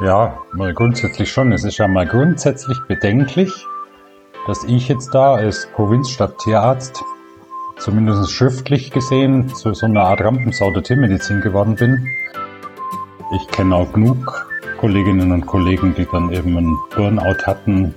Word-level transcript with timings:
Ja, 0.00 0.42
mal 0.52 0.74
grundsätzlich 0.74 1.30
schon. 1.30 1.52
Es 1.52 1.62
ist 1.62 1.78
ja 1.78 1.86
mal 1.86 2.04
grundsätzlich 2.04 2.80
bedenklich, 2.88 3.52
dass 4.48 4.64
ich 4.64 4.88
jetzt 4.88 5.14
da 5.14 5.34
als 5.34 5.68
Provinzstadttierarzt 5.72 7.00
zumindest 7.78 8.32
schriftlich 8.32 8.90
gesehen 8.90 9.48
zu 9.54 9.72
so 9.72 9.86
einer 9.86 10.02
Art 10.02 10.20
Rampensau 10.20 10.72
der 10.72 10.82
Tiermedizin 10.82 11.40
geworden 11.40 11.76
bin. 11.76 12.08
Ich 13.36 13.46
kenne 13.48 13.76
auch 13.76 13.92
genug 13.92 14.48
Kolleginnen 14.78 15.30
und 15.30 15.46
Kollegen, 15.46 15.94
die 15.94 16.06
dann 16.10 16.32
eben 16.32 16.56
einen 16.56 16.76
Burnout 16.94 17.46
hatten, 17.46 17.94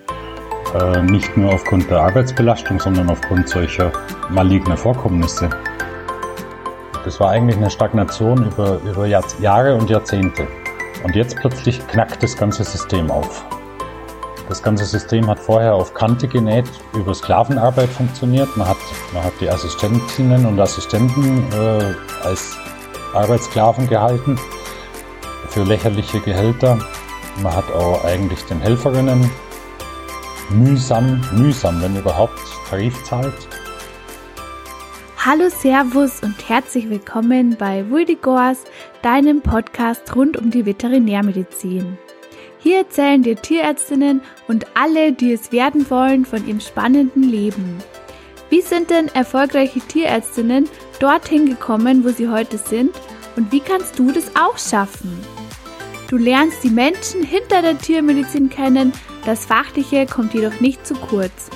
äh, 0.79 1.01
nicht 1.01 1.35
nur 1.35 1.51
aufgrund 1.51 1.89
der 1.89 2.01
Arbeitsbelastung, 2.01 2.79
sondern 2.79 3.09
aufgrund 3.09 3.49
solcher 3.49 3.91
maligner 4.29 4.77
Vorkommnisse. 4.77 5.49
Das 7.03 7.19
war 7.19 7.31
eigentlich 7.31 7.57
eine 7.57 7.71
Stagnation 7.71 8.45
über, 8.45 8.79
über 8.85 9.07
Jahre 9.07 9.75
und 9.75 9.89
Jahrzehnte. 9.89 10.47
Und 11.03 11.15
jetzt 11.15 11.35
plötzlich 11.35 11.85
knackt 11.87 12.23
das 12.23 12.35
ganze 12.35 12.63
System 12.63 13.11
auf. 13.11 13.45
Das 14.49 14.63
ganze 14.63 14.85
System 14.85 15.27
hat 15.27 15.39
vorher 15.39 15.75
auf 15.75 15.93
Kante 15.93 16.27
genäht, 16.27 16.65
über 16.93 17.13
Sklavenarbeit 17.13 17.89
funktioniert. 17.89 18.55
Man 18.55 18.67
hat, 18.67 18.77
man 19.13 19.23
hat 19.23 19.33
die 19.41 19.49
Assistentinnen 19.49 20.45
und 20.45 20.59
Assistenten 20.59 21.43
äh, 21.51 21.93
als 22.23 22.57
Arbeitssklaven 23.13 23.87
gehalten 23.89 24.39
für 25.49 25.63
lächerliche 25.63 26.21
Gehälter. 26.21 26.79
Man 27.43 27.55
hat 27.55 27.69
auch 27.73 28.03
eigentlich 28.05 28.41
den 28.45 28.61
Helferinnen 28.61 29.29
mühsam, 30.49 31.21
mühsam, 31.33 31.81
wenn 31.81 31.97
überhaupt, 31.97 32.39
Tarif 32.69 33.03
zahlt. 33.03 33.47
Hallo, 35.29 35.49
Servus 35.49 36.23
und 36.23 36.47
herzlich 36.47 36.89
willkommen 36.89 37.57
bei 37.59 37.89
Wuldigors, 37.89 38.63
deinem 39.07 39.39
Podcast 39.39 40.17
rund 40.17 40.35
um 40.35 40.51
die 40.51 40.65
Veterinärmedizin. 40.65 41.97
Hier 42.59 42.79
erzählen 42.79 43.23
dir 43.23 43.37
Tierärztinnen 43.37 44.19
und 44.49 44.65
alle, 44.73 45.13
die 45.13 45.31
es 45.31 45.53
werden 45.53 45.89
wollen, 45.89 46.25
von 46.25 46.45
ihrem 46.45 46.59
spannenden 46.59 47.23
Leben. 47.23 47.77
Wie 48.49 48.59
sind 48.59 48.89
denn 48.89 49.07
erfolgreiche 49.07 49.79
Tierärztinnen 49.79 50.67
dorthin 50.99 51.45
gekommen, 51.45 52.03
wo 52.03 52.09
sie 52.09 52.27
heute 52.27 52.57
sind? 52.57 52.91
Und 53.37 53.49
wie 53.53 53.61
kannst 53.61 53.97
du 53.97 54.11
das 54.11 54.29
auch 54.35 54.57
schaffen? 54.57 55.17
Du 56.09 56.17
lernst 56.17 56.61
die 56.65 56.69
Menschen 56.69 57.23
hinter 57.23 57.61
der 57.61 57.77
Tiermedizin 57.77 58.49
kennen, 58.49 58.91
das 59.25 59.45
Fachliche 59.45 60.05
kommt 60.05 60.33
jedoch 60.33 60.59
nicht 60.59 60.85
zu 60.85 60.95
kurz. 60.95 61.49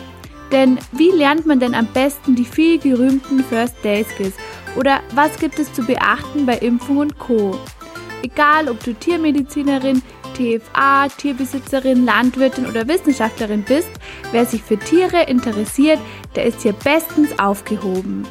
Denn 0.54 0.78
wie 0.94 1.12
lernt 1.12 1.46
man 1.46 1.60
denn 1.60 1.76
am 1.76 1.88
besten 1.88 2.34
die 2.34 2.46
viel 2.46 2.80
gerühmten 2.80 3.44
First 3.44 3.76
Day 3.84 4.06
Skills? 4.06 4.36
Oder 4.76 5.02
was 5.14 5.38
gibt 5.38 5.60
es 5.60 5.74
zu 5.74 5.84
beachten 5.84 6.46
bei 6.46 6.58
Impfung 6.58 6.98
und 6.98 7.20
Co? 7.20 7.60
Egal, 8.24 8.70
ob 8.70 8.82
du 8.84 8.94
Tiermedizinerin, 8.94 10.02
TFA, 10.34 11.10
Tierbesitzerin, 11.10 12.06
Landwirtin 12.06 12.66
oder 12.66 12.88
Wissenschaftlerin 12.88 13.64
bist, 13.64 13.90
wer 14.32 14.46
sich 14.46 14.62
für 14.62 14.78
Tiere 14.78 15.24
interessiert, 15.24 16.00
der 16.36 16.46
ist 16.46 16.62
hier 16.62 16.74
bestens 16.74 17.38
aufgehoben. 17.38 18.26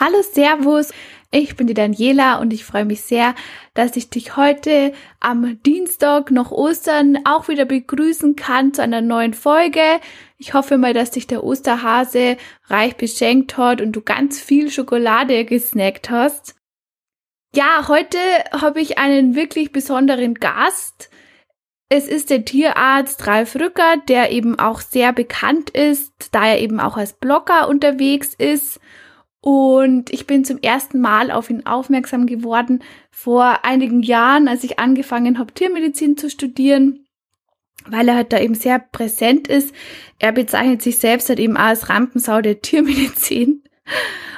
Hallo 0.00 0.20
Servus, 0.22 0.92
ich 1.34 1.56
bin 1.56 1.66
die 1.66 1.74
Daniela 1.74 2.36
und 2.40 2.52
ich 2.52 2.64
freue 2.64 2.84
mich 2.84 3.00
sehr, 3.00 3.34
dass 3.72 3.96
ich 3.96 4.10
dich 4.10 4.36
heute 4.36 4.92
am 5.18 5.60
Dienstag 5.62 6.30
nach 6.30 6.50
Ostern 6.50 7.20
auch 7.24 7.48
wieder 7.48 7.64
begrüßen 7.64 8.36
kann 8.36 8.74
zu 8.74 8.82
einer 8.82 9.00
neuen 9.00 9.32
Folge. 9.32 9.80
Ich 10.36 10.52
hoffe 10.52 10.76
mal, 10.76 10.92
dass 10.92 11.10
dich 11.10 11.26
der 11.26 11.42
Osterhase 11.42 12.36
reich 12.66 12.96
beschenkt 12.96 13.56
hat 13.56 13.80
und 13.80 13.92
du 13.92 14.02
ganz 14.02 14.40
viel 14.40 14.70
Schokolade 14.70 15.46
gesnackt 15.46 16.10
hast. 16.10 16.54
Ja, 17.54 17.88
heute 17.88 18.18
habe 18.52 18.82
ich 18.82 18.98
einen 18.98 19.34
wirklich 19.34 19.72
besonderen 19.72 20.34
Gast. 20.34 21.08
Es 21.88 22.08
ist 22.08 22.28
der 22.28 22.44
Tierarzt 22.44 23.26
Ralf 23.26 23.54
Rücker, 23.54 23.96
der 24.06 24.32
eben 24.32 24.58
auch 24.58 24.82
sehr 24.82 25.14
bekannt 25.14 25.70
ist, 25.70 26.12
da 26.32 26.46
er 26.46 26.60
eben 26.60 26.78
auch 26.78 26.98
als 26.98 27.14
Blogger 27.14 27.68
unterwegs 27.68 28.34
ist 28.34 28.80
und 29.44 30.12
ich 30.12 30.28
bin 30.28 30.44
zum 30.44 30.58
ersten 30.58 31.00
Mal 31.00 31.32
auf 31.32 31.50
ihn 31.50 31.66
aufmerksam 31.66 32.26
geworden 32.26 32.78
vor 33.10 33.64
einigen 33.64 34.00
Jahren, 34.00 34.46
als 34.46 34.62
ich 34.62 34.78
angefangen 34.78 35.36
habe, 35.36 35.52
Tiermedizin 35.52 36.16
zu 36.16 36.30
studieren, 36.30 37.06
weil 37.84 38.06
er 38.08 38.14
halt 38.14 38.32
da 38.32 38.38
eben 38.38 38.54
sehr 38.54 38.78
präsent 38.78 39.48
ist. 39.48 39.74
Er 40.20 40.30
bezeichnet 40.30 40.80
sich 40.80 40.98
selbst 40.98 41.28
halt 41.28 41.40
eben 41.40 41.56
als 41.56 41.88
Rampensau 41.88 42.40
der 42.40 42.62
Tiermedizin. 42.62 43.64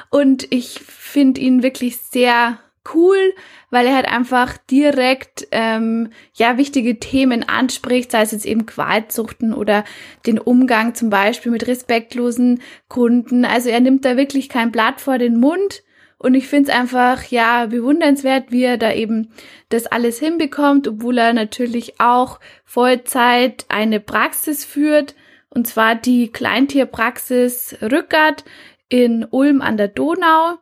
Und 0.09 0.51
ich 0.51 0.79
finde 0.79 1.39
ihn 1.39 1.61
wirklich 1.61 1.97
sehr 1.97 2.59
cool, 2.95 3.35
weil 3.75 3.87
er 3.87 3.95
halt 3.95 4.07
einfach 4.07 4.57
direkt 4.71 5.49
ähm, 5.51 6.11
ja 6.33 6.57
wichtige 6.57 6.97
Themen 6.97 7.43
anspricht, 7.43 8.09
sei 8.09 8.21
es 8.21 8.31
jetzt 8.31 8.45
eben 8.45 8.65
Qualzuchten 8.65 9.53
oder 9.53 9.83
den 10.25 10.39
Umgang 10.39 10.95
zum 10.95 11.09
Beispiel 11.09 11.51
mit 11.51 11.67
respektlosen 11.67 12.61
Kunden. 12.87 13.43
Also 13.43 13.67
er 13.67 13.81
nimmt 13.81 14.05
da 14.05 14.15
wirklich 14.15 14.47
kein 14.47 14.71
Blatt 14.71 15.01
vor 15.01 15.17
den 15.17 15.37
Mund. 15.37 15.83
Und 16.17 16.35
ich 16.35 16.47
finde 16.47 16.71
es 16.71 16.77
einfach, 16.77 17.25
ja, 17.25 17.65
bewundernswert, 17.65 18.49
wie 18.49 18.63
er 18.63 18.77
da 18.77 18.93
eben 18.93 19.33
das 19.67 19.87
alles 19.87 20.19
hinbekommt, 20.19 20.87
obwohl 20.87 21.17
er 21.17 21.33
natürlich 21.33 21.99
auch 21.99 22.39
Vollzeit 22.63 23.65
eine 23.67 23.99
Praxis 23.99 24.63
führt, 24.63 25.15
und 25.49 25.67
zwar 25.67 25.95
die 25.95 26.29
Kleintierpraxis 26.31 27.75
Rückert 27.81 28.45
in 28.87 29.25
Ulm 29.29 29.61
an 29.61 29.75
der 29.75 29.89
Donau. 29.89 30.59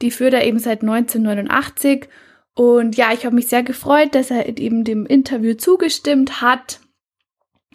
Die 0.00 0.12
führt 0.12 0.34
er 0.34 0.44
eben 0.44 0.60
seit 0.60 0.82
1989. 0.82 2.08
Und 2.54 2.96
ja, 2.96 3.12
ich 3.12 3.24
habe 3.24 3.34
mich 3.34 3.48
sehr 3.48 3.62
gefreut, 3.62 4.14
dass 4.14 4.30
er 4.30 4.46
eben 4.58 4.84
dem 4.84 5.06
Interview 5.06 5.54
zugestimmt 5.54 6.42
hat, 6.42 6.80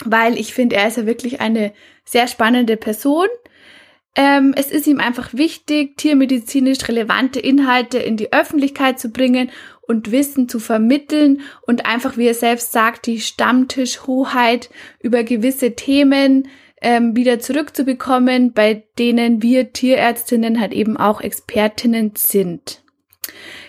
weil 0.06 0.38
ich 0.38 0.54
finde, 0.54 0.76
er 0.76 0.88
ist 0.88 0.98
ja 0.98 1.06
wirklich 1.06 1.42
eine 1.42 1.74
sehr 2.06 2.28
spannende 2.28 2.78
Person. 2.78 3.28
Ähm, 4.16 4.54
es 4.56 4.72
ist 4.72 4.88
ihm 4.88 5.00
einfach 5.00 5.34
wichtig, 5.34 5.98
tiermedizinisch 5.98 6.88
relevante 6.88 7.40
Inhalte 7.40 8.00
in 8.00 8.18
die 8.18 8.34
Öffentlichkeit 8.34 9.00
zu 9.00 9.10
bringen 9.10 9.52
und 9.82 10.12
Wissen 10.12 10.50
zu 10.50 10.60
vermitteln 10.60 11.42
und 11.66 11.86
einfach, 11.86 12.18
wie 12.18 12.28
er 12.28 12.34
selbst 12.34 12.72
sagt, 12.72 13.06
die 13.06 13.20
Stammtischhoheit 13.20 14.70
über 15.02 15.24
gewisse 15.24 15.76
Themen 15.76 16.50
ähm, 16.82 17.16
wieder 17.16 17.40
zurückzubekommen, 17.40 18.54
bei 18.54 18.84
denen 19.00 19.42
wir 19.42 19.74
Tierärztinnen 19.74 20.60
halt 20.60 20.74
eben 20.74 20.98
auch 20.98 21.22
Expertinnen 21.22 22.14
sind. 22.16 22.84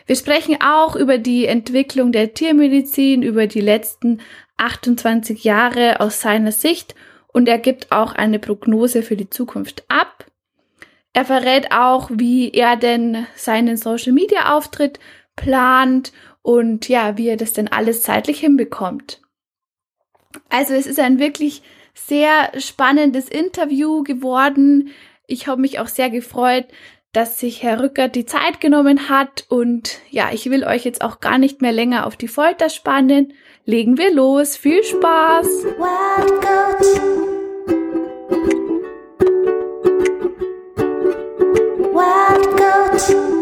Wir 0.07 0.17
sprechen 0.17 0.59
auch 0.61 0.97
über 0.97 1.19
die 1.19 1.47
Entwicklung 1.47 2.13
der 2.13 2.35
Tiermedizin, 2.35 3.23
über 3.23 3.47
die 3.47 3.61
letzten 3.61 4.21
28 4.57 5.45
Jahre 5.45 6.01
aus 6.01 6.21
seiner 6.21 6.53
Sicht 6.53 6.95
und 7.29 7.49
er 7.49 7.59
gibt 7.59 7.93
auch 7.93 8.13
eine 8.13 8.39
Prognose 8.39 9.03
für 9.03 9.17
die 9.17 9.31
Zukunft 9.31 9.85
ab. 9.89 10.27
Er 11.13 11.25
verrät 11.25 11.73
auch, 11.73 12.11
wie 12.13 12.51
er 12.51 12.77
denn 12.77 13.27
seinen 13.35 13.77
Social 13.77 14.13
Media 14.13 14.57
Auftritt 14.57 14.99
plant 15.37 16.13
und 16.43 16.89
ja, 16.89 17.17
wie 17.17 17.29
er 17.29 17.37
das 17.37 17.53
denn 17.53 17.69
alles 17.69 18.03
zeitlich 18.03 18.41
hinbekommt. 18.41 19.21
Also 20.49 20.75
es 20.75 20.87
ist 20.87 20.99
ein 20.99 21.19
wirklich 21.19 21.63
sehr 21.95 22.53
spannendes 22.59 23.29
Interview 23.29 24.03
geworden. 24.03 24.91
Ich 25.27 25.47
habe 25.47 25.61
mich 25.61 25.79
auch 25.79 25.89
sehr 25.89 26.11
gefreut, 26.11 26.67
dass 27.13 27.39
sich 27.39 27.63
Herr 27.63 27.81
Rückert 27.83 28.15
die 28.15 28.27
Zeit 28.27 28.61
genommen 28.61 29.09
hat 29.09 29.47
und 29.49 29.99
ja, 30.11 30.31
ich 30.33 30.51
will 30.51 30.65
euch 30.65 30.85
jetzt 30.85 31.03
auch 31.03 31.21
gar 31.21 31.39
nicht 31.39 31.63
mehr 31.63 31.73
länger 31.73 32.07
auf 32.07 32.17
die 32.17 32.29
Folter 32.29 32.69
spannen. 32.69 33.33
Legen 33.65 33.99
wir 33.99 34.13
los. 34.13 34.57
Viel 34.57 34.83
Spaß! 34.83 35.47
Wild 35.47 36.41
Goat. 36.43 36.85
Wild 41.93 42.47
Goat. 42.57 43.38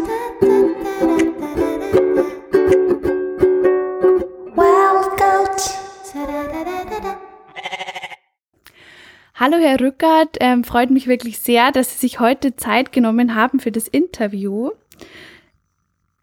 Hallo 9.39 9.57
Herr 9.57 9.79
Rückert, 9.79 10.37
ähm, 10.39 10.63
freut 10.63 10.89
mich 10.89 11.05
wirklich 11.05 11.37
sehr, 11.37 11.71
dass 11.71 11.93
Sie 11.93 11.99
sich 11.99 12.19
heute 12.19 12.55
Zeit 12.55 12.91
genommen 12.91 13.35
haben 13.35 13.59
für 13.59 13.71
das 13.71 13.87
Interview. 13.87 14.71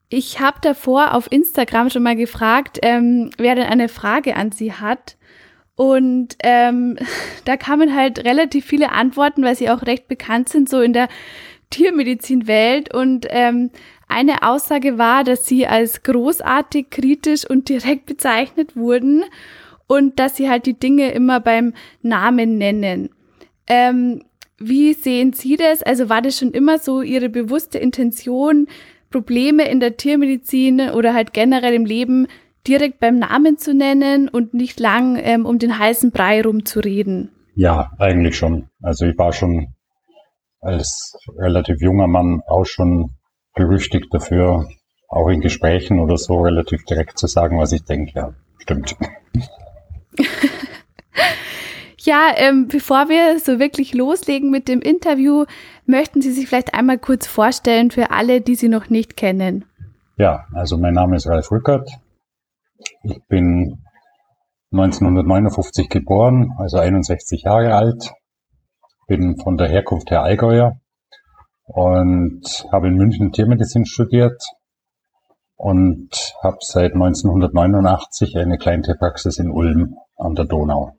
Ich 0.08 0.40
habe 0.40 0.58
davor 0.60 1.14
auf 1.14 1.30
Instagram 1.30 1.90
schon 1.90 2.02
mal 2.02 2.16
gefragt, 2.16 2.80
ähm, 2.82 3.30
wer 3.38 3.54
denn 3.54 3.68
eine 3.68 3.88
Frage 3.88 4.34
an 4.34 4.50
Sie 4.50 4.72
hat. 4.72 5.16
Und 5.76 6.34
ähm, 6.42 6.98
da 7.44 7.56
kamen 7.56 7.94
halt 7.94 8.24
relativ 8.24 8.64
viele 8.64 8.90
Antworten, 8.90 9.44
weil 9.44 9.54
sie 9.54 9.70
auch 9.70 9.82
recht 9.82 10.08
bekannt 10.08 10.48
sind, 10.48 10.68
so 10.68 10.80
in 10.80 10.92
der 10.92 11.08
Tiermedizinwelt. 11.70 12.92
Und 12.92 13.28
ähm, 13.30 13.70
eine 14.08 14.42
Aussage 14.42 14.98
war, 14.98 15.22
dass 15.22 15.46
sie 15.46 15.68
als 15.68 16.02
großartig, 16.02 16.90
kritisch 16.90 17.48
und 17.48 17.68
direkt 17.68 18.06
bezeichnet 18.06 18.74
wurden 18.74 19.22
und 19.86 20.18
dass 20.18 20.36
sie 20.36 20.48
halt 20.48 20.66
die 20.66 20.78
Dinge 20.78 21.12
immer 21.12 21.40
beim 21.40 21.74
Namen 22.02 22.58
nennen. 22.58 23.10
Ähm, 23.66 24.22
wie 24.58 24.94
sehen 24.94 25.32
Sie 25.32 25.56
das? 25.56 25.82
Also 25.82 26.08
war 26.08 26.22
das 26.22 26.38
schon 26.38 26.52
immer 26.52 26.78
so 26.78 27.02
Ihre 27.02 27.28
bewusste 27.28 27.78
Intention, 27.78 28.68
Probleme 29.10 29.68
in 29.68 29.80
der 29.80 29.96
Tiermedizin 29.96 30.90
oder 30.90 31.14
halt 31.14 31.32
generell 31.32 31.74
im 31.74 31.84
Leben 31.84 32.26
direkt 32.66 32.98
beim 32.98 33.18
Namen 33.18 33.58
zu 33.58 33.74
nennen 33.74 34.28
und 34.28 34.54
nicht 34.54 34.80
lang 34.80 35.18
ähm, 35.20 35.46
um 35.46 35.58
den 35.58 35.78
heißen 35.78 36.10
Brei 36.10 36.42
rumzureden. 36.42 37.30
Ja, 37.54 37.90
eigentlich 37.98 38.36
schon. 38.36 38.68
Also 38.82 39.06
ich 39.06 39.16
war 39.18 39.32
schon 39.32 39.74
als 40.60 41.14
relativ 41.38 41.80
junger 41.80 42.06
Mann 42.06 42.40
auch 42.46 42.64
schon 42.64 43.10
berüchtigt 43.54 44.08
dafür, 44.12 44.68
auch 45.08 45.28
in 45.28 45.40
Gesprächen 45.40 46.00
oder 46.00 46.16
so 46.16 46.40
relativ 46.40 46.84
direkt 46.84 47.18
zu 47.18 47.26
sagen, 47.26 47.58
was 47.58 47.72
ich 47.72 47.84
denke. 47.84 48.12
Ja, 48.14 48.34
stimmt. 48.58 48.96
ja, 51.98 52.32
ähm, 52.36 52.68
bevor 52.68 53.08
wir 53.08 53.38
so 53.40 53.58
wirklich 53.58 53.94
loslegen 53.94 54.50
mit 54.50 54.68
dem 54.68 54.80
Interview, 54.80 55.44
möchten 55.86 56.22
Sie 56.22 56.32
sich 56.32 56.48
vielleicht 56.48 56.74
einmal 56.74 56.98
kurz 56.98 57.26
vorstellen 57.26 57.90
für 57.90 58.10
alle, 58.10 58.40
die 58.40 58.54
Sie 58.54 58.68
noch 58.68 58.90
nicht 58.90 59.16
kennen. 59.16 59.64
Ja, 60.16 60.46
also 60.52 60.78
mein 60.78 60.94
Name 60.94 61.16
ist 61.16 61.26
Ralf 61.26 61.50
Rückert. 61.50 61.90
Ich 63.02 63.18
bin 63.28 63.84
1959 64.72 65.88
geboren, 65.88 66.52
also 66.58 66.78
61 66.78 67.42
Jahre 67.42 67.74
alt. 67.74 68.12
Bin 69.06 69.36
von 69.36 69.56
der 69.56 69.68
Herkunft 69.68 70.10
her 70.10 70.22
Allgäuer 70.22 70.80
und 71.66 72.42
habe 72.72 72.88
in 72.88 72.94
München 72.94 73.32
Tiermedizin 73.32 73.86
studiert 73.86 74.42
und 75.56 76.10
habe 76.42 76.58
seit 76.60 76.92
1989 76.92 78.36
eine 78.36 78.58
Kleintierpraxis 78.58 79.38
in 79.38 79.50
Ulm 79.50 79.96
an 80.16 80.34
der 80.34 80.44
Donau. 80.44 80.96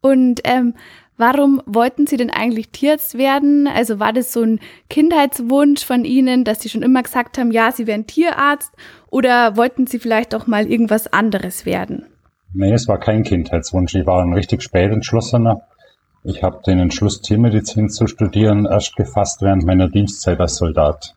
Und 0.00 0.40
ähm, 0.44 0.74
warum 1.16 1.62
wollten 1.66 2.06
Sie 2.06 2.16
denn 2.16 2.30
eigentlich 2.30 2.70
Tierarzt 2.70 3.16
werden? 3.16 3.66
Also 3.66 3.98
war 3.98 4.12
das 4.12 4.32
so 4.32 4.42
ein 4.42 4.60
Kindheitswunsch 4.90 5.84
von 5.84 6.04
Ihnen, 6.04 6.44
dass 6.44 6.60
Sie 6.60 6.68
schon 6.68 6.82
immer 6.82 7.02
gesagt 7.02 7.38
haben, 7.38 7.50
ja, 7.50 7.72
Sie 7.72 7.86
wären 7.86 8.06
Tierarzt? 8.06 8.72
Oder 9.10 9.56
wollten 9.56 9.86
Sie 9.86 9.98
vielleicht 9.98 10.34
auch 10.34 10.46
mal 10.46 10.66
irgendwas 10.66 11.12
anderes 11.12 11.64
werden? 11.64 12.06
Nee, 12.52 12.72
es 12.72 12.86
war 12.86 12.98
kein 12.98 13.24
Kindheitswunsch. 13.24 13.94
Ich 13.94 14.06
war 14.06 14.22
ein 14.22 14.32
richtig 14.32 14.62
spät 14.62 14.92
entschlossener. 14.92 15.62
Ich 16.22 16.42
habe 16.42 16.62
den 16.66 16.78
Entschluss, 16.78 17.20
Tiermedizin 17.20 17.90
zu 17.90 18.06
studieren, 18.06 18.64
erst 18.64 18.96
gefasst 18.96 19.42
während 19.42 19.64
meiner 19.64 19.88
Dienstzeit 19.88 20.40
als 20.40 20.56
Soldat. 20.56 21.14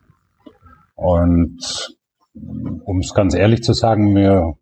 Und 0.96 1.96
um 2.34 2.98
es 2.98 3.14
ganz 3.14 3.34
ehrlich 3.34 3.62
zu 3.62 3.72
sagen, 3.72 4.12
mir, 4.12 4.57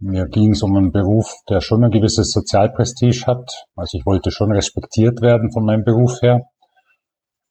mir 0.00 0.26
ging 0.26 0.52
es 0.52 0.62
um 0.62 0.74
einen 0.76 0.92
Beruf, 0.92 1.32
der 1.48 1.60
schon 1.60 1.84
ein 1.84 1.90
gewisses 1.90 2.32
Sozialprestige 2.32 3.26
hat. 3.26 3.66
Also 3.76 3.98
ich 3.98 4.06
wollte 4.06 4.30
schon 4.30 4.50
respektiert 4.50 5.20
werden 5.20 5.52
von 5.52 5.64
meinem 5.64 5.84
Beruf 5.84 6.22
her. 6.22 6.46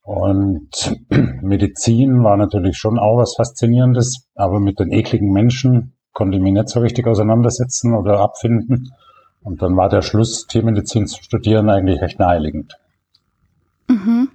Und 0.02 0.98
Medizin 1.42 2.24
war 2.24 2.38
natürlich 2.38 2.78
schon 2.78 2.98
auch 2.98 3.18
was 3.18 3.36
Faszinierendes, 3.36 4.28
aber 4.34 4.60
mit 4.60 4.80
den 4.80 4.92
ekligen 4.92 5.32
Menschen 5.32 5.94
konnte 6.12 6.38
ich 6.38 6.44
mich 6.44 6.54
nicht 6.54 6.70
so 6.70 6.80
richtig 6.80 7.06
auseinandersetzen 7.06 7.94
oder 7.94 8.20
abfinden. 8.20 8.92
Und 9.42 9.62
dann 9.62 9.78
war 9.78 9.88
der 9.88 10.02
Schluss, 10.02 10.48
Tiermedizin 10.48 11.06
zu 11.06 11.24
studieren, 11.24 11.70
eigentlich 11.70 12.02
recht 12.02 12.20
naheliegend. 12.20 12.78
Mhm. 13.88 14.30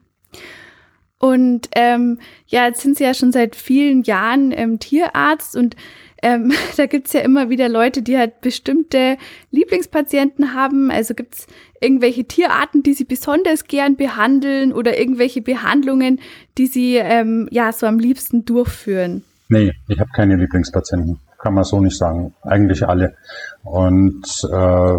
Und 1.19 1.69
ähm, 1.75 2.19
ja, 2.47 2.67
jetzt 2.67 2.81
sind 2.81 2.97
Sie 2.97 3.05
ja 3.05 3.15
schon 3.15 3.33
seit 3.33 3.57
vielen 3.57 4.03
Jahren 4.03 4.53
ähm, 4.53 4.79
Tierarzt 4.79 5.57
und 5.57 5.75
ähm, 6.25 6.53
da 6.77 6.87
gibt's 6.87 7.13
ja 7.13 7.21
immer 7.21 7.51
wieder 7.51 7.69
Leute, 7.69 8.03
die 8.03 8.19
halt 8.19 8.41
bestimmte 8.41 9.17
Lieblingspatienten 9.51 10.55
haben. 10.55 10.91
Also 10.91 11.15
gibt's 11.15 11.47
irgendwelche 11.81 12.25
Tierarten, 12.25 12.83
die 12.83 12.95
Sie 12.95 13.05
besonders 13.05 13.65
gern 13.65 13.97
behandeln 13.97 14.73
oder 14.73 14.99
irgendwelche 14.99 15.43
Behandlungen, 15.43 16.21
die 16.59 16.67
Sie 16.67 16.97
ähm, 16.97 17.49
ja 17.51 17.73
so 17.73 17.87
am 17.87 17.99
liebsten 17.99 18.45
durchführen? 18.45 19.23
Nee, 19.49 19.73
ich 19.89 20.01
habe 20.01 20.11
keine 20.15 20.37
Lieblingspatienten 20.37 21.21
kann 21.45 21.55
man 21.55 21.65
so 21.65 21.79
nicht 21.79 21.99
sagen. 21.99 22.35
Eigentlich 22.41 22.89
alle. 22.89 23.17
Und 23.63 24.27
äh, 24.51 24.99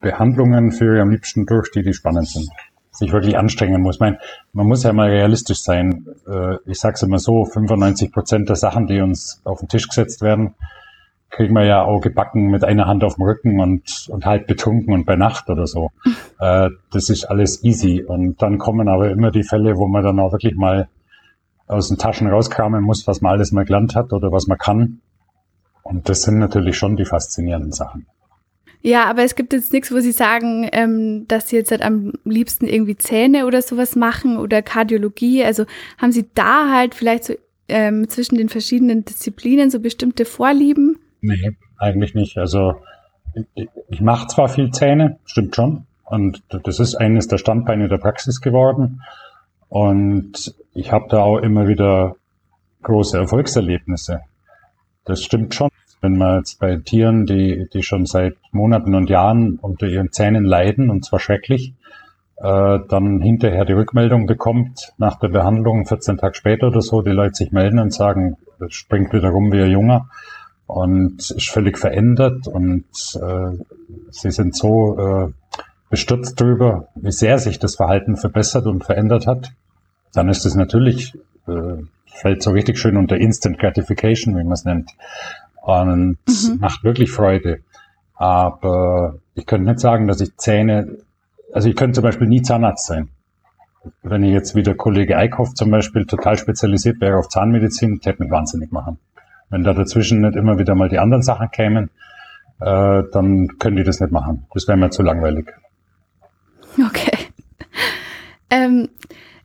Behandlungen 0.00 0.72
führe 0.72 0.96
ich 0.96 1.00
am 1.00 1.10
liebsten 1.10 1.46
durch, 1.46 1.70
die, 1.70 1.82
die 1.82 1.94
spannend 1.94 2.28
sind. 2.28 2.48
Sich 2.96 3.12
wirklich 3.12 3.36
anstrengen 3.36 3.82
muss. 3.82 4.00
Man, 4.00 4.18
man 4.52 4.66
muss 4.66 4.82
ja 4.82 4.92
mal 4.92 5.10
realistisch 5.10 5.60
sein. 5.62 6.06
Äh, 6.26 6.56
ich 6.66 6.80
sage 6.80 6.94
es 6.94 7.02
immer 7.02 7.18
so, 7.18 7.44
95 7.44 8.10
Prozent 8.10 8.48
der 8.48 8.56
Sachen, 8.56 8.86
die 8.86 9.00
uns 9.00 9.40
auf 9.44 9.60
den 9.60 9.68
Tisch 9.68 9.86
gesetzt 9.88 10.22
werden, 10.22 10.54
kriegen 11.30 11.54
wir 11.54 11.64
ja 11.64 11.82
auch 11.82 12.00
gebacken 12.00 12.46
mit 12.46 12.64
einer 12.64 12.86
Hand 12.86 13.04
auf 13.04 13.16
dem 13.16 13.24
Rücken 13.24 13.60
und, 13.60 14.08
und 14.08 14.24
halb 14.24 14.46
betrunken 14.46 14.94
und 14.94 15.04
bei 15.04 15.16
Nacht 15.16 15.48
oder 15.50 15.66
so. 15.66 15.90
Äh, 16.38 16.68
das 16.92 17.08
ist 17.08 17.24
alles 17.24 17.64
easy. 17.64 18.04
Und 18.06 18.42
dann 18.42 18.58
kommen 18.58 18.90
aber 18.90 19.10
immer 19.10 19.30
die 19.30 19.42
Fälle, 19.42 19.78
wo 19.78 19.86
man 19.88 20.04
dann 20.04 20.20
auch 20.20 20.32
wirklich 20.32 20.54
mal 20.54 20.86
aus 21.66 21.88
den 21.88 21.96
Taschen 21.96 22.28
rauskramen 22.28 22.82
muss, 22.82 23.06
was 23.06 23.22
man 23.22 23.32
alles 23.32 23.52
mal 23.52 23.64
gelernt 23.64 23.96
hat 23.96 24.12
oder 24.12 24.30
was 24.32 24.46
man 24.46 24.58
kann. 24.58 25.00
Und 25.82 26.10
das 26.10 26.22
sind 26.22 26.38
natürlich 26.38 26.76
schon 26.76 26.96
die 26.96 27.06
faszinierenden 27.06 27.72
Sachen. 27.72 28.06
Ja, 28.82 29.04
aber 29.04 29.22
es 29.24 29.34
gibt 29.34 29.52
jetzt 29.52 29.72
nichts, 29.72 29.92
wo 29.92 29.98
Sie 29.98 30.12
sagen, 30.12 30.68
ähm, 30.72 31.26
dass 31.28 31.48
Sie 31.48 31.56
jetzt 31.56 31.70
halt 31.70 31.82
am 31.82 32.12
liebsten 32.24 32.66
irgendwie 32.66 32.96
Zähne 32.96 33.46
oder 33.46 33.62
sowas 33.62 33.96
machen 33.96 34.36
oder 34.36 34.62
Kardiologie. 34.62 35.44
Also 35.44 35.64
haben 35.98 36.12
Sie 36.12 36.26
da 36.34 36.70
halt 36.72 36.94
vielleicht 36.94 37.24
so 37.24 37.34
ähm, 37.68 38.08
zwischen 38.08 38.36
den 38.36 38.48
verschiedenen 38.48 39.04
Disziplinen 39.04 39.70
so 39.70 39.80
bestimmte 39.80 40.24
Vorlieben? 40.24 40.98
Nee, 41.20 41.56
eigentlich 41.78 42.14
nicht. 42.14 42.38
Also 42.38 42.76
ich, 43.54 43.68
ich 43.88 44.00
mache 44.00 44.28
zwar 44.28 44.48
viel 44.48 44.70
Zähne, 44.70 45.18
stimmt 45.24 45.56
schon. 45.56 45.86
Und 46.04 46.42
das 46.48 46.78
ist 46.78 46.94
eines 46.94 47.26
der 47.26 47.38
Standbeine 47.38 47.88
der 47.88 47.98
Praxis 47.98 48.40
geworden. 48.40 49.02
Und 49.68 50.54
ich 50.72 50.92
habe 50.92 51.06
da 51.08 51.22
auch 51.22 51.38
immer 51.38 51.66
wieder 51.66 52.14
große 52.82 53.18
Erfolgserlebnisse. 53.18 54.20
Das 55.04 55.22
stimmt 55.22 55.54
schon. 55.54 55.70
Wenn 56.00 56.16
man 56.16 56.38
jetzt 56.38 56.60
bei 56.60 56.76
Tieren, 56.76 57.26
die, 57.26 57.68
die 57.72 57.82
schon 57.82 58.06
seit 58.06 58.36
Monaten 58.52 58.94
und 58.94 59.10
Jahren 59.10 59.58
unter 59.60 59.86
ihren 59.86 60.12
Zähnen 60.12 60.44
leiden, 60.44 60.90
und 60.90 61.04
zwar 61.04 61.18
schrecklich, 61.18 61.74
äh, 62.36 62.78
dann 62.88 63.20
hinterher 63.20 63.64
die 63.64 63.72
Rückmeldung 63.72 64.26
bekommt, 64.26 64.92
nach 64.98 65.18
der 65.18 65.28
Behandlung 65.28 65.86
14 65.86 66.18
Tage 66.18 66.34
später 66.34 66.68
oder 66.68 66.82
so, 66.82 67.02
die 67.02 67.10
Leute 67.10 67.34
sich 67.34 67.52
melden 67.52 67.78
und 67.78 67.92
sagen, 67.92 68.36
das 68.58 68.74
springt 68.74 69.12
wieder 69.12 69.30
rum 69.30 69.52
wie 69.52 69.62
ein 69.62 69.70
Junger 69.70 70.08
und 70.66 71.18
ist 71.18 71.48
völlig 71.48 71.78
verändert 71.78 72.46
und 72.48 72.84
äh, 73.14 73.64
sie 74.10 74.30
sind 74.30 74.54
so 74.54 74.98
äh, 74.98 75.32
bestürzt 75.88 76.40
darüber, 76.40 76.88
wie 76.94 77.12
sehr 77.12 77.38
sich 77.38 77.58
das 77.58 77.76
Verhalten 77.76 78.16
verbessert 78.16 78.66
und 78.66 78.84
verändert 78.84 79.26
hat, 79.26 79.52
dann 80.12 80.28
ist 80.28 80.44
es 80.44 80.54
natürlich 80.54 81.14
äh, 81.46 81.82
fällt 82.16 82.42
so 82.42 82.50
richtig 82.50 82.78
schön 82.78 82.96
unter 82.96 83.16
Instant 83.16 83.58
Gratification, 83.58 84.36
wie 84.36 84.42
man 84.42 84.52
es 84.52 84.64
nennt. 84.64 84.90
Und 85.66 86.18
mhm. 86.28 86.58
macht 86.60 86.84
wirklich 86.84 87.10
Freude. 87.10 87.58
Aber 88.14 89.18
ich 89.34 89.46
könnte 89.46 89.68
nicht 89.68 89.80
sagen, 89.80 90.06
dass 90.06 90.20
ich 90.20 90.36
Zähne, 90.36 90.98
also 91.52 91.68
ich 91.68 91.74
könnte 91.74 91.96
zum 91.96 92.04
Beispiel 92.04 92.28
nie 92.28 92.40
Zahnarzt 92.40 92.86
sein. 92.86 93.08
Wenn 94.04 94.22
ich 94.22 94.32
jetzt 94.32 94.54
wie 94.54 94.62
der 94.62 94.76
Kollege 94.76 95.16
Eickhoff 95.16 95.54
zum 95.54 95.72
Beispiel 95.72 96.06
total 96.06 96.38
spezialisiert 96.38 97.00
wäre 97.00 97.18
auf 97.18 97.28
Zahnmedizin, 97.28 98.00
täte 98.00 98.22
mich 98.22 98.30
wahnsinnig 98.30 98.70
machen. 98.70 98.98
Wenn 99.50 99.64
da 99.64 99.74
dazwischen 99.74 100.20
nicht 100.20 100.36
immer 100.36 100.56
wieder 100.60 100.76
mal 100.76 100.88
die 100.88 101.00
anderen 101.00 101.24
Sachen 101.24 101.50
kämen, 101.50 101.90
äh, 102.60 103.02
dann 103.12 103.58
könnte 103.58 103.80
ich 103.80 103.86
das 103.86 103.98
nicht 103.98 104.12
machen. 104.12 104.46
Das 104.54 104.68
wäre 104.68 104.78
mir 104.78 104.90
zu 104.90 105.02
langweilig. 105.02 105.52
Okay. 106.74 107.18
Ähm, 108.48 108.90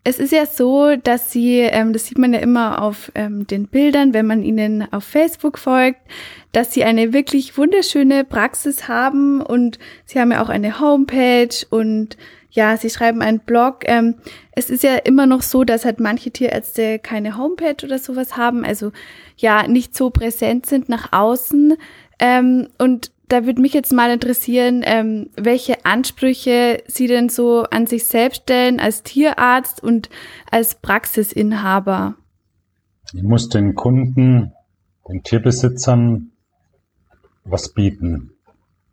es 0.04 0.18
ist 0.18 0.32
ja 0.32 0.46
so, 0.46 0.96
dass 0.96 1.32
sie, 1.32 1.60
ähm, 1.60 1.94
das 1.94 2.08
sieht 2.08 2.18
man 2.18 2.34
ja 2.34 2.40
immer 2.40 2.82
auf 2.82 3.12
ähm, 3.14 3.46
den 3.46 3.68
Bildern, 3.68 4.14
wenn 4.14 4.26
man 4.26 4.42
ihnen 4.42 4.92
auf 4.92 5.04
Facebook 5.04 5.60
folgt, 5.60 6.00
dass 6.52 6.74
sie 6.74 6.84
eine 6.84 7.14
wirklich 7.14 7.58
wunderschöne 7.58 8.24
Praxis 8.24 8.88
haben 8.88 9.42
und 9.42 9.78
sie 10.06 10.20
haben 10.20 10.32
ja 10.32 10.44
auch 10.44 10.50
eine 10.50 10.80
Homepage 10.80 11.56
und 11.70 12.18
ja, 12.50 12.76
sie 12.78 12.90
schreiben 12.90 13.22
einen 13.22 13.40
Blog. 13.40 13.84
Ähm, 13.86 14.16
es 14.54 14.70
ist 14.70 14.84
ja 14.84 14.96
immer 14.96 15.26
noch 15.26 15.44
so, 15.44 15.64
dass 15.64 15.86
halt 15.86 16.00
manche 16.00 16.32
Tierärzte 16.32 17.00
keine 17.00 17.38
Homepage 17.38 17.86
oder 17.86 18.00
sowas 18.00 18.36
haben, 18.36 18.66
also 18.66 18.92
ja, 19.38 19.68
nicht 19.68 19.96
so 19.96 20.10
präsent 20.10 20.66
sind 20.66 20.90
nach 20.90 21.14
außen. 21.14 21.76
Ähm, 22.20 22.68
und 22.78 23.12
da 23.32 23.46
würde 23.46 23.62
mich 23.62 23.74
jetzt 23.74 23.94
mal 23.94 24.12
interessieren, 24.12 24.82
ähm, 24.84 25.30
welche 25.38 25.86
Ansprüche 25.86 26.84
Sie 26.88 27.08
denn 27.08 27.30
so 27.30 27.64
an 27.64 27.88
sich 27.88 28.06
selbst 28.06 28.44
stellen 28.44 28.80
als 28.82 29.04
Tierarzt 29.04 29.82
und 29.82 30.10
als 30.52 30.76
Praxisinhaber. 30.76 32.16
Ich 33.14 33.24
muss 33.24 33.48
den 33.48 33.76
Kunden, 33.76 34.52
den 35.08 35.24
Tierbesitzern 35.24 36.32
was 37.46 37.74
bieten. 37.74 38.32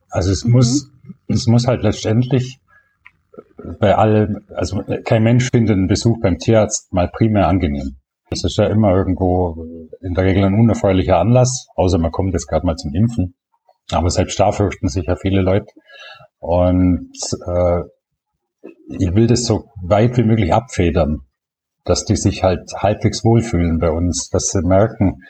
Also 0.08 0.30
es 0.30 0.44
mhm. 0.44 0.52
muss, 0.52 0.90
es 1.26 1.46
muss 1.48 1.66
halt 1.66 1.82
letztendlich 1.82 2.60
bei 3.80 3.96
allem, 3.96 4.44
also 4.54 4.82
kein 5.04 5.24
Mensch 5.24 5.50
findet 5.50 5.76
einen 5.76 5.88
Besuch 5.88 6.20
beim 6.20 6.38
Tierarzt 6.38 6.92
mal 6.92 7.08
primär 7.08 7.48
angenehm. 7.48 7.96
Das 8.30 8.44
ist 8.44 8.56
ja 8.56 8.66
immer 8.66 8.94
irgendwo 8.94 9.64
in 10.00 10.14
der 10.14 10.24
Regel 10.24 10.44
ein 10.44 10.54
unerfreulicher 10.54 11.18
Anlass, 11.18 11.66
außer 11.74 11.98
man 11.98 12.12
kommt 12.12 12.34
jetzt 12.34 12.46
gerade 12.46 12.64
mal 12.64 12.76
zum 12.76 12.94
Impfen. 12.94 13.34
Aber 13.92 14.10
selbst 14.10 14.38
da 14.38 14.52
fürchten 14.52 14.88
sich 14.88 15.06
ja 15.06 15.16
viele 15.16 15.40
Leute. 15.40 15.72
Und 16.38 17.10
äh, 17.46 17.82
ich 18.98 19.14
will 19.14 19.26
das 19.26 19.44
so 19.44 19.64
weit 19.82 20.16
wie 20.16 20.24
möglich 20.24 20.52
abfedern, 20.52 21.20
dass 21.84 22.04
die 22.04 22.16
sich 22.16 22.42
halt 22.42 22.70
halbwegs 22.76 23.24
wohlfühlen 23.24 23.78
bei 23.78 23.90
uns, 23.90 24.28
dass 24.30 24.48
sie 24.48 24.62
merken, 24.62 25.22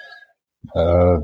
äh, 0.75 1.19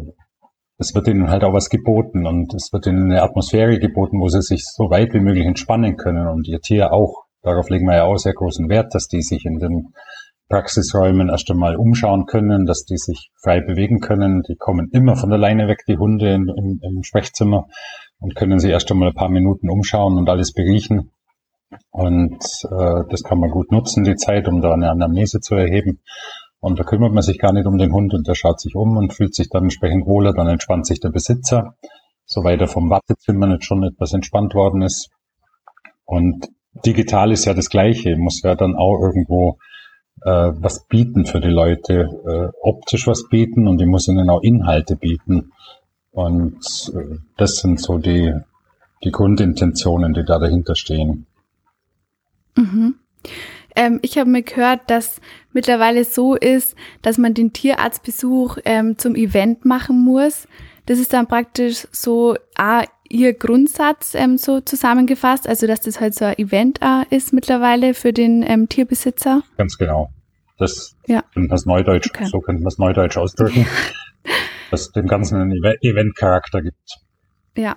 es 0.78 0.94
wird 0.94 1.08
ihnen 1.08 1.30
halt 1.30 1.44
auch 1.44 1.52
was 1.52 1.70
geboten 1.70 2.26
und 2.26 2.52
es 2.54 2.72
wird 2.72 2.86
ihnen 2.86 3.10
eine 3.10 3.22
Atmosphäre 3.22 3.78
geboten, 3.78 4.20
wo 4.20 4.28
sie 4.28 4.42
sich 4.42 4.64
so 4.64 4.90
weit 4.90 5.14
wie 5.14 5.20
möglich 5.20 5.46
entspannen 5.46 5.96
können 5.96 6.26
und 6.26 6.48
ihr 6.48 6.60
Tier 6.60 6.92
auch. 6.92 7.24
Darauf 7.42 7.68
legen 7.68 7.86
wir 7.86 7.96
ja 7.96 8.04
auch 8.04 8.16
sehr 8.16 8.32
großen 8.32 8.68
Wert, 8.68 8.94
dass 8.94 9.06
die 9.06 9.22
sich 9.22 9.44
in 9.44 9.58
den 9.58 9.92
Praxisräumen 10.48 11.30
erst 11.30 11.50
einmal 11.50 11.76
umschauen 11.76 12.26
können, 12.26 12.66
dass 12.66 12.84
die 12.84 12.98
sich 12.98 13.30
frei 13.42 13.60
bewegen 13.60 14.00
können. 14.00 14.42
Die 14.42 14.56
kommen 14.56 14.90
immer 14.92 15.16
von 15.16 15.30
der 15.30 15.38
Leine 15.38 15.68
weg, 15.68 15.84
die 15.88 15.96
Hunde 15.96 16.34
im, 16.34 16.80
im 16.82 17.02
Sprechzimmer 17.02 17.66
und 18.20 18.34
können 18.34 18.58
sich 18.58 18.70
erst 18.70 18.90
einmal 18.90 19.08
ein 19.08 19.14
paar 19.14 19.30
Minuten 19.30 19.70
umschauen 19.70 20.16
und 20.16 20.28
alles 20.28 20.52
beriechen. 20.52 21.10
Und 21.90 22.38
äh, 22.70 23.02
das 23.10 23.22
kann 23.22 23.38
man 23.38 23.50
gut 23.50 23.72
nutzen, 23.72 24.04
die 24.04 24.16
Zeit, 24.16 24.46
um 24.48 24.60
da 24.60 24.72
eine 24.72 24.90
Anamnese 24.90 25.40
zu 25.40 25.54
erheben. 25.54 26.00
Und 26.60 26.78
da 26.78 26.84
kümmert 26.84 27.12
man 27.12 27.22
sich 27.22 27.38
gar 27.38 27.52
nicht 27.52 27.66
um 27.66 27.78
den 27.78 27.92
Hund 27.92 28.14
und 28.14 28.26
der 28.26 28.34
schaut 28.34 28.60
sich 28.60 28.74
um 28.74 28.96
und 28.96 29.12
fühlt 29.12 29.34
sich 29.34 29.50
dann 29.50 29.64
entsprechend 29.64 30.06
wohler, 30.06 30.32
dann 30.32 30.48
entspannt 30.48 30.86
sich 30.86 31.00
der 31.00 31.10
Besitzer, 31.10 31.74
soweit 32.24 32.60
er 32.60 32.68
vom 32.68 32.88
Wartezimmer 32.90 33.46
nicht 33.46 33.64
schon 33.64 33.82
etwas 33.82 34.12
entspannt 34.12 34.54
worden 34.54 34.82
ist. 34.82 35.10
Und 36.04 36.48
digital 36.86 37.32
ist 37.32 37.44
ja 37.44 37.54
das 37.54 37.68
Gleiche, 37.68 38.16
muss 38.16 38.40
ja 38.42 38.54
dann 38.54 38.76
auch 38.76 38.98
irgendwo 39.00 39.58
äh, 40.22 40.52
was 40.54 40.86
bieten 40.86 41.26
für 41.26 41.40
die 41.40 41.48
Leute, 41.48 42.08
äh, 42.26 42.48
optisch 42.62 43.06
was 43.06 43.28
bieten 43.28 43.68
und 43.68 43.80
ich 43.80 43.86
muss 43.86 44.08
ihnen 44.08 44.30
auch 44.30 44.42
Inhalte 44.42 44.96
bieten. 44.96 45.52
Und 46.12 46.92
äh, 46.94 47.16
das 47.36 47.56
sind 47.56 47.80
so 47.80 47.98
die, 47.98 48.32
die 49.02 49.10
Grundintentionen, 49.10 50.14
die 50.14 50.24
da 50.24 50.38
dahinter 50.38 50.74
stehen. 50.74 51.26
Mhm. 52.56 52.94
Ähm, 53.76 53.98
ich 54.02 54.18
habe 54.18 54.30
mir 54.30 54.42
gehört, 54.42 54.88
dass 54.88 55.20
mittlerweile 55.52 56.04
so 56.04 56.34
ist, 56.36 56.76
dass 57.02 57.18
man 57.18 57.34
den 57.34 57.52
Tierarztbesuch 57.52 58.58
ähm, 58.64 58.96
zum 58.98 59.16
Event 59.16 59.64
machen 59.64 60.04
muss. 60.04 60.46
Das 60.86 60.98
ist 60.98 61.12
dann 61.12 61.26
praktisch 61.26 61.86
so 61.92 62.36
ah, 62.56 62.84
ihr 63.08 63.34
Grundsatz 63.34 64.14
ähm, 64.14 64.38
so 64.38 64.60
zusammengefasst, 64.60 65.48
also 65.48 65.66
dass 65.66 65.80
das 65.80 66.00
halt 66.00 66.14
so 66.14 66.24
ein 66.24 66.38
Event 66.38 66.82
ah, 66.82 67.04
ist 67.10 67.32
mittlerweile 67.32 67.94
für 67.94 68.12
den 68.12 68.42
ähm, 68.42 68.68
Tierbesitzer. 68.68 69.42
Ganz 69.56 69.78
genau. 69.78 70.10
Das 70.58 70.96
ja. 71.06 71.22
könnte 71.32 71.48
man 71.48 71.58
Neudeutsch, 71.64 72.10
okay. 72.10 72.26
so 72.26 72.40
könnte 72.40 72.62
man 72.62 72.68
es 72.68 72.78
Neudeutsch 72.78 73.16
ausdrücken, 73.16 73.66
dass 74.70 74.92
dem 74.92 75.06
Ganzen 75.06 75.40
einen 75.40 75.52
Event-Charakter 75.82 76.62
gibt. 76.62 77.00
Ja. 77.56 77.76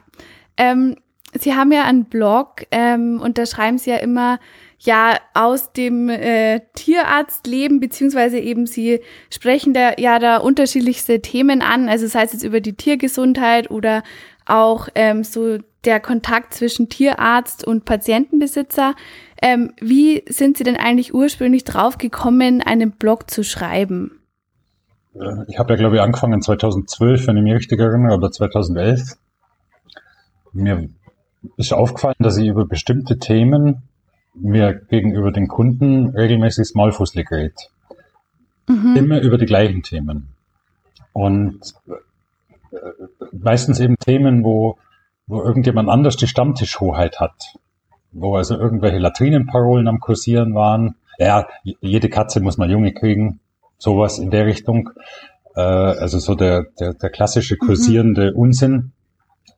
Ähm, 0.58 0.96
Sie 1.34 1.54
haben 1.54 1.72
ja 1.72 1.84
einen 1.84 2.06
Blog 2.06 2.66
ähm, 2.72 3.20
und 3.22 3.38
da 3.38 3.46
schreiben 3.46 3.78
Sie 3.78 3.90
ja 3.90 3.98
immer, 3.98 4.40
ja 4.80 5.18
aus 5.34 5.74
dem 5.74 6.10
äh, 6.10 6.62
Tierarztleben, 6.74 7.80
beziehungsweise 7.80 8.40
eben 8.40 8.68
sie 8.68 9.02
sprechen 9.30 9.74
da 9.74 9.94
ja 9.98 10.20
da 10.20 10.38
unterschiedlichste 10.38 11.22
Themen 11.22 11.62
an, 11.62 11.90
also 11.90 12.08
sei 12.08 12.24
es 12.24 12.34
jetzt 12.34 12.44
über 12.44 12.62
die 12.62 12.74
Tiergesundheit 12.74 13.72
oder 13.72 14.04
auch 14.46 14.88
ähm, 14.96 15.24
so 15.24 15.58
der 15.84 16.00
Kontakt 16.00 16.54
zwischen 16.54 16.90
Tierarzt 16.90 17.66
und 17.66 17.86
Patientenbesitzer. 17.86 18.94
Ähm, 19.42 19.74
wie 19.80 20.24
sind 20.28 20.58
Sie 20.58 20.64
denn 20.64 20.78
eigentlich 20.78 21.14
ursprünglich 21.14 21.64
drauf 21.64 21.98
gekommen, 21.98 22.62
einen 22.62 22.92
Blog 22.92 23.30
zu 23.30 23.44
schreiben? 23.44 24.20
Äh, 25.16 25.46
ich 25.48 25.60
habe 25.60 25.74
ja, 25.74 25.78
glaube 25.78 25.96
ich, 25.96 26.02
angefangen 26.02 26.42
2012, 26.42 27.28
wenn 27.28 27.38
ich 27.38 27.44
mich 27.44 27.54
richtig 27.54 27.80
erinnere, 27.80 28.18
oder 28.18 28.32
2011. 28.32 29.18
Mir 30.54 30.90
ist 31.58 31.74
aufgefallen, 31.74 32.16
dass 32.20 32.38
ich 32.38 32.48
über 32.48 32.66
bestimmte 32.66 33.18
Themen 33.18 33.84
mir 34.42 34.74
gegenüber 34.74 35.32
den 35.32 35.48
Kunden 35.48 36.10
regelmäßig 36.10 36.68
Smallfußlig 36.68 37.30
rede. 37.32 37.54
Mhm. 38.68 38.96
Immer 38.96 39.22
über 39.22 39.38
die 39.38 39.46
gleichen 39.46 39.84
Themen. 39.84 40.30
Und 41.14 41.74
äh, 42.72 42.78
meistens 43.32 43.80
eben 43.80 43.98
Themen, 43.98 44.44
wo, 44.44 44.78
wo 45.26 45.42
irgendjemand 45.42 45.90
anders 45.90 46.18
die 46.18 46.28
Stammtischhoheit 46.28 47.20
hat. 47.20 47.56
Wo 48.12 48.36
also 48.36 48.58
irgendwelche 48.58 49.00
Latrinenparolen 49.00 49.88
am 49.88 50.00
Kursieren 50.00 50.54
waren. 50.54 50.96
Ja, 51.18 51.48
jede 51.64 52.10
Katze 52.10 52.40
muss 52.42 52.58
mal 52.58 52.70
Junge 52.70 52.94
kriegen. 52.94 53.40
Sowas 53.78 54.20
in 54.20 54.32
der 54.32 54.46
Richtung. 54.46 54.92
Äh, 55.56 55.62
also 55.62 56.20
so 56.20 56.36
der, 56.36 56.66
der, 56.80 56.94
der 56.94 57.10
klassische 57.10 57.56
mhm. 57.56 57.66
kursierende 57.66 58.32
mhm. 58.32 58.38
Unsinn. 58.38 58.92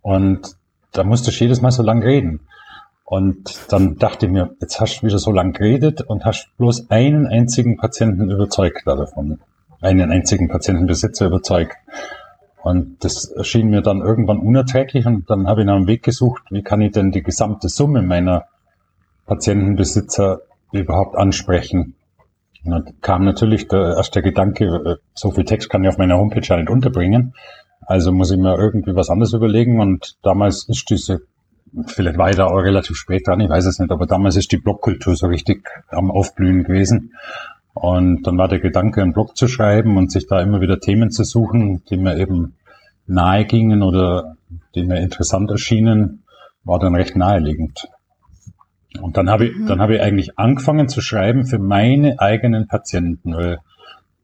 Und 0.01 0.55
da 0.91 1.03
musste 1.03 1.31
ich 1.31 1.39
jedes 1.39 1.61
Mal 1.61 1.71
so 1.71 1.83
lang 1.83 2.01
reden. 2.01 2.41
Und 3.09 3.71
dann 3.73 3.97
dachte 3.97 4.27
ich 4.27 4.31
mir, 4.31 4.55
jetzt 4.61 4.79
hast 4.79 4.99
du 4.99 5.07
wieder 5.07 5.17
so 5.17 5.31
lang 5.31 5.53
geredet 5.53 6.03
und 6.03 6.25
hast 6.25 6.55
bloß 6.59 6.91
einen 6.91 7.25
einzigen 7.25 7.75
Patienten 7.75 8.29
überzeugt 8.29 8.85
davon. 8.85 9.39
Einen 9.81 10.11
einzigen 10.11 10.47
Patientenbesitzer 10.47 11.25
überzeugt. 11.25 11.75
Und 12.61 13.03
das 13.03 13.25
erschien 13.25 13.71
mir 13.71 13.81
dann 13.81 14.01
irgendwann 14.01 14.37
unerträglich 14.37 15.07
und 15.07 15.27
dann 15.27 15.47
habe 15.47 15.61
ich 15.61 15.65
nach 15.65 15.75
einem 15.75 15.87
Weg 15.87 16.03
gesucht, 16.03 16.43
wie 16.51 16.61
kann 16.61 16.81
ich 16.81 16.91
denn 16.91 17.11
die 17.11 17.23
gesamte 17.23 17.67
Summe 17.67 18.03
meiner 18.03 18.45
Patientenbesitzer 19.25 20.41
überhaupt 20.71 21.17
ansprechen. 21.17 21.95
Und 22.63 22.71
dann 22.71 22.93
kam 23.01 23.25
natürlich 23.25 23.67
der 23.67 23.95
erste 23.97 24.21
Gedanke, 24.21 24.99
so 25.15 25.31
viel 25.31 25.45
Text 25.45 25.71
kann 25.71 25.83
ich 25.83 25.89
auf 25.89 25.97
meiner 25.97 26.19
Homepage 26.19 26.45
ja 26.45 26.57
nicht 26.57 26.69
unterbringen. 26.69 27.33
Also 27.81 28.11
muss 28.11 28.29
ich 28.29 28.37
mir 28.37 28.55
irgendwie 28.55 28.95
was 28.95 29.09
anderes 29.09 29.33
überlegen. 29.33 29.79
Und 29.79 30.17
damals 30.21 30.69
ist 30.69 30.91
diese 30.91 31.21
vielleicht 31.87 32.17
weiter 32.17 32.47
auch 32.47 32.57
relativ 32.57 32.97
spät 32.97 33.27
dran, 33.27 33.39
ich 33.39 33.49
weiß 33.49 33.65
es 33.65 33.79
nicht, 33.79 33.91
aber 33.91 34.05
damals 34.05 34.35
ist 34.35 34.51
die 34.51 34.57
Blogkultur 34.57 35.15
so 35.15 35.27
richtig 35.27 35.67
am 35.89 36.11
Aufblühen 36.11 36.63
gewesen. 36.63 37.13
Und 37.73 38.23
dann 38.23 38.37
war 38.37 38.47
der 38.47 38.59
Gedanke, 38.59 39.01
einen 39.01 39.13
Blog 39.13 39.37
zu 39.37 39.47
schreiben 39.47 39.97
und 39.97 40.11
sich 40.11 40.27
da 40.27 40.41
immer 40.41 40.59
wieder 40.61 40.79
Themen 40.79 41.11
zu 41.11 41.23
suchen, 41.23 41.83
die 41.89 41.97
mir 41.97 42.17
eben 42.17 42.55
nahe 43.07 43.45
gingen 43.45 43.83
oder 43.83 44.35
die 44.75 44.83
mir 44.83 44.99
interessant 44.99 45.49
erschienen, 45.49 46.23
war 46.63 46.79
dann 46.79 46.95
recht 46.95 47.15
naheliegend. 47.15 47.87
Und 49.01 49.17
dann 49.17 49.29
habe 49.29 49.47
ich, 49.47 49.55
mhm. 49.55 49.67
dann 49.67 49.81
habe 49.81 49.95
ich 49.95 50.01
eigentlich 50.01 50.37
angefangen 50.37 50.89
zu 50.89 51.01
schreiben 51.01 51.45
für 51.45 51.59
meine 51.59 52.19
eigenen 52.19 52.67
Patienten, 52.67 53.33
weil 53.33 53.59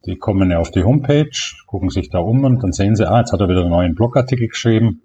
die 0.06 0.18
kommen 0.18 0.52
ja 0.52 0.60
auf 0.60 0.72
die 0.72 0.84
Homepage, 0.84 1.30
gucken 1.66 1.90
sich 1.90 2.10
da 2.10 2.20
um 2.20 2.44
und 2.44 2.64
dann 2.64 2.72
sehen 2.72 2.96
sie, 2.96 3.10
ah, 3.10 3.20
jetzt 3.20 3.32
hat 3.32 3.40
er 3.40 3.48
wieder 3.48 3.62
einen 3.62 3.70
neuen 3.70 3.96
Blogartikel 3.96 4.48
geschrieben 4.48 5.02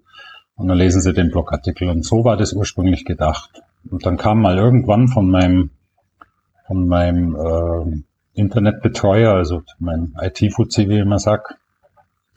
und 0.61 0.67
dann 0.67 0.77
lesen 0.77 1.01
Sie 1.01 1.13
den 1.13 1.31
Blogartikel. 1.31 1.89
Und 1.89 2.05
so 2.05 2.23
war 2.23 2.37
das 2.37 2.53
ursprünglich 2.53 3.03
gedacht. 3.05 3.61
Und 3.89 4.05
dann 4.05 4.17
kam 4.17 4.41
mal 4.41 4.57
irgendwann 4.57 5.07
von 5.07 5.29
meinem, 5.29 5.71
von 6.67 6.87
meinem 6.87 7.35
äh, 7.35 8.03
Internetbetreuer, 8.33 9.33
also 9.33 9.63
mein 9.79 10.13
IT-Fuzzi, 10.19 10.87
wie 10.87 10.95
ich 10.95 11.01
immer 11.01 11.19
sag, 11.19 11.57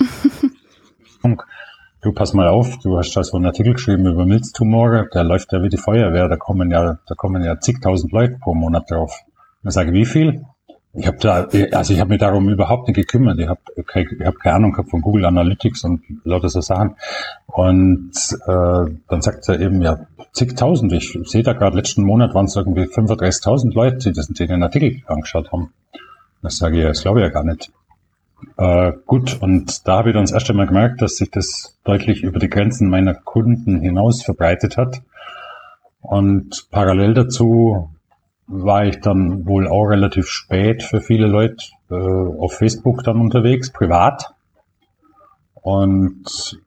du 2.02 2.12
pass 2.12 2.34
mal 2.34 2.48
auf, 2.48 2.78
du 2.78 2.98
hast 2.98 3.14
da 3.14 3.22
so 3.22 3.36
einen 3.36 3.46
Artikel 3.46 3.74
geschrieben 3.74 4.06
über 4.06 4.26
Milztumore, 4.26 5.08
der 5.12 5.24
läuft 5.24 5.52
ja 5.52 5.62
wie 5.62 5.68
die 5.68 5.76
Feuerwehr, 5.76 6.28
da 6.28 6.36
kommen 6.36 6.70
ja, 6.70 6.98
da 7.06 7.14
kommen 7.14 7.44
ja 7.44 7.60
zigtausend 7.60 8.12
Leute 8.12 8.38
pro 8.40 8.54
Monat 8.54 8.90
drauf. 8.90 9.20
Und 9.26 9.64
dann 9.64 9.72
sage 9.72 9.90
ich, 9.90 9.94
wie 9.94 10.06
viel? 10.06 10.44
Ich 10.96 11.08
habe 11.08 11.16
da, 11.18 11.48
also 11.72 11.92
ich 11.92 11.98
habe 11.98 12.10
mich 12.10 12.20
darum 12.20 12.48
überhaupt 12.48 12.86
nicht 12.86 12.96
gekümmert. 12.96 13.38
Ich 13.40 13.48
habe 13.48 13.60
keine, 13.84 14.06
ich 14.12 14.24
hab 14.24 14.38
keine 14.38 14.56
Ahnung 14.56 14.72
gehabt 14.72 14.90
von 14.90 15.00
Google 15.00 15.24
Analytics 15.24 15.82
und 15.84 16.02
lauter 16.22 16.48
so 16.48 16.60
Sachen. 16.60 16.94
Und 17.46 18.12
äh, 18.46 18.92
dann 19.08 19.22
sagt 19.22 19.48
er 19.48 19.60
eben, 19.60 19.82
ja, 19.82 20.06
zigtausend. 20.32 20.92
Ich 20.92 21.18
sehe 21.24 21.42
da 21.42 21.52
gerade, 21.52 21.76
letzten 21.76 22.04
Monat 22.04 22.32
waren 22.34 22.46
es 22.46 22.54
irgendwie 22.54 22.84
35.000 22.84 23.74
Leute, 23.74 23.96
die, 23.96 24.12
das, 24.12 24.28
den 24.28 24.62
Artikel 24.62 25.02
angeschaut 25.06 25.50
haben. 25.50 25.72
Das 26.42 26.58
sage 26.58 26.78
ich, 26.78 26.84
das 26.84 27.02
glaube 27.02 27.20
ich 27.20 27.24
ja 27.24 27.30
gar 27.30 27.44
nicht. 27.44 27.72
Äh, 28.56 28.92
gut, 29.06 29.40
und 29.40 29.88
da 29.88 29.98
habe 29.98 30.10
ich 30.10 30.14
dann 30.14 30.24
das 30.24 30.32
erste 30.32 30.54
Mal 30.54 30.66
gemerkt, 30.66 31.02
dass 31.02 31.16
sich 31.16 31.30
das 31.30 31.76
deutlich 31.82 32.22
über 32.22 32.38
die 32.38 32.50
Grenzen 32.50 32.88
meiner 32.88 33.14
Kunden 33.14 33.80
hinaus 33.80 34.22
verbreitet 34.22 34.76
hat. 34.76 35.02
Und 36.02 36.68
parallel 36.70 37.14
dazu 37.14 37.93
war 38.46 38.84
ich 38.84 39.00
dann 39.00 39.46
wohl 39.46 39.66
auch 39.66 39.86
relativ 39.86 40.26
spät 40.28 40.82
für 40.82 41.00
viele 41.00 41.26
Leute 41.26 41.56
äh, 41.90 41.94
auf 41.94 42.54
Facebook 42.54 43.02
dann 43.02 43.20
unterwegs, 43.20 43.72
privat. 43.72 44.34
Und 45.54 46.60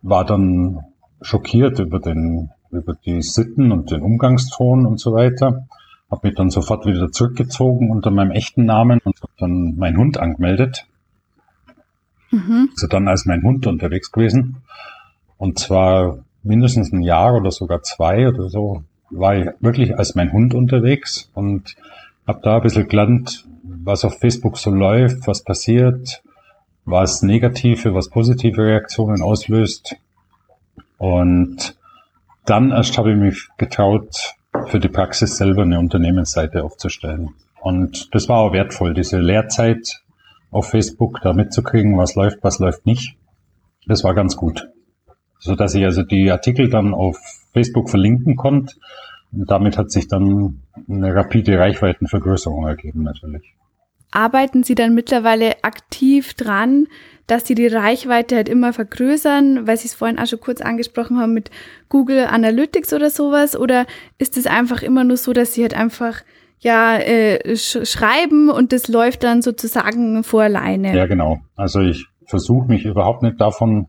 war 0.00 0.24
dann 0.24 0.80
schockiert 1.20 1.78
über 1.78 2.00
den, 2.00 2.50
über 2.70 2.94
die 2.94 3.22
Sitten 3.22 3.72
und 3.72 3.90
den 3.90 4.02
Umgangston 4.02 4.86
und 4.86 5.00
so 5.00 5.12
weiter. 5.12 5.66
Hab 6.10 6.24
mich 6.24 6.34
dann 6.34 6.50
sofort 6.50 6.86
wieder 6.86 7.10
zurückgezogen 7.10 7.90
unter 7.90 8.10
meinem 8.10 8.30
echten 8.30 8.64
Namen 8.64 9.00
und 9.04 9.20
hab 9.20 9.36
dann 9.38 9.76
meinen 9.76 9.98
Hund 9.98 10.18
angemeldet. 10.18 10.86
Mhm. 12.30 12.68
Also 12.72 12.86
dann 12.86 13.08
als 13.08 13.26
mein 13.26 13.42
Hund 13.42 13.66
unterwegs 13.66 14.12
gewesen. 14.12 14.62
Und 15.36 15.58
zwar 15.58 16.18
mindestens 16.42 16.92
ein 16.92 17.02
Jahr 17.02 17.34
oder 17.34 17.50
sogar 17.50 17.82
zwei 17.82 18.28
oder 18.28 18.48
so 18.48 18.82
war 19.16 19.36
ich 19.36 19.48
wirklich 19.60 19.96
als 19.96 20.14
mein 20.14 20.32
Hund 20.32 20.54
unterwegs 20.54 21.30
und 21.34 21.76
habe 22.26 22.40
da 22.42 22.56
ein 22.56 22.62
bisschen 22.62 22.88
gelernt, 22.88 23.44
was 23.62 24.04
auf 24.04 24.18
Facebook 24.18 24.58
so 24.58 24.70
läuft, 24.70 25.26
was 25.26 25.42
passiert, 25.42 26.22
was 26.84 27.22
negative, 27.22 27.94
was 27.94 28.08
positive 28.08 28.62
Reaktionen 28.62 29.22
auslöst. 29.22 29.96
Und 30.98 31.76
dann 32.46 32.70
erst 32.70 32.98
habe 32.98 33.12
ich 33.12 33.18
mich 33.18 33.48
getraut, 33.56 34.34
für 34.66 34.78
die 34.78 34.88
Praxis 34.88 35.36
selber 35.36 35.62
eine 35.62 35.78
Unternehmensseite 35.78 36.62
aufzustellen. 36.62 37.30
Und 37.60 38.14
das 38.14 38.28
war 38.28 38.38
auch 38.38 38.52
wertvoll, 38.52 38.94
diese 38.94 39.18
Lehrzeit 39.18 40.02
auf 40.50 40.70
Facebook 40.70 41.20
da 41.22 41.32
mitzukriegen, 41.32 41.98
was 41.98 42.14
läuft, 42.14 42.38
was 42.42 42.58
läuft 42.58 42.86
nicht. 42.86 43.16
Das 43.86 44.04
war 44.04 44.14
ganz 44.14 44.36
gut. 44.36 44.68
So 45.44 45.54
dass 45.54 45.74
ich 45.74 45.84
also 45.84 46.02
die 46.02 46.30
Artikel 46.30 46.70
dann 46.70 46.94
auf 46.94 47.18
Facebook 47.52 47.90
verlinken 47.90 48.34
konnte. 48.34 48.76
Und 49.30 49.50
damit 49.50 49.76
hat 49.76 49.90
sich 49.90 50.08
dann 50.08 50.62
eine 50.88 51.14
rapide 51.14 51.58
Reichweitenvergrößerung 51.58 52.66
ergeben 52.66 53.02
natürlich. 53.02 53.54
Arbeiten 54.10 54.62
Sie 54.62 54.74
dann 54.74 54.94
mittlerweile 54.94 55.62
aktiv 55.62 56.32
dran, 56.32 56.86
dass 57.26 57.46
Sie 57.46 57.54
die 57.54 57.66
Reichweite 57.66 58.36
halt 58.36 58.48
immer 58.48 58.72
vergrößern, 58.72 59.66
weil 59.66 59.76
Sie 59.76 59.88
es 59.88 59.92
vorhin 59.92 60.18
auch 60.18 60.26
schon 60.26 60.40
kurz 60.40 60.62
angesprochen 60.62 61.18
haben 61.18 61.34
mit 61.34 61.50
Google 61.90 62.24
Analytics 62.24 62.94
oder 62.94 63.10
sowas? 63.10 63.54
Oder 63.54 63.84
ist 64.16 64.38
es 64.38 64.46
einfach 64.46 64.82
immer 64.82 65.04
nur 65.04 65.18
so, 65.18 65.34
dass 65.34 65.52
Sie 65.52 65.60
halt 65.60 65.74
einfach 65.74 66.22
ja 66.60 66.96
äh, 66.96 67.54
sch 67.54 67.86
schreiben 67.86 68.48
und 68.48 68.72
das 68.72 68.88
läuft 68.88 69.24
dann 69.24 69.42
sozusagen 69.42 70.24
vor 70.24 70.44
alleine? 70.44 70.96
Ja, 70.96 71.04
genau. 71.04 71.40
Also 71.54 71.80
ich 71.80 72.06
versuche 72.24 72.66
mich 72.66 72.86
überhaupt 72.86 73.22
nicht 73.22 73.38
davon 73.38 73.88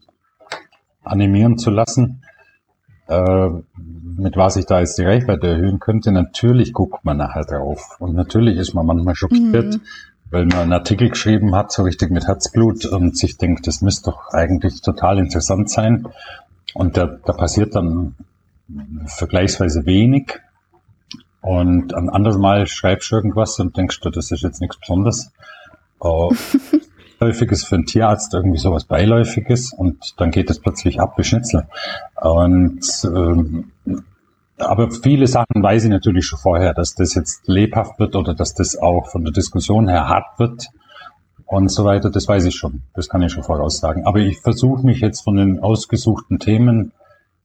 animieren 1.05 1.57
zu 1.57 1.69
lassen, 1.69 2.21
äh, 3.07 3.49
mit 4.17 4.37
was 4.37 4.55
ich 4.55 4.65
da 4.65 4.79
jetzt 4.79 4.97
die 4.97 5.03
Reichweite 5.03 5.47
erhöhen 5.47 5.79
könnte. 5.79 6.11
Natürlich 6.11 6.73
guckt 6.73 7.05
man 7.05 7.17
nachher 7.17 7.45
drauf 7.45 7.97
und 7.99 8.15
natürlich 8.15 8.57
ist 8.57 8.73
man 8.73 8.85
manchmal 8.85 9.15
schockiert, 9.15 9.75
mhm. 9.75 9.81
weil 10.29 10.45
man 10.45 10.59
einen 10.59 10.73
Artikel 10.73 11.09
geschrieben 11.09 11.55
hat, 11.55 11.71
so 11.71 11.83
richtig 11.83 12.11
mit 12.11 12.27
Herzblut 12.27 12.85
und 12.85 13.17
sich 13.17 13.37
denkt, 13.37 13.67
das 13.67 13.81
müsste 13.81 14.11
doch 14.11 14.33
eigentlich 14.33 14.81
total 14.81 15.19
interessant 15.19 15.69
sein. 15.69 16.07
Und 16.73 16.97
da, 16.97 17.05
da 17.05 17.33
passiert 17.33 17.75
dann 17.75 18.15
vergleichsweise 19.05 19.85
wenig. 19.85 20.39
Und 21.41 21.93
ein 21.93 22.09
anderes 22.09 22.37
Mal 22.37 22.65
schreibst 22.65 23.11
du 23.11 23.17
irgendwas 23.17 23.59
und 23.59 23.77
denkst 23.77 23.99
du, 24.01 24.09
das 24.09 24.31
ist 24.31 24.41
jetzt 24.41 24.61
nichts 24.61 24.79
Besonderes. 24.79 25.31
Beiläufiges 27.19 27.65
für 27.65 27.75
einen 27.75 27.85
Tierarzt 27.85 28.33
irgendwie 28.33 28.57
sowas 28.57 28.85
Beiläufiges 28.85 29.73
und 29.73 30.19
dann 30.19 30.31
geht 30.31 30.49
es 30.49 30.59
plötzlich 30.59 30.99
ab 30.99 31.17
wie 31.17 31.23
Schnitzel. 31.23 31.67
Und 32.21 32.81
ähm, 33.05 33.71
aber 34.57 34.89
viele 34.89 35.27
Sachen 35.27 35.61
weiß 35.61 35.83
ich 35.83 35.89
natürlich 35.89 36.25
schon 36.25 36.39
vorher, 36.39 36.73
dass 36.73 36.95
das 36.95 37.13
jetzt 37.13 37.47
lebhaft 37.47 37.99
wird 37.99 38.15
oder 38.15 38.33
dass 38.33 38.53
das 38.53 38.77
auch 38.77 39.09
von 39.09 39.23
der 39.23 39.33
Diskussion 39.33 39.89
her 39.89 40.07
hart 40.07 40.39
wird 40.39 40.69
und 41.45 41.69
so 41.69 41.83
weiter. 41.83 42.09
Das 42.09 42.27
weiß 42.27 42.45
ich 42.45 42.55
schon. 42.55 42.83
Das 42.93 43.09
kann 43.09 43.21
ich 43.21 43.33
schon 43.33 43.43
voraussagen. 43.43 44.05
Aber 44.05 44.19
ich 44.19 44.39
versuche 44.39 44.85
mich 44.85 45.01
jetzt 45.01 45.21
von 45.21 45.35
den 45.35 45.59
ausgesuchten 45.59 46.39
Themen 46.39 46.93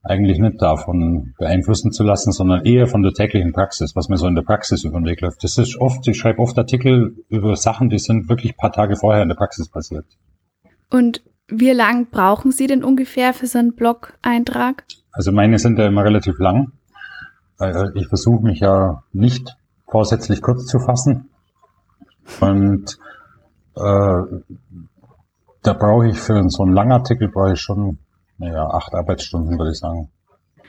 eigentlich 0.03 0.39
nicht 0.39 0.63
davon 0.63 1.35
beeinflussen 1.39 1.93
zu 1.93 2.03
lassen, 2.03 2.33
sondern 2.33 2.65
eher 2.65 2.87
von 2.87 3.03
der 3.03 3.13
täglichen 3.13 3.53
Praxis, 3.53 3.95
was 3.95 4.09
mir 4.09 4.17
so 4.17 4.27
in 4.27 4.35
der 4.35 4.43
Praxis 4.43 4.85
über 4.85 4.99
den 4.99 5.07
Weg 5.07 5.21
läuft. 5.21 5.45
Das 5.45 5.59
ist 5.59 5.79
oft, 5.79 6.07
ich 6.09 6.19
schreibe 6.19 6.41
oft 6.41 6.57
Artikel 6.59 7.17
über 7.29 7.55
Sachen, 7.57 7.91
die 7.91 7.99
sind 7.99 8.29
wirklich 8.29 8.57
paar 8.57 8.73
Tage 8.73 8.97
vorher 8.97 9.23
in 9.23 9.29
der 9.29 9.37
Praxis 9.37 9.69
passiert. 9.69 10.07
Und 10.91 11.23
wie 11.49 11.73
lang 11.73 12.11
brauchen 12.11 12.53
Sie 12.53 12.67
denn 12.67 12.83
ungefähr 12.83 13.35
für 13.35 13.47
so 13.47 13.59
einen 13.59 13.75
Blog-Eintrag? 13.75 14.85
Also 15.13 15.33
meine 15.33 15.59
sind 15.59 15.79
ja 15.79 15.87
immer 15.87 16.05
relativ 16.05 16.39
lang. 16.39 16.73
Ich 17.95 18.09
versuche 18.09 18.43
mich 18.43 18.61
ja 18.61 19.03
nicht 19.13 19.57
vorsätzlich 19.87 20.41
kurz 20.41 20.67
zu 20.67 20.79
fassen. 20.79 21.29
Und 22.41 22.99
äh, 23.77 24.23
da 25.63 25.73
brauche 25.75 26.09
ich 26.09 26.19
für 26.19 26.49
so 26.49 26.63
einen 26.63 26.73
langen 26.73 26.93
Artikel 26.93 27.29
brauche 27.29 27.53
ich 27.53 27.61
schon 27.61 27.99
naja, 28.41 28.67
acht 28.67 28.95
Arbeitsstunden, 28.95 29.59
würde 29.59 29.71
ich 29.71 29.79
sagen. 29.79 30.11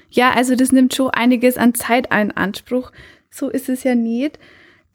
Ja, 0.10 0.32
also 0.32 0.56
das 0.56 0.74
nimmt 0.74 0.94
schon 0.94 1.10
einiges 1.10 1.58
an 1.58 1.74
Zeit 1.74 2.14
in 2.14 2.32
Anspruch. 2.32 2.92
So 3.30 3.50
ist 3.50 3.70
es 3.70 3.84
ja 3.84 3.96
nicht. 3.96 4.38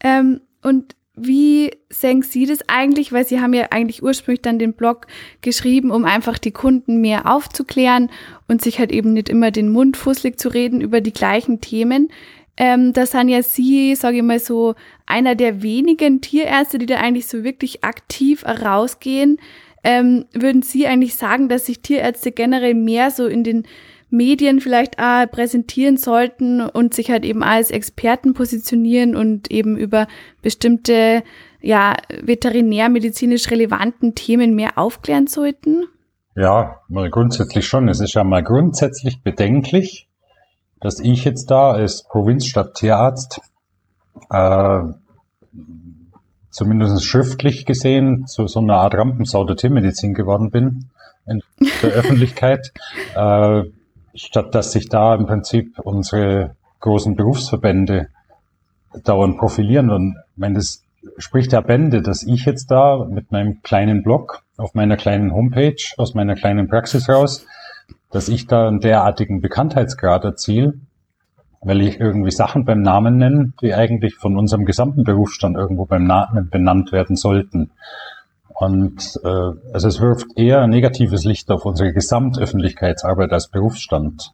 Ähm, 0.00 0.42
und 0.62 0.94
wie 1.14 1.70
sehen 1.88 2.20
Sie 2.20 2.44
das 2.44 2.68
eigentlich? 2.68 3.12
Weil 3.12 3.24
Sie 3.24 3.40
haben 3.40 3.54
ja 3.54 3.68
eigentlich 3.70 4.02
ursprünglich 4.02 4.42
dann 4.42 4.58
den 4.58 4.74
Blog 4.74 5.06
geschrieben, 5.40 5.90
um 5.90 6.04
einfach 6.04 6.36
die 6.36 6.50
Kunden 6.50 7.00
mehr 7.00 7.32
aufzuklären 7.32 8.10
und 8.46 8.60
sich 8.60 8.78
halt 8.78 8.92
eben 8.92 9.14
nicht 9.14 9.30
immer 9.30 9.50
den 9.50 9.70
Mund 9.70 9.96
fusselig 9.96 10.38
zu 10.38 10.50
reden 10.50 10.82
über 10.82 11.00
die 11.00 11.14
gleichen 11.14 11.62
Themen. 11.62 12.10
Ähm, 12.58 12.92
da 12.92 13.06
sind 13.06 13.30
ja 13.30 13.42
Sie, 13.42 13.94
sage 13.94 14.18
ich 14.18 14.22
mal 14.22 14.38
so, 14.38 14.74
einer 15.06 15.34
der 15.34 15.62
wenigen 15.62 16.20
Tierärzte, 16.20 16.76
die 16.76 16.86
da 16.86 16.96
eigentlich 16.96 17.26
so 17.26 17.42
wirklich 17.42 17.84
aktiv 17.84 18.44
rausgehen. 18.44 19.38
Ähm, 19.88 20.24
würden 20.32 20.62
Sie 20.62 20.88
eigentlich 20.88 21.14
sagen, 21.14 21.48
dass 21.48 21.66
sich 21.66 21.78
Tierärzte 21.78 22.32
generell 22.32 22.74
mehr 22.74 23.12
so 23.12 23.26
in 23.26 23.44
den 23.44 23.68
Medien 24.10 24.60
vielleicht 24.60 24.98
auch 24.98 25.30
präsentieren 25.30 25.96
sollten 25.96 26.60
und 26.60 26.92
sich 26.92 27.08
halt 27.08 27.24
eben 27.24 27.44
als 27.44 27.70
Experten 27.70 28.34
positionieren 28.34 29.14
und 29.14 29.48
eben 29.52 29.76
über 29.76 30.08
bestimmte 30.42 31.22
ja, 31.60 31.94
veterinärmedizinisch 32.20 33.48
relevanten 33.48 34.16
Themen 34.16 34.56
mehr 34.56 34.76
aufklären 34.76 35.28
sollten? 35.28 35.84
Ja, 36.34 36.80
mal 36.88 37.08
grundsätzlich 37.08 37.64
schon. 37.64 37.88
Es 37.88 38.00
ist 38.00 38.14
ja 38.14 38.24
mal 38.24 38.42
grundsätzlich 38.42 39.22
bedenklich, 39.22 40.08
dass 40.80 40.98
ich 40.98 41.24
jetzt 41.24 41.52
da 41.52 41.70
als 41.70 42.02
Provinzstadt-Tierarzt 42.08 43.40
äh, 44.30 44.80
zumindest 46.56 47.04
schriftlich 47.04 47.66
gesehen 47.66 48.26
zu 48.26 48.46
so 48.46 48.60
einer 48.60 48.76
Art 48.78 48.94
Rampensau 48.94 49.44
der 49.44 49.56
Tiermedizin 49.56 50.14
geworden 50.14 50.50
bin 50.50 50.88
in 51.26 51.42
der 51.82 51.90
Öffentlichkeit, 51.90 52.72
äh, 53.14 53.62
statt 54.14 54.54
dass 54.54 54.72
sich 54.72 54.88
da 54.88 55.14
im 55.14 55.26
Prinzip 55.26 55.78
unsere 55.78 56.56
großen 56.80 57.14
Berufsverbände 57.14 58.08
dauernd 59.04 59.36
profilieren. 59.36 59.90
Und 59.90 60.16
ich 60.32 60.38
meine, 60.38 60.54
das 60.54 60.82
spricht 61.18 61.52
ja 61.52 61.60
Bände, 61.60 62.00
dass 62.00 62.22
ich 62.22 62.46
jetzt 62.46 62.70
da 62.70 63.04
mit 63.04 63.32
meinem 63.32 63.60
kleinen 63.62 64.02
Blog 64.02 64.42
auf 64.56 64.72
meiner 64.72 64.96
kleinen 64.96 65.34
Homepage 65.34 65.76
aus 65.98 66.14
meiner 66.14 66.36
kleinen 66.36 66.68
Praxis 66.68 67.06
raus, 67.06 67.44
dass 68.10 68.30
ich 68.30 68.46
da 68.46 68.66
einen 68.66 68.80
derartigen 68.80 69.42
Bekanntheitsgrad 69.42 70.24
erziele, 70.24 70.72
weil 71.66 71.80
ich 71.80 71.98
irgendwie 71.98 72.30
Sachen 72.30 72.64
beim 72.64 72.80
Namen 72.80 73.18
nenne, 73.18 73.52
die 73.60 73.74
eigentlich 73.74 74.14
von 74.14 74.38
unserem 74.38 74.64
gesamten 74.64 75.02
Berufsstand 75.02 75.56
irgendwo 75.56 75.84
beim 75.84 76.04
Namen 76.06 76.48
benannt 76.48 76.92
werden 76.92 77.16
sollten. 77.16 77.72
Und 78.48 79.20
äh, 79.24 79.72
also 79.72 79.88
es 79.88 80.00
wirft 80.00 80.26
eher 80.36 80.62
ein 80.62 80.70
negatives 80.70 81.24
Licht 81.24 81.50
auf 81.50 81.66
unsere 81.66 81.92
Gesamtöffentlichkeitsarbeit 81.92 83.32
als 83.32 83.48
Berufsstand. 83.48 84.32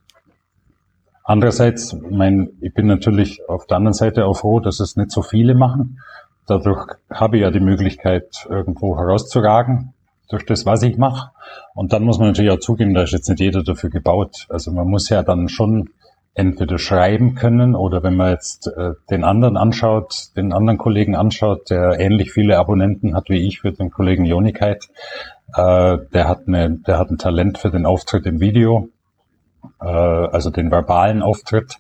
Andererseits, 1.25 1.97
mein, 2.11 2.51
ich 2.61 2.75
bin 2.75 2.87
natürlich 2.87 3.49
auf 3.49 3.67
der 3.67 3.79
anderen 3.79 3.95
Seite 3.95 4.27
auch 4.27 4.37
froh, 4.37 4.61
dass 4.61 4.79
es 4.81 4.97
nicht 4.97 5.11
so 5.11 5.23
viele 5.23 5.55
machen. 5.55 6.01
Dadurch 6.47 6.87
habe 7.11 7.39
ich 7.39 7.43
ja 7.45 7.51
die 7.51 7.61
Möglichkeit, 7.61 8.47
irgendwo 8.51 8.99
herauszuragen 8.99 9.95
durch 10.29 10.45
das, 10.45 10.67
was 10.67 10.83
ich 10.83 10.99
mache. 10.99 11.31
Und 11.75 11.95
dann 11.95 12.05
muss 12.05 12.19
man 12.19 12.29
natürlich 12.29 12.51
auch 12.51 12.61
zugeben, 12.61 12.93
da 12.93 13.05
ist 13.05 13.13
jetzt 13.13 13.29
nicht 13.31 13.41
jeder 13.41 13.63
dafür 13.63 13.89
gebaut. 13.89 14.47
Also 14.51 14.71
man 14.71 14.87
muss 14.87 15.09
ja 15.09 15.23
dann 15.23 15.49
schon 15.49 15.89
entweder 16.35 16.79
schreiben 16.79 17.35
können 17.35 17.75
oder 17.75 18.03
wenn 18.03 18.17
man 18.17 18.31
jetzt 18.31 18.67
äh, 18.67 18.93
den 19.11 19.23
anderen 19.23 19.57
anschaut, 19.57 20.29
den 20.37 20.53
anderen 20.53 20.79
Kollegen 20.79 21.15
anschaut, 21.15 21.69
der 21.71 22.01
ähnlich 22.01 22.33
viele 22.33 22.59
Abonnenten 22.59 23.15
hat 23.15 23.29
wie 23.29 23.47
ich 23.47 23.61
für 23.61 23.73
den 23.73 23.91
Kollegen 23.91 24.25
Jonikheit, 24.25 24.89
äh, 25.55 25.99
der 26.13 26.29
hat 26.29 26.47
eine, 26.47 26.79
der 26.79 26.99
hat 26.99 27.11
ein 27.11 27.19
Talent 27.19 27.59
für 27.59 27.71
den 27.71 27.85
Auftritt 27.85 28.25
im 28.25 28.41
Video, 28.41 28.89
äh, 29.81 29.87
also 29.87 30.51
den 30.51 30.71
verbalen 30.71 31.23
Auftritt. 31.23 31.77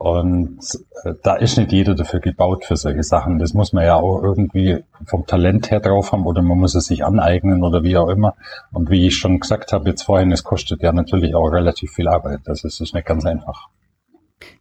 Und 0.00 0.60
äh, 1.04 1.12
da 1.22 1.34
ist 1.34 1.58
nicht 1.58 1.72
jeder 1.72 1.94
dafür 1.94 2.20
gebaut 2.20 2.64
für 2.64 2.74
solche 2.74 3.02
Sachen. 3.02 3.38
Das 3.38 3.52
muss 3.52 3.74
man 3.74 3.84
ja 3.84 3.96
auch 3.96 4.22
irgendwie 4.22 4.82
vom 5.04 5.26
Talent 5.26 5.70
her 5.70 5.80
drauf 5.80 6.12
haben 6.12 6.24
oder 6.24 6.40
man 6.40 6.56
muss 6.56 6.74
es 6.74 6.86
sich 6.86 7.04
aneignen 7.04 7.62
oder 7.62 7.82
wie 7.82 7.98
auch 7.98 8.08
immer. 8.08 8.34
Und 8.72 8.88
wie 8.88 9.06
ich 9.06 9.18
schon 9.18 9.40
gesagt 9.40 9.74
habe 9.74 9.90
jetzt 9.90 10.04
vorhin, 10.04 10.32
es 10.32 10.42
kostet 10.42 10.82
ja 10.82 10.92
natürlich 10.92 11.34
auch 11.34 11.48
relativ 11.48 11.90
viel 11.92 12.08
Arbeit. 12.08 12.40
Also 12.46 12.66
es 12.66 12.80
ist 12.80 12.94
nicht 12.94 13.06
ganz 13.06 13.26
einfach. 13.26 13.68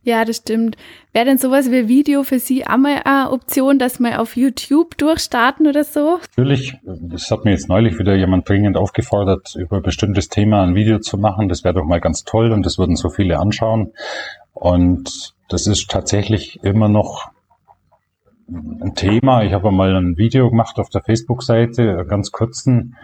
Ja, 0.03 0.25
das 0.25 0.37
stimmt. 0.37 0.75
Wäre 1.13 1.25
denn 1.25 1.37
sowas 1.37 1.71
wie 1.71 1.87
Video 1.87 2.23
für 2.23 2.39
Sie 2.39 2.65
einmal 2.65 3.01
eine 3.05 3.31
Option, 3.31 3.79
dass 3.79 3.99
wir 3.99 4.19
auf 4.19 4.35
YouTube 4.35 4.97
durchstarten 4.97 5.67
oder 5.67 5.83
so? 5.83 6.19
Natürlich. 6.35 6.75
Das 6.83 7.31
hat 7.31 7.45
mir 7.45 7.51
jetzt 7.51 7.69
neulich 7.69 7.97
wieder 7.97 8.15
jemand 8.15 8.47
dringend 8.47 8.75
aufgefordert, 8.75 9.55
über 9.55 9.77
ein 9.77 9.83
bestimmtes 9.83 10.27
Thema 10.27 10.63
ein 10.63 10.75
Video 10.75 10.99
zu 10.99 11.17
machen. 11.17 11.47
Das 11.47 11.63
wäre 11.63 11.75
doch 11.75 11.85
mal 11.85 12.01
ganz 12.01 12.23
toll 12.23 12.51
und 12.51 12.65
das 12.65 12.77
würden 12.77 12.95
so 12.95 13.09
viele 13.09 13.39
anschauen. 13.39 13.93
Und 14.59 15.35
das 15.47 15.67
ist 15.67 15.89
tatsächlich 15.89 16.61
immer 16.63 16.89
noch 16.89 17.31
ein 18.47 18.93
Thema. 18.95 19.43
Ich 19.43 19.53
habe 19.53 19.71
mal 19.71 19.95
ein 19.95 20.17
Video 20.17 20.49
gemacht 20.49 20.79
auf 20.79 20.89
der 20.89 21.01
Facebook-Seite, 21.01 22.05
ganz 22.07 22.31
kurzen, 22.31 22.95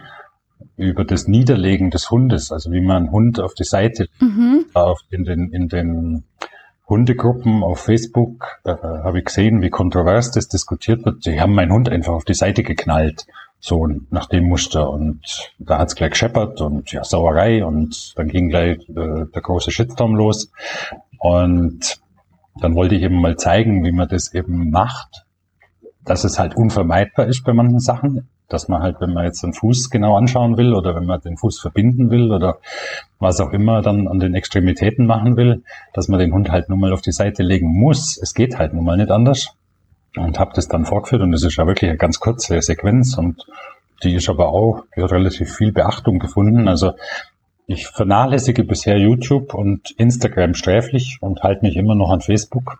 über 0.76 1.04
das 1.04 1.26
Niederlegen 1.26 1.90
des 1.90 2.10
Hundes, 2.10 2.52
also 2.52 2.70
wie 2.72 2.80
man 2.80 2.96
einen 2.96 3.12
Hund 3.12 3.40
auf 3.40 3.54
die 3.54 3.64
Seite 3.64 4.08
mhm. 4.20 4.66
auf, 4.74 5.00
in 5.10 5.24
den, 5.24 5.50
in 5.50 5.68
den 5.68 6.24
Hundegruppen 6.88 7.62
auf 7.62 7.80
Facebook 7.80 8.60
äh, 8.64 8.72
habe 8.72 9.18
ich 9.18 9.24
gesehen, 9.24 9.62
wie 9.62 9.70
kontrovers 9.70 10.30
das 10.32 10.48
diskutiert 10.48 11.04
wird. 11.04 11.24
Die 11.24 11.40
haben 11.40 11.54
meinen 11.54 11.72
Hund 11.72 11.88
einfach 11.88 12.12
auf 12.12 12.24
die 12.24 12.34
Seite 12.34 12.62
geknallt, 12.62 13.26
so 13.58 13.88
nach 14.10 14.26
dem 14.26 14.44
Muster. 14.44 14.90
Und 14.90 15.52
da 15.58 15.78
hat's 15.78 15.94
gleich 15.94 16.10
gescheppert 16.10 16.60
und 16.60 16.92
ja, 16.92 17.02
Sauerei 17.02 17.64
und 17.64 18.12
dann 18.16 18.28
ging 18.28 18.50
gleich 18.50 18.78
äh, 18.90 19.24
der 19.34 19.42
große 19.42 19.70
Shitstorm 19.70 20.14
los. 20.14 20.52
Und 21.26 22.00
dann 22.60 22.76
wollte 22.76 22.94
ich 22.94 23.02
eben 23.02 23.20
mal 23.20 23.36
zeigen, 23.36 23.84
wie 23.84 23.90
man 23.90 24.06
das 24.06 24.32
eben 24.32 24.70
macht, 24.70 25.24
dass 26.04 26.22
es 26.22 26.38
halt 26.38 26.56
unvermeidbar 26.56 27.26
ist 27.26 27.42
bei 27.42 27.52
manchen 27.52 27.80
Sachen. 27.80 28.28
dass 28.48 28.68
man 28.68 28.80
halt, 28.80 29.00
wenn 29.00 29.12
man 29.12 29.24
jetzt 29.24 29.42
den 29.42 29.52
Fuß 29.52 29.90
genau 29.90 30.16
anschauen 30.16 30.56
will 30.56 30.72
oder 30.72 30.94
wenn 30.94 31.04
man 31.04 31.20
den 31.20 31.36
Fuß 31.36 31.58
verbinden 31.58 32.10
will 32.10 32.30
oder 32.30 32.58
was 33.18 33.40
auch 33.40 33.52
immer 33.52 33.82
dann 33.82 34.06
an 34.06 34.20
den 34.20 34.34
Extremitäten 34.34 35.04
machen 35.04 35.36
will, 35.36 35.64
dass 35.94 36.06
man 36.06 36.20
den 36.20 36.32
Hund 36.32 36.50
halt 36.50 36.68
nur 36.68 36.78
mal 36.78 36.92
auf 36.92 37.00
die 37.00 37.12
Seite 37.12 37.42
legen 37.42 37.66
muss. 37.66 38.16
Es 38.16 38.34
geht 38.34 38.56
halt 38.56 38.72
nun 38.72 38.84
mal 38.84 38.96
nicht 38.96 39.10
anders. 39.10 39.48
Und 40.16 40.38
habe 40.38 40.52
das 40.54 40.68
dann 40.68 40.86
vorgeführt 40.86 41.22
und 41.22 41.34
es 41.34 41.42
ist 41.42 41.56
ja 41.56 41.66
wirklich 41.66 41.90
eine 41.90 41.98
ganz 41.98 42.20
kurze 42.20 42.62
Sequenz 42.62 43.18
und 43.18 43.44
die 44.02 44.14
ist 44.14 44.30
aber 44.30 44.48
auch, 44.48 44.84
die 44.94 45.00
relativ 45.00 45.54
viel 45.54 45.72
Beachtung 45.72 46.18
gefunden. 46.18 46.68
Also 46.68 46.92
ich 47.66 47.88
vernachlässige 47.88 48.64
bisher 48.64 48.96
YouTube 48.96 49.54
und 49.54 49.90
Instagram 49.98 50.54
sträflich 50.54 51.18
und 51.20 51.42
halte 51.42 51.64
mich 51.64 51.76
immer 51.76 51.94
noch 51.94 52.10
an 52.10 52.20
Facebook. 52.20 52.78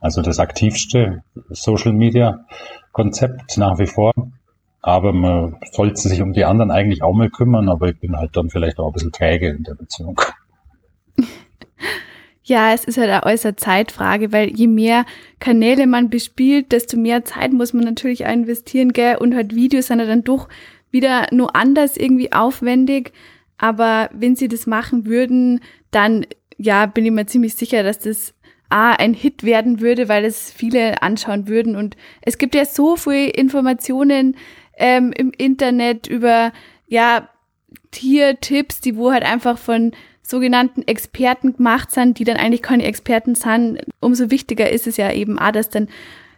Also 0.00 0.22
das 0.22 0.40
aktivste 0.40 1.22
Social 1.50 1.92
Media 1.92 2.44
Konzept 2.90 3.56
nach 3.56 3.78
wie 3.78 3.86
vor. 3.86 4.12
Aber 4.80 5.12
man 5.12 5.56
sollte 5.70 6.08
sich 6.08 6.20
um 6.20 6.32
die 6.32 6.44
anderen 6.44 6.72
eigentlich 6.72 7.04
auch 7.04 7.14
mal 7.14 7.30
kümmern, 7.30 7.68
aber 7.68 7.90
ich 7.90 8.00
bin 8.00 8.16
halt 8.16 8.36
dann 8.36 8.50
vielleicht 8.50 8.80
auch 8.80 8.88
ein 8.88 8.92
bisschen 8.92 9.12
träge 9.12 9.48
in 9.48 9.62
der 9.62 9.74
Beziehung. 9.74 10.20
Ja, 12.44 12.72
es 12.74 12.84
ist 12.84 12.98
halt 12.98 13.08
eine 13.08 13.24
äußere 13.24 13.54
Zeitfrage, 13.54 14.32
weil 14.32 14.48
je 14.48 14.66
mehr 14.66 15.06
Kanäle 15.38 15.86
man 15.86 16.10
bespielt, 16.10 16.72
desto 16.72 16.96
mehr 16.96 17.24
Zeit 17.24 17.52
muss 17.52 17.72
man 17.72 17.84
natürlich 17.84 18.26
auch 18.26 18.32
investieren, 18.32 18.92
gell? 18.92 19.16
Und 19.16 19.36
halt 19.36 19.54
Videos 19.54 19.86
sind 19.86 20.00
ja 20.00 20.06
dann 20.06 20.24
doch 20.24 20.48
wieder 20.90 21.28
nur 21.30 21.54
anders 21.54 21.96
irgendwie 21.96 22.32
aufwendig. 22.32 23.12
Aber 23.62 24.10
wenn 24.12 24.34
sie 24.34 24.48
das 24.48 24.66
machen 24.66 25.06
würden, 25.06 25.60
dann 25.92 26.26
ja, 26.58 26.86
bin 26.86 27.06
ich 27.06 27.12
mir 27.12 27.26
ziemlich 27.26 27.54
sicher, 27.54 27.84
dass 27.84 28.00
das 28.00 28.34
A, 28.70 28.90
ein 28.90 29.14
Hit 29.14 29.44
werden 29.44 29.80
würde, 29.80 30.08
weil 30.08 30.24
es 30.24 30.50
viele 30.50 31.00
anschauen 31.00 31.46
würden. 31.46 31.76
Und 31.76 31.96
es 32.22 32.38
gibt 32.38 32.56
ja 32.56 32.64
so 32.64 32.96
viele 32.96 33.28
Informationen 33.28 34.36
ähm, 34.76 35.12
im 35.12 35.30
Internet 35.30 36.08
über 36.08 36.52
ja 36.88 37.28
Tiertipps, 37.92 38.80
die 38.80 38.96
wo 38.96 39.12
halt 39.12 39.22
einfach 39.22 39.58
von 39.58 39.92
sogenannten 40.22 40.82
Experten 40.82 41.56
gemacht 41.56 41.92
sind, 41.92 42.18
die 42.18 42.24
dann 42.24 42.38
eigentlich 42.38 42.62
keine 42.62 42.84
Experten 42.84 43.36
sind. 43.36 43.78
Umso 44.00 44.32
wichtiger 44.32 44.70
ist 44.70 44.88
es 44.88 44.96
ja 44.96 45.12
eben 45.12 45.38
auch, 45.38 45.52
dass 45.52 45.70
dann 45.70 45.88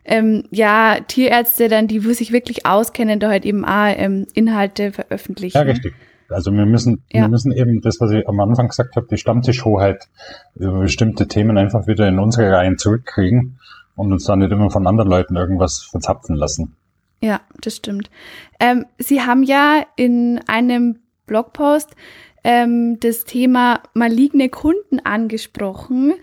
ähm, 0.05 0.45
ja 0.51 0.99
Tierärzte 1.07 1.69
dann, 1.69 1.89
die 1.89 2.01
sich 2.01 2.33
wirklich 2.33 2.67
auskennen, 2.67 3.21
da 3.21 3.29
halt 3.31 3.45
eben 3.45 3.65
auch 3.65 3.95
ähm, 3.97 4.27
Inhalte 4.35 4.93
veröffentlichen. 4.93 5.57
Ja, 5.57 5.65
richtig. 5.65 5.95
Also 6.29 6.53
wir 6.53 6.67
müssen, 6.67 7.03
ja. 7.13 7.23
wir 7.23 7.29
müssen 7.29 7.53
eben 7.53 7.81
das, 7.81 8.01
was 8.01 8.11
ich 8.11 8.27
am 8.29 8.41
Anfang 8.41 8.69
gesagt 8.69 8.97
habe, 8.97 9.07
die 9.11 9.19
Stammtischhoheit 9.19 10.09
über 10.55 10.81
bestimmte 10.81 11.29
Themen 11.29 11.59
einfach 11.59 11.87
wieder 11.87 12.09
in 12.09 12.19
unsere 12.19 12.51
Reihen 12.51 12.79
zurückkriegen 12.79 13.59
und 13.95 14.13
uns 14.13 14.25
dann 14.25 14.41
nicht 14.41 14.51
immer 14.51 14.71
von 14.71 14.87
anderen 14.87 15.11
Leuten 15.11 15.37
irgendwas 15.37 15.83
verzapfen 15.83 16.35
lassen. 16.37 16.77
Ja, 17.21 17.41
das 17.61 17.77
stimmt. 17.77 18.11
Ähm, 18.59 18.87
Sie 18.99 19.23
haben 19.23 19.43
ja 19.43 19.83
in 19.97 20.41
einem 20.47 20.99
Blogpost 21.27 21.95
ähm, 22.43 22.99
das 23.01 23.25
Thema 23.25 23.81
maligne 23.95 24.49
Kunden 24.49 25.01
angesprochen 25.01 26.15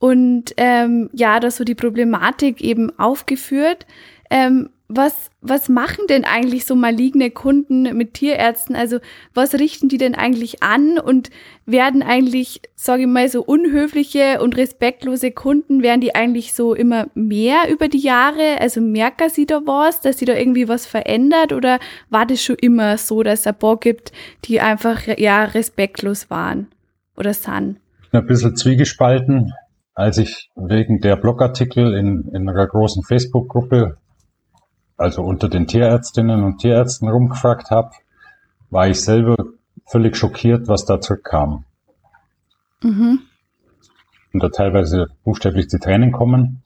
und 0.00 0.54
ähm, 0.56 1.10
ja, 1.12 1.38
da 1.40 1.50
so 1.50 1.62
die 1.62 1.74
Problematik 1.74 2.62
eben 2.62 2.98
aufgeführt. 2.98 3.86
Ähm, 4.30 4.70
was, 4.88 5.30
was 5.40 5.68
machen 5.68 6.06
denn 6.08 6.24
eigentlich 6.24 6.64
so 6.64 6.74
maligne 6.74 7.30
Kunden 7.30 7.82
mit 7.96 8.14
Tierärzten? 8.14 8.74
Also 8.74 8.98
was 9.34 9.54
richten 9.54 9.88
die 9.88 9.98
denn 9.98 10.14
eigentlich 10.14 10.62
an 10.62 10.98
und 10.98 11.30
werden 11.64 12.02
eigentlich, 12.02 12.62
sage 12.74 13.02
ich 13.02 13.08
mal, 13.08 13.28
so 13.28 13.44
unhöfliche 13.44 14.40
und 14.40 14.56
respektlose 14.56 15.32
Kunden, 15.32 15.82
werden 15.82 16.00
die 16.00 16.14
eigentlich 16.14 16.54
so 16.54 16.74
immer 16.74 17.06
mehr 17.14 17.70
über 17.70 17.88
die 17.88 17.98
Jahre? 18.00 18.58
Also 18.58 18.80
merken 18.80 19.28
sie 19.28 19.44
da 19.44 19.60
was, 19.66 20.00
dass 20.00 20.18
sie 20.18 20.24
da 20.24 20.34
irgendwie 20.34 20.66
was 20.66 20.86
verändert 20.86 21.52
oder 21.52 21.78
war 22.08 22.24
das 22.24 22.42
schon 22.42 22.56
immer 22.56 22.96
so, 22.96 23.22
dass 23.22 23.40
es 23.40 23.46
ein 23.46 23.58
paar 23.58 23.76
gibt, 23.76 24.12
die 24.46 24.60
einfach 24.60 25.06
ja 25.18 25.44
respektlos 25.44 26.30
waren 26.30 26.68
oder 27.16 27.34
sind? 27.34 27.76
Ein 28.12 28.26
bisschen 28.26 28.56
zwiegespalten. 28.56 29.52
Als 29.94 30.18
ich 30.18 30.50
wegen 30.54 31.00
der 31.00 31.16
Blogartikel 31.16 31.94
in, 31.94 32.28
in 32.32 32.48
einer 32.48 32.66
großen 32.66 33.02
Facebook-Gruppe 33.02 33.98
also 35.00 35.22
unter 35.22 35.48
den 35.48 35.66
Tierärztinnen 35.66 36.44
und 36.44 36.58
Tierärzten 36.58 37.08
rumgefragt 37.08 37.70
habe, 37.70 37.90
war 38.68 38.86
ich 38.88 39.00
selber 39.00 39.34
völlig 39.86 40.14
schockiert, 40.14 40.68
was 40.68 40.84
da 40.84 41.00
zurückkam. 41.00 41.64
Mhm. 42.82 43.20
Und 44.32 44.42
da 44.42 44.50
teilweise 44.50 45.06
buchstäblich 45.24 45.68
die 45.68 45.78
Tränen 45.78 46.12
kommen. 46.12 46.62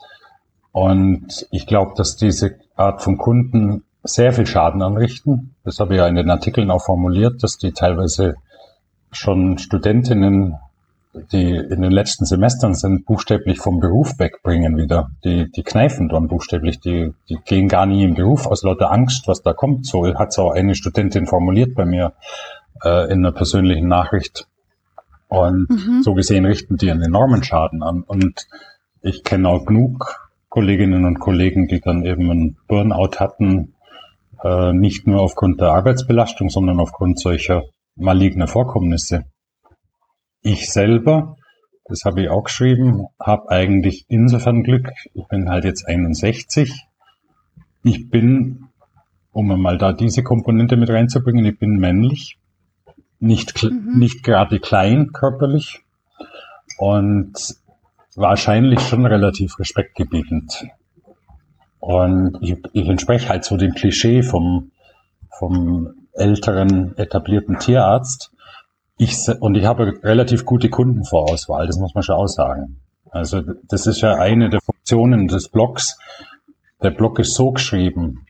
Und 0.73 1.47
ich 1.53 1.69
glaube, 1.69 1.93
dass 1.97 2.17
diese 2.17 2.57
Art 2.75 3.03
von 3.03 3.19
Kunden 3.19 3.85
sehr 4.03 4.33
viel 4.33 4.47
Schaden 4.47 4.83
anrichten. 4.83 5.55
Das 5.63 5.79
habe 5.79 5.95
ich 5.95 5.99
ja 5.99 6.09
in 6.09 6.17
den 6.17 6.29
Artikeln 6.29 6.73
auch 6.73 6.85
formuliert, 6.85 7.43
dass 7.45 7.57
die 7.57 7.71
teilweise 7.71 8.35
schon 9.13 9.59
Studentinnen 9.59 10.57
die 11.33 11.55
in 11.57 11.83
den 11.83 11.93
letzten 11.93 12.25
Semestern 12.25 12.75
sind, 12.75 13.07
buchstäblich 13.07 13.59
vom 13.59 13.81
Beruf 13.81 14.19
wegbringen 14.19 14.77
wieder. 14.77 15.11
Die, 15.25 15.51
die 15.51 15.63
kneifen 15.63 16.09
dann 16.09 16.29
buchstäblich, 16.29 16.81
die, 16.81 17.13
die 17.29 17.39
gehen 17.45 17.69
gar 17.69 17.87
nie 17.87 18.05
im 18.05 18.15
Beruf 18.15 18.47
aus 18.47 18.63
lauter 18.63 18.91
Angst, 18.91 19.29
was 19.29 19.43
da 19.43 19.53
kommt. 19.53 19.87
So 19.87 20.07
hat 20.15 20.31
es 20.31 20.39
auch 20.39 20.53
eine 20.53 20.75
Studentin 20.75 21.27
formuliert 21.27 21.75
bei 21.75 21.85
mir 21.85 22.15
äh, 22.83 23.13
in 23.13 23.19
einer 23.19 23.33
persönlichen 23.33 23.89
Nachricht. 23.89 24.47
Und 25.29 25.69
mhm. 25.71 26.03
so 26.03 26.15
gesehen 26.15 26.45
richten 26.45 26.77
die 26.77 26.91
einen 26.91 27.03
enormen 27.03 27.43
Schaden 27.43 27.83
an. 27.83 28.03
Und 28.03 28.47
ich 29.03 29.23
kenne 29.23 29.49
auch 29.49 29.65
genug 29.65 30.31
Kolleginnen 30.49 31.05
und 31.05 31.19
Kollegen, 31.19 31.69
die 31.69 31.81
dann 31.81 32.05
eben 32.05 32.31
einen 32.31 32.57
Burnout 32.69 33.19
hatten, 33.19 33.75
äh, 34.43 34.73
nicht 34.73 35.07
nur 35.07 35.21
aufgrund 35.21 35.61
der 35.61 35.73
Arbeitsbelastung, 35.73 36.51
sondern 36.51 36.81
aufgrund 36.81 37.19
solcher 37.19 37.65
maligner 37.97 38.47
Vorkommnisse. 38.47 39.25
Ich 40.47 40.71
selber, 40.71 41.39
das 41.87 42.05
habe 42.05 42.21
ich 42.23 42.29
auch 42.29 42.45
geschrieben, 42.45 43.07
habe 43.19 43.49
eigentlich 43.49 44.05
insofern 44.09 44.63
Glück. 44.63 44.91
Ich 45.15 45.27
bin 45.29 45.49
halt 45.49 45.65
jetzt 45.65 45.89
61. 45.89 46.87
Ich 47.83 48.11
bin, 48.11 48.67
um 49.33 49.47
mal 49.61 49.79
da 49.79 49.95
diese 49.95 50.23
Komponente 50.23 50.77
mit 50.77 50.91
reinzubringen, 50.91 51.47
ich 51.47 51.59
bin 51.59 51.79
männlich, 51.79 52.39
nicht, 53.21 53.63
mhm. 53.63 53.99
nicht 53.99 54.23
gerade 54.23 54.61
klein 54.61 55.13
körperlich 55.13 55.81
und 56.77 57.33
wahrscheinlich 58.15 58.81
schon 58.81 59.07
relativ 59.07 59.59
respektgebietend. 59.59 60.67
Und 61.81 62.37
ich, 62.43 62.57
ich 62.75 62.87
entspreche 62.87 63.31
halt 63.31 63.45
so 63.45 63.57
dem 63.57 63.73
Klischee 63.73 64.23
vom, 64.23 64.73
vom 65.39 65.95
älteren 66.13 66.95
etablierten 66.99 67.59
Tierarzt, 67.59 68.34
ich, 68.97 69.17
und 69.41 69.57
ich 69.57 69.65
habe 69.65 69.93
relativ 70.03 70.45
gute 70.45 70.69
Kundenvorauswahl, 70.69 71.67
das 71.67 71.79
muss 71.79 71.95
man 71.95 72.03
schon 72.03 72.17
aussagen. 72.17 72.81
Also 73.11 73.43
das 73.69 73.87
ist 73.87 74.01
ja 74.01 74.15
eine 74.15 74.51
der 74.51 74.61
Funktionen 74.61 75.29
des 75.29 75.49
Blogs. 75.49 75.99
Der 76.83 76.91
Blog 76.91 77.19
ist 77.19 77.35
so 77.35 77.53
geschrieben, 77.53 78.27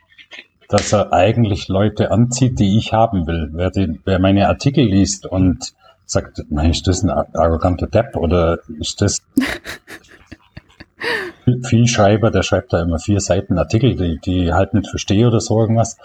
dass 0.69 0.93
er 0.93 1.13
eigentlich 1.13 1.69
Leute 1.69 2.11
anzieht, 2.11 2.59
die 2.59 2.79
ich 2.79 2.93
haben 2.93 3.27
will. 3.27 3.51
Wer, 3.53 3.71
die, 3.71 4.01
wer 4.05 4.19
meine 4.19 4.49
Artikel 4.49 4.85
liest 4.85 5.27
und 5.27 5.75
sagt, 6.07 6.43
nein, 6.51 6.71
ist 6.71 6.87
das 6.87 7.03
ein 7.03 7.11
arroganter 7.11 7.87
Depp 7.87 8.17
oder 8.17 8.59
ist 8.79 9.01
das 9.01 9.23
viel 11.63 11.87
Schreiber, 11.87 12.31
der 12.31 12.43
schreibt 12.43 12.73
da 12.73 12.83
immer 12.83 12.99
vier 12.99 13.21
Seiten 13.21 13.59
Artikel, 13.59 13.97
die, 13.97 14.19
die 14.19 14.53
halt 14.53 14.75
nicht 14.75 14.89
verstehe 14.89 15.27
oder 15.27 15.41
so 15.41 15.61
irgendwas. 15.61 15.97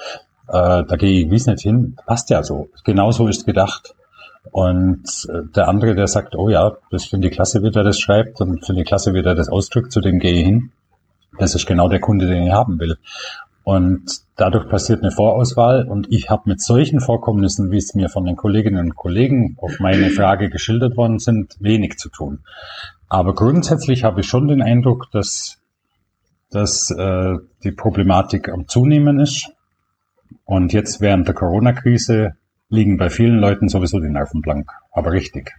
Äh, 0.47 0.83
da 0.83 0.95
gehe 0.97 1.21
ich 1.21 1.29
wie 1.29 1.51
nicht 1.51 1.61
hin. 1.61 1.95
Passt 2.05 2.29
ja 2.29 2.43
so. 2.43 2.69
Genauso 2.83 3.27
ist 3.27 3.45
gedacht. 3.45 3.95
Und 4.51 5.27
äh, 5.29 5.41
der 5.55 5.67
andere, 5.67 5.95
der 5.95 6.07
sagt, 6.07 6.35
oh 6.35 6.49
ja, 6.49 6.73
das 6.91 7.05
finde 7.05 7.27
ich 7.27 7.33
klasse, 7.33 7.61
wie 7.63 7.71
der 7.71 7.83
das 7.83 7.99
schreibt 7.99 8.41
und 8.41 8.65
finde 8.65 8.81
ich 8.81 8.87
klasse, 8.87 9.13
wie 9.13 9.21
der 9.21 9.35
das 9.35 9.49
ausdrückt, 9.49 9.91
zu 9.91 10.01
dem 10.01 10.19
gehe 10.19 10.33
ich 10.33 10.45
hin. 10.45 10.71
Das 11.37 11.55
ist 11.55 11.65
genau 11.65 11.87
der 11.87 11.99
Kunde, 11.99 12.27
den 12.27 12.43
ich 12.43 12.51
haben 12.51 12.79
will. 12.79 12.97
Und 13.63 14.05
dadurch 14.35 14.67
passiert 14.67 15.03
eine 15.03 15.11
Vorauswahl 15.11 15.87
und 15.87 16.07
ich 16.09 16.29
habe 16.29 16.43
mit 16.45 16.61
solchen 16.61 17.01
Vorkommnissen, 17.01 17.71
wie 17.71 17.77
es 17.77 17.93
mir 17.93 18.09
von 18.09 18.25
den 18.25 18.35
Kolleginnen 18.35 18.79
und 18.79 18.95
Kollegen 18.95 19.57
auf 19.61 19.79
meine 19.79 20.09
Frage 20.09 20.49
geschildert 20.49 20.97
worden 20.97 21.19
sind, 21.19 21.55
wenig 21.59 21.97
zu 21.97 22.09
tun. 22.09 22.39
Aber 23.07 23.35
grundsätzlich 23.35 24.03
habe 24.03 24.21
ich 24.21 24.27
schon 24.27 24.47
den 24.47 24.63
Eindruck, 24.63 25.11
dass, 25.11 25.59
dass 26.49 26.89
äh, 26.89 27.35
die 27.63 27.71
Problematik 27.71 28.49
am 28.49 28.67
Zunehmen 28.67 29.19
ist. 29.19 29.51
Und 30.45 30.73
jetzt 30.73 30.99
während 30.99 31.27
der 31.27 31.35
Corona-Krise 31.35 32.33
liegen 32.69 32.97
bei 32.97 33.09
vielen 33.09 33.39
Leuten 33.39 33.67
sowieso 33.67 33.99
die 33.99 34.09
Nerven 34.09 34.41
blank. 34.41 34.69
Aber 34.91 35.11
richtig. 35.11 35.51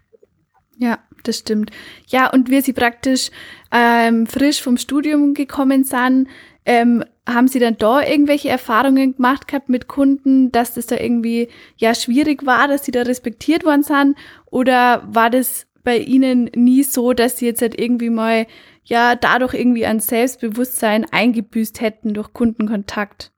Ja, 0.79 0.99
das 1.25 1.38
stimmt. 1.38 1.70
Ja, 2.07 2.31
und 2.31 2.51
wie 2.51 2.62
Sie 2.62 2.73
praktisch 2.73 3.31
ähm, 3.70 4.27
frisch 4.27 4.62
vom 4.62 4.79
Studium 4.79 5.35
gekommen 5.35 5.85
sind, 5.85 6.29
ähm, 6.64 7.05
haben 7.29 7.49
Sie 7.49 7.59
dann 7.59 7.77
da 7.77 8.03
irgendwelche 8.03 8.49
Erfahrungen 8.49 9.16
gemacht 9.16 9.46
gehabt 9.46 9.68
mit 9.68 9.88
Kunden, 9.88 10.53
dass 10.53 10.75
das 10.75 10.87
da 10.87 10.96
irgendwie 10.96 11.49
ja 11.77 11.94
schwierig 11.94 12.46
war, 12.46 12.66
dass 12.66 12.85
Sie 12.85 12.92
da 12.92 13.03
respektiert 13.03 13.64
worden 13.64 13.83
sind? 13.83 14.16
Oder 14.46 15.03
war 15.07 15.29
das 15.29 15.66
bei 15.85 15.99
Ihnen 15.99 16.51
nie 16.55 16.83
so, 16.83 17.12
dass 17.12 17.38
Sie 17.38 17.46
jetzt 17.46 17.61
halt 17.61 17.79
irgendwie 17.79 18.11
mal 18.11 18.46
ja 18.85 19.16
dadurch 19.16 19.55
irgendwie 19.55 19.85
an 19.85 20.01
Selbstbewusstsein 20.01 21.05
eingebüßt 21.11 21.81
hätten 21.81 22.14
durch 22.14 22.33
Kundenkontakt? 22.33 23.33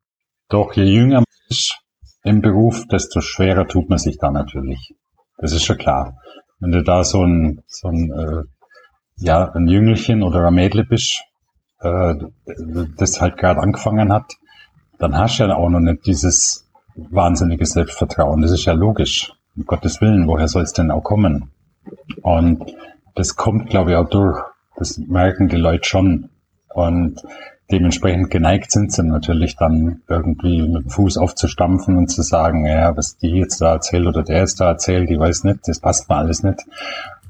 Doch 0.49 0.75
je 0.75 0.85
jünger 0.85 1.17
man 1.17 1.25
ist 1.49 1.82
im 2.25 2.41
Beruf, 2.41 2.87
desto 2.87 3.21
schwerer 3.21 3.67
tut 3.67 3.89
man 3.89 3.99
sich 3.99 4.19
da 4.19 4.31
natürlich. 4.31 4.95
Das 5.39 5.53
ist 5.53 5.65
schon 5.65 5.79
klar. 5.79 6.17
Wenn 6.61 6.73
du 6.73 6.83
da 6.83 7.03
so 7.05 7.25
ein, 7.25 7.63
so 7.67 7.89
ein, 7.89 8.13
äh, 8.13 8.43
ja, 9.17 9.51
ein 9.53 9.67
Jüngelchen 9.67 10.23
oder 10.23 10.47
ein 10.47 10.55
Mädel 10.55 10.85
bist, 10.85 11.25
äh, 11.81 12.15
das 12.97 13.21
halt 13.21 13.37
gerade 13.37 13.61
angefangen 13.61 14.13
hat, 14.13 14.35
dann 14.99 15.19
hast 15.19 15.39
du 15.39 15.45
ja 15.45 15.57
auch 15.57 15.69
noch 15.69 15.81
nicht 15.81 16.07
dieses 16.07 16.71
wahnsinnige 16.95 17.67
Selbstvertrauen. 17.67 18.41
Das 18.43 18.53
ist 18.53 18.65
ja 18.65 18.73
logisch. 18.73 19.33
Um 19.57 19.67
Gottes 19.67 20.01
Willen, 20.01 20.29
woher 20.29 20.49
soll 20.49 20.63
es 20.63 20.73
denn 20.73 20.91
auch 20.91 21.03
kommen? 21.03 21.51
Und 22.23 22.73
das 23.15 23.37
kommt, 23.37 23.69
glaube 23.69 23.91
ich, 23.91 23.97
auch 23.97 24.09
durch. 24.09 24.41
Das 24.77 24.99
merken 24.99 25.49
die 25.49 25.57
Leute 25.57 25.87
schon. 25.87 26.31
Und 26.73 27.21
dementsprechend 27.73 28.31
geneigt 28.31 28.71
sind 28.71 28.93
sie 28.93 29.03
natürlich 29.03 29.57
dann 29.57 30.03
irgendwie 30.07 30.63
mit 30.63 30.85
dem 30.85 30.91
Fuß 30.91 31.17
aufzustampfen 31.17 31.97
und 31.97 32.09
zu 32.09 32.23
sagen, 32.23 32.67
ja, 32.67 32.97
was 32.97 33.17
die 33.17 33.31
jetzt 33.31 33.61
da 33.61 33.73
erzählt 33.73 34.07
oder 34.07 34.23
der 34.23 34.41
jetzt 34.41 34.61
da 34.61 34.69
erzählt, 34.69 35.09
die 35.09 35.19
weiß 35.19 35.45
nicht, 35.45 35.61
das 35.67 35.81
passt 35.81 36.09
mir 36.09 36.17
alles 36.17 36.43
nicht. 36.43 36.61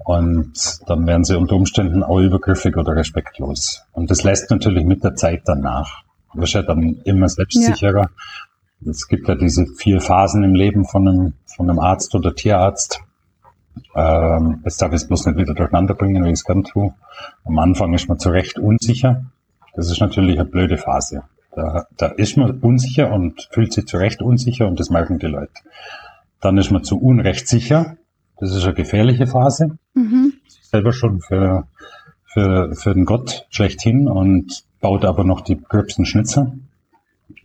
Und 0.05 0.81
dann 0.87 1.07
werden 1.07 1.25
sie 1.25 1.39
unter 1.39 1.55
Umständen 1.55 2.03
auch 2.03 2.19
übergriffig 2.19 2.77
oder 2.77 2.97
respektlos. 2.97 3.85
Und 3.93 4.11
das 4.11 4.25
lässt 4.25 4.51
natürlich 4.51 4.85
mit 4.85 5.05
der 5.05 5.15
Zeit 5.15 5.43
dann 5.47 5.61
nach. 5.61 6.03
Du 6.33 6.41
wirst 6.41 6.55
ja 6.55 6.63
dann 6.63 7.01
immer 7.05 7.29
selbstsicherer. 7.29 8.11
Ja. 8.81 8.91
Es 8.91 9.07
gibt 9.07 9.29
ja 9.29 9.37
diese 9.37 9.67
vier 9.67 10.01
Phasen 10.01 10.43
im 10.43 10.55
Leben 10.55 10.85
von 10.85 11.07
einem, 11.07 11.33
von 11.47 11.71
einem 11.71 11.79
Arzt 11.79 12.15
oder 12.17 12.35
Tierarzt. 12.35 13.01
Ähm, 13.95 14.61
jetzt 14.65 14.83
darf 14.83 14.91
ich 14.91 14.97
es 14.97 15.07
bloß 15.07 15.27
nicht 15.27 15.39
wieder 15.39 15.55
durcheinander 15.55 15.95
bringen, 15.95 16.25
wie 16.25 16.29
ich 16.29 16.35
es 16.35 16.45
gern 16.45 16.65
tue. 16.65 16.93
Am 17.45 17.59
Anfang 17.61 17.95
ist 17.95 18.09
man 18.09 18.19
zu 18.19 18.31
Recht 18.31 18.59
unsicher. 18.59 19.25
Das 19.75 19.91
ist 19.91 20.01
natürlich 20.01 20.39
eine 20.39 20.49
blöde 20.49 20.77
Phase. 20.77 21.23
Da, 21.55 21.87
da 21.97 22.07
ist 22.07 22.37
man 22.37 22.59
unsicher 22.61 23.13
und 23.13 23.49
fühlt 23.51 23.73
sich 23.73 23.87
zu 23.87 23.99
Recht 23.99 24.23
unsicher 24.23 24.67
und 24.67 24.81
das 24.81 24.91
merken 24.91 25.19
die 25.19 25.27
Leute. 25.27 25.53
Dann 26.41 26.57
ist 26.59 26.71
man 26.71 26.83
zu 26.83 26.99
Unrecht 26.99 27.47
sicher. 27.47 27.97
Das 28.39 28.55
ist 28.55 28.65
eine 28.65 28.75
gefährliche 28.75 29.27
Phase. 29.27 29.79
Mhm. 29.95 30.35
Selber 30.63 30.93
schon 30.93 31.21
für, 31.21 31.69
für, 32.25 32.75
für 32.75 32.95
den 32.95 33.05
Gott 33.05 33.47
schlechthin 33.51 34.09
und 34.09 34.65
baut 34.81 35.05
aber 35.05 35.25
noch 35.25 35.43
die 35.43 35.61
gröbsten 35.61 36.07
Schnitzer. 36.07 36.53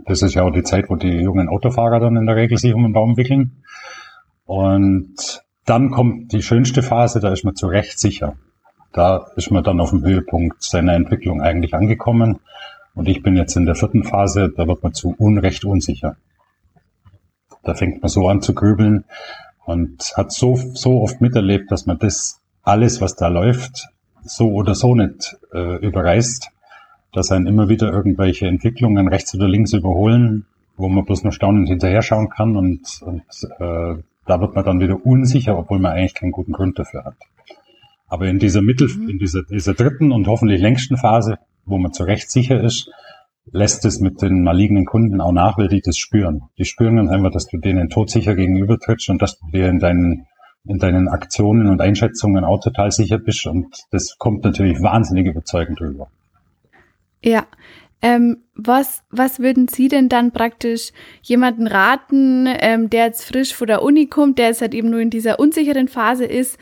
Das 0.05 0.21
ist 0.21 0.33
ja 0.33 0.43
auch 0.43 0.51
die 0.51 0.63
Zeit, 0.63 0.89
wo 0.89 0.95
die 0.95 1.21
jungen 1.21 1.49
Autofahrer 1.49 1.99
dann 1.99 2.15
in 2.15 2.25
der 2.25 2.35
Regel 2.35 2.57
sich 2.57 2.73
um 2.73 2.83
den 2.83 2.93
Baum 2.93 3.17
wickeln. 3.17 3.63
Und 4.45 5.43
dann 5.65 5.91
kommt 5.91 6.31
die 6.31 6.41
schönste 6.41 6.81
Phase, 6.81 7.19
da 7.19 7.31
ist 7.31 7.43
man 7.43 7.55
zu 7.55 7.67
Recht 7.67 7.99
sicher. 7.99 8.37
Da 8.91 9.27
ist 9.35 9.51
man 9.51 9.63
dann 9.63 9.79
auf 9.79 9.91
dem 9.91 10.03
Höhepunkt 10.03 10.63
seiner 10.63 10.93
Entwicklung 10.93 11.41
eigentlich 11.41 11.73
angekommen. 11.73 12.39
Und 12.95 13.07
ich 13.07 13.21
bin 13.21 13.35
jetzt 13.35 13.55
in 13.55 13.65
der 13.65 13.75
vierten 13.75 14.03
Phase, 14.03 14.51
da 14.55 14.67
wird 14.67 14.81
man 14.81 14.93
zu 14.93 15.13
Unrecht 15.17 15.65
unsicher. 15.65 16.15
Da 17.63 17.73
fängt 17.73 18.01
man 18.01 18.09
so 18.09 18.27
an 18.27 18.41
zu 18.41 18.53
grübeln 18.53 19.03
und 19.65 20.13
hat 20.15 20.31
so, 20.31 20.55
so 20.55 21.01
oft 21.01 21.21
miterlebt, 21.21 21.71
dass 21.71 21.85
man 21.85 21.99
das 21.99 22.41
alles, 22.63 23.01
was 23.01 23.15
da 23.15 23.27
läuft, 23.27 23.89
so 24.23 24.51
oder 24.51 24.73
so 24.73 24.95
nicht 24.95 25.37
äh, 25.53 25.75
überreißt, 25.85 26.49
dass 27.13 27.31
einen 27.31 27.47
immer 27.47 27.69
wieder 27.69 27.91
irgendwelche 27.91 28.47
Entwicklungen 28.47 29.07
rechts 29.07 29.35
oder 29.35 29.47
links 29.47 29.73
überholen, 29.73 30.45
wo 30.75 30.87
man 30.87 31.05
bloß 31.05 31.23
nur 31.23 31.33
staunend 31.33 31.67
hinterher 31.67 32.01
schauen 32.01 32.29
kann 32.29 32.55
und, 32.55 33.01
und 33.01 33.23
äh, 33.59 34.01
da 34.25 34.41
wird 34.41 34.55
man 34.55 34.65
dann 34.65 34.79
wieder 34.79 35.05
unsicher, 35.05 35.57
obwohl 35.57 35.79
man 35.79 35.93
eigentlich 35.93 36.13
keinen 36.13 36.31
guten 36.31 36.51
Grund 36.51 36.77
dafür 36.77 37.05
hat. 37.05 37.15
Aber 38.07 38.27
in 38.27 38.39
dieser 38.39 38.61
Mittel, 38.61 38.87
mhm. 38.87 39.09
in 39.09 39.19
dieser, 39.19 39.43
dieser 39.43 39.73
dritten 39.73 40.11
und 40.11 40.27
hoffentlich 40.27 40.61
längsten 40.61 40.97
Phase, 40.97 41.37
wo 41.65 41.77
man 41.77 41.93
zu 41.93 42.03
Recht 42.03 42.31
sicher 42.31 42.63
ist, 42.63 42.89
lässt 43.51 43.85
es 43.85 43.99
mit 43.99 44.21
den 44.21 44.43
malignen 44.43 44.85
Kunden 44.85 45.21
auch 45.21 45.31
nach, 45.31 45.57
weil 45.57 45.67
die 45.67 45.81
das 45.81 45.97
spüren. 45.97 46.43
Die 46.57 46.65
spüren 46.65 46.97
dann 46.97 47.09
einfach, 47.09 47.31
dass 47.31 47.47
du 47.47 47.57
denen 47.57 47.89
todsicher 47.89 48.35
gegenübertrittst 48.35 49.09
und 49.09 49.21
dass 49.21 49.39
du 49.39 49.47
dir 49.51 49.67
in 49.69 49.79
deinen, 49.79 50.27
in 50.65 50.79
deinen 50.79 51.07
Aktionen 51.07 51.67
und 51.67 51.81
Einschätzungen 51.81 52.43
auch 52.43 52.59
total 52.59 52.91
sicher 52.91 53.17
bist 53.17 53.45
und 53.45 53.67
das 53.91 54.17
kommt 54.17 54.43
natürlich 54.43 54.81
wahnsinnig 54.81 55.27
überzeugend 55.27 55.79
rüber. 55.81 56.09
Ja. 57.23 57.45
Ähm, 57.99 58.43
was, 58.53 59.03
was 59.09 59.39
würden 59.39 59.67
Sie 59.67 59.87
denn 59.87 60.07
dann 60.07 60.31
praktisch 60.31 60.91
jemanden 61.23 61.65
raten, 61.65 62.47
ähm, 62.47 62.91
der 62.91 63.05
jetzt 63.05 63.25
frisch 63.25 63.55
vor 63.55 63.65
der 63.65 63.81
Uni 63.81 64.05
kommt, 64.05 64.37
der 64.37 64.47
jetzt 64.47 64.61
halt 64.61 64.75
eben 64.75 64.91
nur 64.91 64.99
in 64.99 65.09
dieser 65.09 65.39
unsicheren 65.39 65.87
Phase 65.87 66.25
ist? 66.25 66.59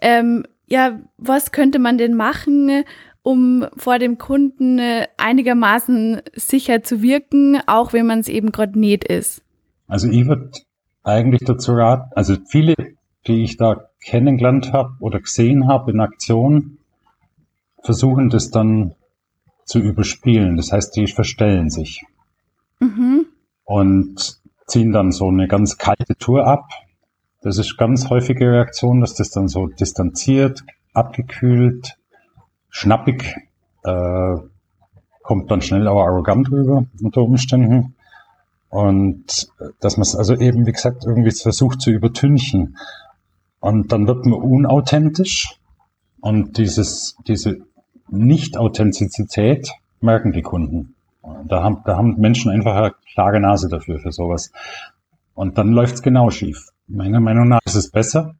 Ähm, 0.00 0.44
ja, 0.68 1.00
was 1.16 1.52
könnte 1.52 1.78
man 1.78 1.98
denn 1.98 2.14
machen, 2.14 2.84
um 3.22 3.66
vor 3.76 3.98
dem 3.98 4.18
Kunden 4.18 4.78
äh, 4.78 5.06
einigermaßen 5.16 6.22
sicher 6.34 6.82
zu 6.82 7.02
wirken, 7.02 7.60
auch 7.66 7.92
wenn 7.92 8.06
man 8.06 8.20
es 8.20 8.28
eben 8.28 8.52
gerade 8.52 8.78
nicht 8.78 9.04
ist? 9.04 9.42
Also 9.86 10.08
ich 10.08 10.26
würde 10.26 10.50
eigentlich 11.02 11.42
dazu 11.44 11.72
raten, 11.72 12.10
also 12.14 12.36
viele, 12.48 12.74
die 13.26 13.42
ich 13.42 13.56
da 13.56 13.88
kennengelernt 14.04 14.72
habe 14.72 14.94
oder 15.00 15.20
gesehen 15.20 15.66
habe 15.66 15.90
in 15.90 16.00
Aktion, 16.00 16.78
versuchen 17.82 18.28
das 18.28 18.50
dann 18.50 18.94
zu 19.64 19.78
überspielen. 19.78 20.56
Das 20.56 20.72
heißt, 20.72 20.94
die 20.96 21.06
verstellen 21.06 21.70
sich 21.70 22.04
mhm. 22.80 23.26
und 23.64 24.40
ziehen 24.66 24.92
dann 24.92 25.12
so 25.12 25.28
eine 25.28 25.48
ganz 25.48 25.78
kalte 25.78 26.16
Tour 26.16 26.46
ab, 26.46 26.68
das 27.42 27.58
ist 27.58 27.76
ganz 27.76 28.10
häufige 28.10 28.50
Reaktion, 28.50 29.00
dass 29.00 29.14
das 29.14 29.30
dann 29.30 29.48
so 29.48 29.66
distanziert, 29.66 30.64
abgekühlt, 30.92 31.96
schnappig, 32.68 33.36
äh, 33.84 34.36
kommt 35.22 35.50
dann 35.50 35.60
schnell 35.60 35.86
aber 35.86 36.04
arrogant 36.04 36.50
rüber 36.50 36.86
unter 37.02 37.22
Umständen. 37.22 37.94
Und 38.70 39.48
dass 39.80 39.96
man 39.96 40.02
es 40.02 40.16
also 40.16 40.34
eben, 40.34 40.66
wie 40.66 40.72
gesagt, 40.72 41.04
irgendwie 41.04 41.30
versucht 41.30 41.80
zu 41.80 41.90
übertünchen. 41.90 42.76
Und 43.60 43.92
dann 43.92 44.06
wird 44.06 44.26
man 44.26 44.40
unauthentisch. 44.40 45.58
Und 46.20 46.58
dieses, 46.58 47.16
diese 47.26 47.58
Nicht-Authentizität 48.08 49.70
merken 50.00 50.32
die 50.32 50.42
Kunden. 50.42 50.94
Da 51.46 51.62
haben, 51.62 51.82
da 51.84 51.96
haben 51.96 52.16
Menschen 52.18 52.50
einfach 52.50 52.74
eine 52.74 52.94
klare 53.12 53.40
Nase 53.40 53.68
dafür, 53.68 53.98
für 53.98 54.12
sowas. 54.12 54.50
Und 55.34 55.58
dann 55.58 55.72
läuft's 55.72 56.02
genau 56.02 56.30
schief. 56.30 56.68
Meiner 56.88 57.20
Meinung 57.20 57.48
nach 57.48 57.60
ist 57.64 57.74
es 57.74 57.90
besser. 57.90 58.34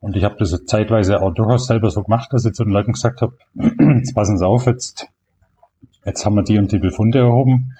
Und 0.00 0.16
ich 0.16 0.24
habe 0.24 0.36
das 0.38 0.64
zeitweise 0.64 1.20
auch 1.20 1.32
durchaus 1.32 1.66
selber 1.66 1.90
so 1.90 2.02
gemacht, 2.02 2.32
dass 2.32 2.44
ich 2.44 2.54
zu 2.54 2.64
den 2.64 2.72
Leuten 2.72 2.92
gesagt 2.92 3.20
habe, 3.20 3.34
jetzt 3.54 4.14
passen 4.14 4.38
Sie 4.38 4.46
auf, 4.46 4.66
jetzt, 4.66 5.08
jetzt 6.04 6.24
haben 6.24 6.34
wir 6.34 6.42
die 6.42 6.58
und 6.58 6.72
die 6.72 6.78
Befunde 6.78 7.18
erhoben. 7.18 7.74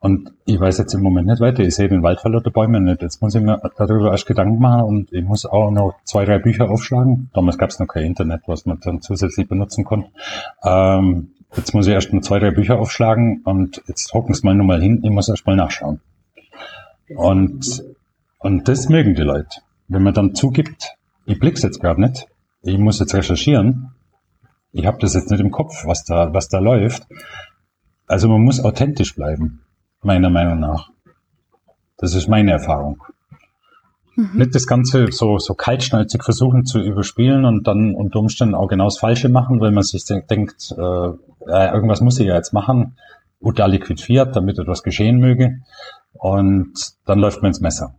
Und 0.00 0.32
ich 0.44 0.60
weiß 0.60 0.78
jetzt 0.78 0.94
im 0.94 1.02
Moment 1.02 1.26
nicht 1.26 1.40
weiter. 1.40 1.64
Ich 1.64 1.74
sehe 1.74 1.88
den 1.88 2.04
Wald 2.04 2.20
vor 2.20 2.30
lauter 2.30 2.52
Bäumen 2.52 2.84
nicht. 2.84 3.02
Jetzt 3.02 3.20
muss 3.20 3.34
ich 3.34 3.42
mir 3.42 3.60
darüber 3.76 4.12
erst 4.12 4.26
Gedanken 4.26 4.60
machen 4.60 4.82
und 4.82 5.12
ich 5.12 5.24
muss 5.24 5.44
auch 5.44 5.72
noch 5.72 5.94
zwei, 6.04 6.24
drei 6.24 6.38
Bücher 6.38 6.70
aufschlagen. 6.70 7.30
Damals 7.34 7.58
gab 7.58 7.70
es 7.70 7.80
noch 7.80 7.88
kein 7.88 8.04
Internet, 8.04 8.42
was 8.46 8.64
man 8.64 8.78
dann 8.80 9.00
zusätzlich 9.00 9.48
benutzen 9.48 9.84
konnte. 9.84 10.10
Ähm, 10.62 11.32
jetzt 11.56 11.74
muss 11.74 11.88
ich 11.88 11.94
erst 11.94 12.12
mal 12.12 12.22
zwei, 12.22 12.38
drei 12.38 12.52
Bücher 12.52 12.78
aufschlagen 12.78 13.40
und 13.44 13.82
jetzt 13.88 14.12
hocken 14.14 14.34
Sie 14.34 14.46
mal 14.46 14.54
nur 14.54 14.66
mal 14.66 14.80
hin. 14.80 15.00
Ich 15.02 15.10
muss 15.10 15.28
erst 15.28 15.46
mal 15.46 15.56
nachschauen. 15.56 16.00
Und 17.16 17.82
und 18.38 18.68
das 18.68 18.88
mögen 18.88 19.14
die 19.14 19.22
Leute. 19.22 19.60
Wenn 19.88 20.02
man 20.02 20.14
dann 20.14 20.34
zugibt, 20.34 20.94
ich 21.24 21.38
blick's 21.38 21.62
jetzt 21.62 21.80
gerade 21.80 22.00
nicht, 22.00 22.26
ich 22.62 22.78
muss 22.78 23.00
jetzt 23.00 23.14
recherchieren, 23.14 23.92
ich 24.72 24.86
habe 24.86 24.98
das 25.00 25.14
jetzt 25.14 25.30
nicht 25.30 25.40
im 25.40 25.50
Kopf, 25.50 25.84
was 25.86 26.04
da, 26.04 26.32
was 26.32 26.48
da 26.48 26.58
läuft. 26.58 27.06
Also 28.06 28.28
man 28.28 28.42
muss 28.42 28.62
authentisch 28.62 29.14
bleiben, 29.14 29.62
meiner 30.02 30.30
Meinung 30.30 30.60
nach. 30.60 30.90
Das 31.96 32.14
ist 32.14 32.28
meine 32.28 32.52
Erfahrung. 32.52 33.02
Mhm. 34.14 34.30
Nicht 34.34 34.54
das 34.54 34.66
Ganze 34.66 35.10
so, 35.10 35.38
so 35.38 35.54
kaltschnäuzig 35.54 36.22
versuchen 36.22 36.64
zu 36.64 36.80
überspielen 36.80 37.44
und 37.44 37.66
dann 37.66 37.94
unter 37.94 38.20
Umständen 38.20 38.54
auch 38.54 38.68
genau 38.68 38.84
das 38.84 38.98
Falsche 38.98 39.28
machen, 39.28 39.60
weil 39.60 39.72
man 39.72 39.82
sich 39.82 40.04
denkt, 40.04 40.74
äh, 40.76 41.10
irgendwas 41.48 42.00
muss 42.00 42.20
ich 42.20 42.26
ja 42.26 42.34
jetzt 42.34 42.52
machen, 42.52 42.96
oder 43.40 43.68
liquid 43.68 44.02
fiat, 44.02 44.34
damit 44.36 44.58
etwas 44.58 44.82
geschehen 44.82 45.18
möge. 45.18 45.60
Und 46.12 46.72
dann 47.04 47.18
läuft 47.18 47.42
man 47.42 47.50
ins 47.50 47.60
Messer 47.60 47.94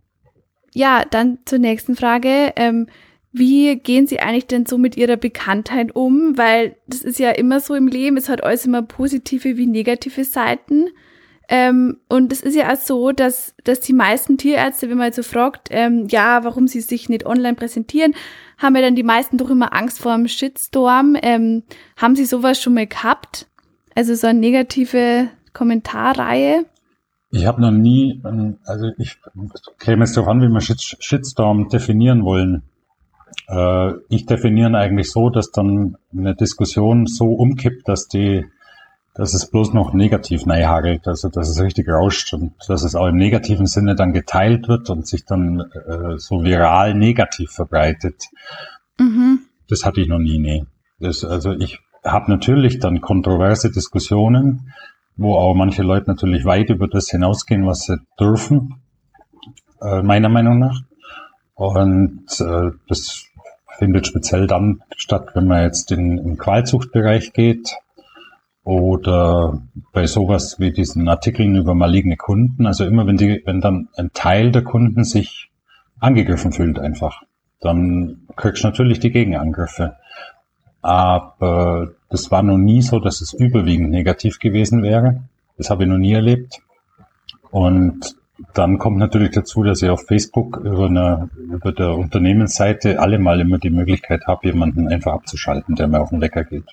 ja, 0.72 1.04
dann 1.10 1.38
zur 1.44 1.58
nächsten 1.58 1.96
Frage. 1.96 2.52
Ähm, 2.56 2.86
wie 3.32 3.76
gehen 3.76 4.06
Sie 4.06 4.18
eigentlich 4.20 4.46
denn 4.46 4.66
so 4.66 4.76
mit 4.76 4.96
Ihrer 4.96 5.16
Bekanntheit 5.16 5.94
um? 5.94 6.36
Weil 6.36 6.76
das 6.86 7.02
ist 7.02 7.18
ja 7.18 7.30
immer 7.30 7.60
so 7.60 7.74
im 7.74 7.86
Leben, 7.86 8.16
es 8.16 8.28
hat 8.28 8.42
alles 8.42 8.66
immer 8.66 8.82
positive 8.82 9.56
wie 9.56 9.66
negative 9.66 10.24
Seiten. 10.24 10.88
Ähm, 11.48 11.98
und 12.08 12.32
es 12.32 12.42
ist 12.42 12.54
ja 12.54 12.72
auch 12.72 12.76
so, 12.76 13.10
dass, 13.10 13.54
dass 13.64 13.80
die 13.80 13.92
meisten 13.92 14.38
Tierärzte, 14.38 14.88
wenn 14.88 14.98
man 14.98 15.06
jetzt 15.06 15.16
so 15.16 15.24
fragt, 15.24 15.68
ähm, 15.72 16.06
ja, 16.08 16.44
warum 16.44 16.68
sie 16.68 16.80
sich 16.80 17.08
nicht 17.08 17.26
online 17.26 17.54
präsentieren, 17.54 18.14
haben 18.58 18.76
ja 18.76 18.82
dann 18.82 18.94
die 18.94 19.02
meisten 19.02 19.36
doch 19.36 19.50
immer 19.50 19.74
Angst 19.74 20.00
vor 20.00 20.12
einem 20.12 20.28
Shitstorm. 20.28 21.16
Ähm, 21.20 21.64
haben 21.96 22.14
Sie 22.14 22.24
sowas 22.24 22.62
schon 22.62 22.74
mal 22.74 22.86
gehabt? 22.86 23.46
Also 23.96 24.14
so 24.14 24.28
eine 24.28 24.38
negative 24.38 25.28
Kommentarreihe? 25.52 26.66
Ich 27.30 27.46
habe 27.46 27.60
noch 27.60 27.70
nie, 27.70 28.20
also 28.64 28.90
ich 28.98 29.18
käme 29.78 30.04
jetzt 30.04 30.16
darauf 30.16 30.28
an, 30.28 30.42
wie 30.42 30.48
wir 30.48 30.60
Shitstorm 30.60 31.68
definieren 31.68 32.24
wollen. 32.24 32.62
Äh, 33.46 33.92
ich 34.08 34.26
definiere 34.26 34.76
eigentlich 34.76 35.10
so, 35.10 35.30
dass 35.30 35.52
dann 35.52 35.96
eine 36.12 36.34
Diskussion 36.34 37.06
so 37.06 37.26
umkippt, 37.26 37.86
dass 37.88 38.08
die, 38.08 38.46
dass 39.14 39.34
es 39.34 39.48
bloß 39.48 39.74
noch 39.74 39.92
negativ 39.92 40.44
neihagelt, 40.44 41.06
also 41.06 41.28
dass 41.28 41.48
es 41.48 41.60
richtig 41.60 41.88
rauscht 41.88 42.32
und 42.34 42.52
dass 42.66 42.82
es 42.82 42.96
auch 42.96 43.06
im 43.06 43.16
negativen 43.16 43.66
Sinne 43.66 43.94
dann 43.94 44.12
geteilt 44.12 44.66
wird 44.66 44.90
und 44.90 45.06
sich 45.06 45.24
dann 45.24 45.60
äh, 45.60 46.18
so 46.18 46.42
viral 46.42 46.94
negativ 46.94 47.50
verbreitet. 47.50 48.24
Mhm. 48.98 49.40
Das 49.68 49.84
hatte 49.84 50.00
ich 50.00 50.08
noch 50.08 50.18
nie, 50.18 50.38
nee. 50.38 50.64
Das, 50.98 51.24
also 51.24 51.52
ich 51.52 51.78
habe 52.04 52.30
natürlich 52.30 52.80
dann 52.80 53.00
kontroverse 53.00 53.70
Diskussionen, 53.70 54.72
wo 55.20 55.36
auch 55.36 55.54
manche 55.54 55.82
Leute 55.82 56.08
natürlich 56.08 56.46
weit 56.46 56.70
über 56.70 56.88
das 56.88 57.10
hinausgehen, 57.10 57.66
was 57.66 57.82
sie 57.82 57.98
dürfen, 58.18 58.76
äh, 59.82 60.02
meiner 60.02 60.30
Meinung 60.30 60.58
nach. 60.58 60.80
Und 61.54 62.24
äh, 62.40 62.70
das 62.88 63.26
findet 63.78 64.06
speziell 64.06 64.46
dann 64.46 64.80
statt, 64.96 65.28
wenn 65.34 65.46
man 65.46 65.64
jetzt 65.64 65.92
in 65.92 66.16
den 66.16 66.38
Qualzuchtbereich 66.38 67.34
geht 67.34 67.76
oder 68.64 69.60
bei 69.92 70.06
sowas 70.06 70.58
wie 70.58 70.72
diesen 70.72 71.06
Artikeln 71.06 71.54
über 71.54 71.74
maligne 71.74 72.16
Kunden. 72.16 72.66
Also 72.66 72.86
immer 72.86 73.06
wenn 73.06 73.18
die, 73.18 73.42
wenn 73.44 73.60
dann 73.60 73.88
ein 73.98 74.12
Teil 74.14 74.52
der 74.52 74.64
Kunden 74.64 75.04
sich 75.04 75.50
angegriffen 75.98 76.52
fühlt 76.52 76.78
einfach, 76.78 77.22
dann 77.60 78.22
kriegst 78.36 78.64
du 78.64 78.68
natürlich 78.68 79.00
die 79.00 79.12
Gegenangriffe. 79.12 79.96
Aber 80.80 81.90
das 82.10 82.30
war 82.30 82.42
noch 82.42 82.58
nie 82.58 82.82
so, 82.82 82.98
dass 82.98 83.20
es 83.20 83.32
überwiegend 83.32 83.90
negativ 83.90 84.38
gewesen 84.38 84.82
wäre. 84.82 85.22
Das 85.56 85.70
habe 85.70 85.84
ich 85.84 85.88
noch 85.88 85.98
nie 85.98 86.12
erlebt. 86.12 86.60
Und 87.50 88.16
dann 88.54 88.78
kommt 88.78 88.98
natürlich 88.98 89.30
dazu, 89.30 89.62
dass 89.62 89.82
ich 89.82 89.90
auf 89.90 90.06
Facebook 90.06 90.56
über, 90.58 90.86
eine, 90.86 91.30
über 91.36 91.72
der 91.72 91.96
Unternehmensseite 91.96 92.98
alle 92.98 93.18
mal 93.18 93.40
immer 93.40 93.58
die 93.58 93.70
Möglichkeit 93.70 94.26
habe, 94.26 94.48
jemanden 94.48 94.88
einfach 94.88 95.12
abzuschalten, 95.12 95.76
der 95.76 95.88
mir 95.88 96.00
auf 96.00 96.10
den 96.10 96.20
Wecker 96.20 96.44
geht. 96.44 96.64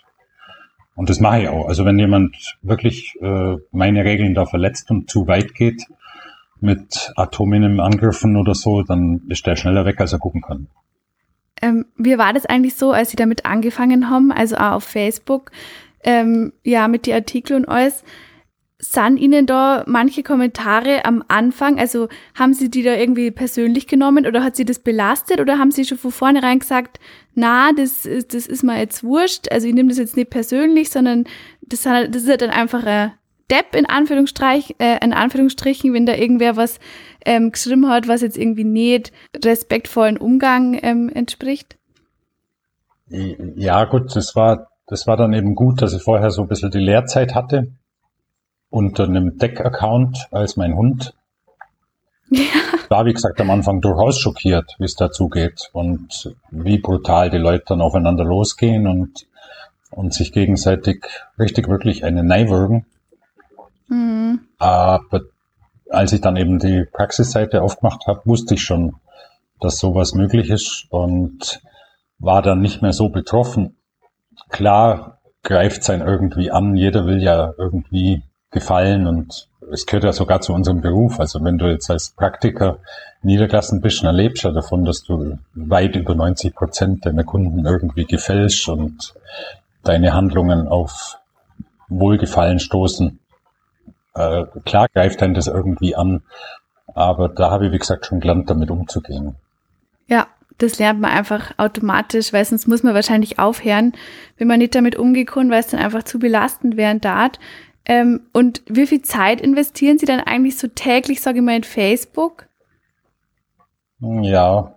Und 0.95 1.09
das 1.09 1.19
mache 1.19 1.43
ich 1.43 1.49
auch. 1.49 1.67
Also 1.67 1.85
wenn 1.85 1.99
jemand 1.99 2.57
wirklich 2.63 3.15
äh, 3.21 3.57
meine 3.71 4.03
Regeln 4.03 4.33
da 4.33 4.45
verletzt 4.45 4.89
und 4.89 5.09
zu 5.09 5.27
weit 5.27 5.53
geht 5.53 5.83
mit 6.59 7.11
atominen 7.15 7.79
Angriffen 7.79 8.35
oder 8.37 8.55
so, 8.55 8.81
dann 8.81 9.21
ist 9.29 9.45
der 9.45 9.55
schneller 9.55 9.85
weg, 9.85 10.01
als 10.01 10.13
er 10.13 10.19
gucken 10.19 10.41
kann. 10.41 10.67
Ähm, 11.61 11.85
wie 11.95 12.17
war 12.17 12.33
das 12.33 12.45
eigentlich 12.45 12.75
so, 12.75 12.91
als 12.91 13.09
Sie 13.09 13.15
damit 13.15 13.45
angefangen 13.45 14.09
haben, 14.09 14.31
also 14.31 14.55
auch 14.57 14.73
auf 14.73 14.83
Facebook, 14.83 15.51
ähm, 16.03 16.53
ja, 16.63 16.87
mit 16.87 17.07
den 17.07 17.15
Artikeln 17.15 17.63
und 17.63 17.69
alles? 17.69 18.03
Sind 18.79 19.17
Ihnen 19.17 19.47
da 19.47 19.83
manche 19.87 20.21
Kommentare 20.21 21.03
am 21.03 21.23
Anfang, 21.27 21.79
also 21.79 22.09
haben 22.35 22.53
Sie 22.53 22.69
die 22.69 22.83
da 22.83 22.93
irgendwie 22.93 23.31
persönlich 23.31 23.87
genommen 23.87 24.27
oder 24.27 24.43
hat 24.43 24.55
Sie 24.55 24.65
das 24.65 24.77
belastet 24.77 25.39
oder 25.39 25.57
haben 25.57 25.71
Sie 25.71 25.83
schon 25.83 25.97
von 25.97 26.11
vornherein 26.11 26.59
gesagt, 26.59 26.99
na, 27.33 27.71
das, 27.73 28.05
ist, 28.05 28.35
das 28.35 28.45
ist 28.45 28.61
mir 28.61 28.77
jetzt 28.77 29.03
wurscht, 29.03 29.51
also 29.51 29.67
ich 29.67 29.73
nehme 29.73 29.89
das 29.89 29.97
jetzt 29.97 30.15
nicht 30.15 30.29
persönlich, 30.29 30.91
sondern 30.91 31.23
das, 31.61 31.81
das 31.83 32.15
ist 32.15 32.29
halt 32.29 32.41
dann 32.43 32.51
einfach 32.51 32.85
ein 32.85 33.13
Depp 33.49 33.75
in, 33.75 33.85
Anführungsstrich, 33.85 34.75
äh, 34.79 35.03
in 35.03 35.13
Anführungsstrichen, 35.13 35.93
wenn 35.93 36.05
da 36.05 36.13
irgendwer 36.13 36.57
was 36.57 36.79
ähm, 37.25 37.51
geschrieben 37.51 37.87
hat, 37.89 38.07
was 38.07 38.21
jetzt 38.21 38.37
irgendwie 38.37 38.63
nicht 38.63 39.11
respektvollen 39.43 40.17
Umgang 40.17 40.77
ähm, 40.81 41.09
entspricht? 41.13 41.77
Ja, 43.09 43.85
gut, 43.85 44.15
das 44.15 44.35
war, 44.35 44.67
das 44.85 45.07
war 45.07 45.15
dann 45.15 45.33
eben 45.33 45.55
gut, 45.55 45.81
dass 45.81 45.93
ich 45.93 46.03
vorher 46.03 46.29
so 46.29 46.41
ein 46.41 46.47
bisschen 46.47 46.71
die 46.71 46.79
Lehrzeit 46.79 47.35
hatte 47.35 47.71
unter 48.69 49.05
einem 49.05 49.37
Deck-Account 49.37 50.27
als 50.31 50.57
mein 50.57 50.75
Hund. 50.75 51.13
Ja. 52.29 52.43
War, 52.89 53.05
wie 53.05 53.13
gesagt, 53.13 53.39
am 53.39 53.49
Anfang 53.49 53.79
durchaus 53.79 54.19
schockiert, 54.19 54.75
wie 54.79 54.85
es 54.85 54.95
dazu 54.95 55.29
geht 55.29 55.69
und 55.71 56.35
wie 56.51 56.77
brutal 56.77 57.29
die 57.29 57.37
Leute 57.37 57.63
dann 57.67 57.81
aufeinander 57.81 58.25
losgehen 58.25 58.87
und, 58.87 59.27
und 59.91 60.13
sich 60.13 60.33
gegenseitig 60.33 61.05
richtig 61.39 61.69
wirklich 61.69 62.03
eine 62.03 62.23
Neiwürgen. 62.23 62.85
Mhm. 63.87 64.41
Aber 64.57 65.21
als 65.89 66.13
ich 66.13 66.21
dann 66.21 66.35
eben 66.35 66.59
die 66.59 66.85
Praxisseite 66.91 67.61
aufgemacht 67.61 68.07
habe, 68.07 68.21
wusste 68.25 68.55
ich 68.55 68.61
schon, 68.61 68.95
dass 69.59 69.79
sowas 69.79 70.13
möglich 70.13 70.49
ist 70.49 70.85
und 70.89 71.61
war 72.19 72.41
dann 72.41 72.61
nicht 72.61 72.81
mehr 72.81 72.93
so 72.93 73.09
betroffen. 73.09 73.77
Klar 74.49 75.19
greift 75.43 75.83
sein 75.83 76.01
irgendwie 76.01 76.51
an, 76.51 76.75
jeder 76.75 77.05
will 77.05 77.21
ja 77.21 77.53
irgendwie 77.57 78.23
gefallen 78.51 79.07
und 79.07 79.47
es 79.71 79.85
gehört 79.85 80.03
ja 80.03 80.13
sogar 80.13 80.41
zu 80.41 80.53
unserem 80.53 80.81
Beruf. 80.81 81.19
Also 81.19 81.43
wenn 81.43 81.57
du 81.57 81.67
jetzt 81.67 81.89
als 81.89 82.09
Praktiker 82.09 82.79
niedergelassen 83.21 83.81
bist, 83.81 83.99
dann 83.99 84.07
erlebst 84.07 84.43
du 84.43 84.49
ja 84.49 84.53
davon, 84.53 84.85
dass 84.85 85.03
du 85.03 85.37
weit 85.53 85.95
über 85.95 86.15
90 86.15 86.55
Prozent 86.55 87.05
deiner 87.05 87.23
Kunden 87.23 87.65
irgendwie 87.65 88.05
gefälscht 88.05 88.69
und 88.69 89.13
deine 89.83 90.13
Handlungen 90.13 90.67
auf 90.67 91.19
Wohlgefallen 91.89 92.59
stoßen. 92.59 93.19
Äh, 94.17 94.45
klar 94.65 94.87
greift 94.93 95.21
dann 95.21 95.33
das 95.33 95.47
irgendwie 95.47 95.95
an, 95.95 96.23
aber 96.95 97.29
da 97.29 97.51
habe 97.51 97.67
ich, 97.67 97.71
wie 97.71 97.77
gesagt, 97.77 98.05
schon 98.05 98.19
gelernt, 98.19 98.49
damit 98.49 98.71
umzugehen. 98.71 99.35
Ja, 100.07 100.27
das 100.57 100.79
lernt 100.79 100.99
man 100.99 101.11
einfach 101.11 101.51
automatisch, 101.57 102.33
weil 102.33 102.43
sonst 102.43 102.67
muss 102.67 102.81
man 102.81 102.95
wahrscheinlich 102.95 103.37
aufhören, 103.37 103.93
wenn 104.37 104.47
man 104.47 104.59
nicht 104.59 104.73
damit 104.73 104.95
umgehen 104.95 105.27
kann, 105.27 105.51
weil 105.51 105.59
es 105.59 105.67
dann 105.67 105.79
einfach 105.79 106.03
zu 106.03 106.17
belastend 106.17 106.77
während 106.77 107.05
da. 107.05 107.29
Ähm, 107.85 108.21
und 108.33 108.63
wie 108.67 108.87
viel 108.87 109.01
Zeit 109.01 109.39
investieren 109.39 109.99
Sie 109.99 110.05
dann 110.05 110.19
eigentlich 110.19 110.57
so 110.57 110.67
täglich, 110.67 111.21
sage 111.21 111.37
ich 111.37 111.43
mal, 111.43 111.55
in 111.55 111.63
Facebook? 111.63 112.47
Ja, 113.99 114.73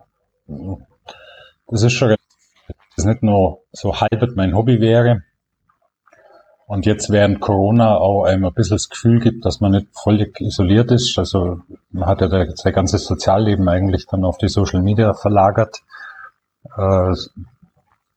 das 1.66 1.82
ist 1.82 1.92
schon, 1.92 2.10
das 2.10 2.18
ist 2.96 3.06
nicht 3.06 3.22
nur 3.22 3.62
so 3.72 4.00
halb 4.00 4.36
mein 4.36 4.54
Hobby 4.54 4.80
wäre. 4.80 5.22
Und 6.70 6.86
jetzt 6.86 7.10
während 7.10 7.40
Corona 7.40 7.96
auch 7.96 8.22
einem 8.22 8.44
ein 8.44 8.54
bisschen 8.54 8.76
das 8.76 8.88
Gefühl 8.88 9.18
gibt, 9.18 9.44
dass 9.44 9.58
man 9.58 9.72
nicht 9.72 9.88
völlig 9.92 10.40
isoliert 10.40 10.92
ist. 10.92 11.18
Also 11.18 11.62
man 11.90 12.08
hat 12.08 12.20
ja 12.20 12.28
sein 12.28 12.72
ganzes 12.72 13.06
Sozialleben 13.06 13.68
eigentlich 13.68 14.06
dann 14.06 14.24
auf 14.24 14.38
die 14.38 14.46
Social 14.46 14.80
Media 14.80 15.12
verlagert. 15.12 15.80
Äh, 16.76 17.12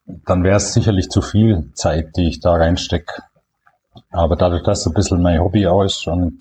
dann 0.06 0.44
wäre 0.44 0.58
es 0.58 0.72
sicherlich 0.72 1.10
zu 1.10 1.24
viel 1.24 1.72
Zeit, 1.74 2.16
die 2.16 2.28
ich 2.28 2.42
da 2.42 2.54
reinstecke. 2.54 3.24
Aber 4.12 4.36
dadurch, 4.36 4.62
dass 4.62 4.82
es 4.82 4.86
ein 4.86 4.94
bisschen 4.94 5.24
mein 5.24 5.40
Hobby 5.40 5.66
auch 5.66 5.82
ist 5.82 6.06
und, 6.06 6.40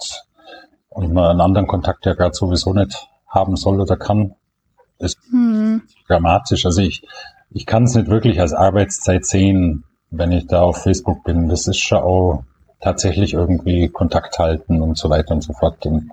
und 0.91 1.15
man 1.15 1.31
einen 1.31 1.41
anderen 1.41 1.67
Kontakt 1.67 2.05
ja 2.05 2.13
gerade 2.13 2.35
sowieso 2.35 2.75
nicht 2.75 3.09
haben 3.27 3.57
soll 3.57 3.81
oder 3.81 3.97
kann, 3.97 4.35
ist 4.99 5.17
hm. 5.31 5.81
dramatisch. 6.09 6.67
Also 6.67 6.83
ich, 6.83 7.09
ich 7.53 7.65
kann 7.65 7.85
es 7.85 7.95
nicht 7.95 8.09
wirklich 8.09 8.39
als 8.39 8.53
Arbeitszeit 8.53 9.25
sehen, 9.25 9.85
wenn 10.13 10.31
ich 10.31 10.47
da 10.47 10.63
auf 10.63 10.83
Facebook 10.83 11.25
bin. 11.25 11.49
Das 11.49 11.67
ist 11.67 11.81
schon 11.81 11.99
auch 11.99 12.45
tatsächlich 12.81 13.33
irgendwie 13.35 13.89
Kontakt 13.89 14.39
halten 14.39 14.81
und 14.83 14.97
so 14.97 15.11
weiter 15.11 15.35
und 15.35 15.43
so 15.43 15.53
fort. 15.55 15.85
Und 15.87 16.11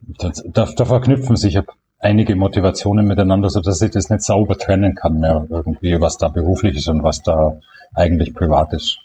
das, 0.00 0.42
da, 0.46 0.64
da 0.64 0.84
verknüpfen 0.84 1.36
sich 1.36 1.58
einige 1.98 2.34
Motivationen 2.34 3.06
miteinander, 3.06 3.50
so 3.50 3.60
dass 3.60 3.80
ich 3.82 3.90
das 3.90 4.10
nicht 4.10 4.22
sauber 4.22 4.56
trennen 4.56 4.94
kann 4.94 5.20
mehr 5.20 5.46
irgendwie, 5.48 6.00
was 6.00 6.16
da 6.16 6.28
beruflich 6.28 6.76
ist 6.76 6.88
und 6.88 7.02
was 7.02 7.22
da 7.22 7.60
eigentlich 7.94 8.34
privat 8.34 8.72
ist. 8.72 8.98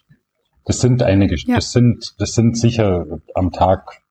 Das 0.65 0.79
sind 0.79 1.03
einige, 1.03 1.35
ja. 1.35 1.55
das 1.55 1.71
sind, 1.71 2.15
das 2.19 2.33
sind 2.33 2.57
sicher 2.57 3.05
am 3.33 3.51
Tag 3.51 4.01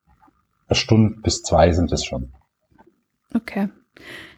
eine 0.67 0.75
Stunde 0.75 1.19
bis 1.21 1.41
zwei 1.41 1.71
sind 1.71 1.91
es 1.91 2.05
schon. 2.05 2.31
Okay. 3.33 3.69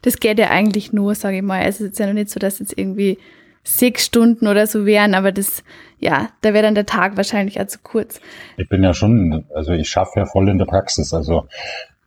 Das 0.02 0.18
geht 0.18 0.40
ja 0.40 0.50
eigentlich 0.50 0.94
nur, 0.94 1.14
sage 1.14 1.38
ich 1.38 1.44
mal. 1.44 1.62
Also 1.62 1.86
es 1.86 1.92
ist 1.92 2.00
ja 2.00 2.08
noch 2.08 2.14
nicht 2.14 2.30
so, 2.30 2.40
dass 2.40 2.60
jetzt 2.60 2.78
irgendwie 2.78 3.20
sechs 3.63 4.06
Stunden 4.06 4.47
oder 4.47 4.67
so 4.67 4.86
wären, 4.86 5.13
aber 5.13 5.32
das, 5.32 5.63
ja, 6.00 6.30
da 6.41 6.54
wäre 6.54 6.63
dann 6.63 6.76
der 6.76 6.86
Tag 6.86 7.17
wahrscheinlich 7.17 7.60
auch 7.62 7.67
zu 7.67 7.80
kurz. 7.84 8.19
Ich 8.58 8.67
bin 8.69 8.84
ja 8.84 8.93
schon, 8.93 9.45
also 9.54 9.71
ich 9.74 9.89
schaffe 9.89 10.19
ja 10.19 10.26
voll 10.26 10.50
in 10.50 10.58
der 10.58 10.65
Praxis, 10.65 11.13
also 11.13 11.47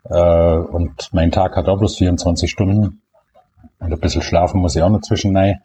äh, 0.04 0.56
und 0.56 1.10
mein 1.12 1.30
Tag 1.30 1.56
hat 1.56 1.68
auch 1.68 1.78
bloß 1.78 1.98
24 1.98 2.50
Stunden 2.50 3.00
und 3.78 3.92
ein 3.92 4.00
bisschen 4.00 4.22
schlafen 4.22 4.60
muss 4.60 4.76
ich 4.76 4.82
auch 4.82 4.90
noch 4.90 5.02
zwischendurch. 5.02 5.56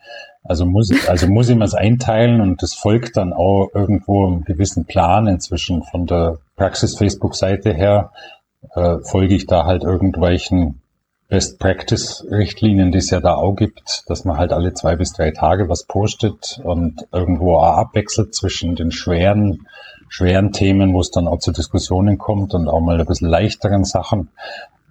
Also 0.44 0.66
muss, 0.66 0.92
also 1.08 1.28
muss 1.28 1.50
ich 1.50 1.56
mir 1.56 1.66
es 1.66 1.74
einteilen 1.74 2.42
und 2.42 2.62
das 2.62 2.74
folgt 2.74 3.18
dann 3.18 3.34
auch 3.34 3.70
irgendwo 3.74 4.28
einem 4.28 4.44
gewissen 4.44 4.86
Plan 4.86 5.28
inzwischen 5.28 5.84
von 5.84 6.06
der 6.06 6.38
Praxis-Facebook-Seite 6.56 7.74
her. 7.74 8.12
Äh, 8.74 8.98
folge 9.04 9.36
ich 9.36 9.48
da 9.48 9.66
halt 9.66 9.84
irgendwelchen 9.84 10.82
Best-Practice-Richtlinien, 11.30 12.92
die 12.92 12.98
es 12.98 13.12
ja 13.12 13.20
da 13.20 13.36
auch 13.36 13.54
gibt, 13.56 14.04
dass 14.08 14.26
man 14.26 14.38
halt 14.38 14.52
alle 14.52 14.74
zwei 14.74 14.96
bis 14.96 15.14
drei 15.14 15.32
Tage 15.32 15.70
was 15.70 15.84
postet 15.84 16.60
und 16.64 17.08
irgendwo 17.12 17.56
auch 17.56 17.78
abwechselt 17.78 18.34
zwischen 18.34 18.76
den 18.76 18.92
schweren, 18.92 19.68
schweren 20.10 20.52
Themen, 20.52 20.94
wo 20.94 21.00
es 21.02 21.12
dann 21.12 21.28
auch 21.28 21.40
zu 21.40 21.52
Diskussionen 21.52 22.18
kommt 22.18 22.54
und 22.56 22.68
auch 22.68 22.82
mal 22.82 23.00
ein 23.00 23.06
bisschen 23.06 23.30
leichteren 23.30 23.86
Sachen 23.86 24.30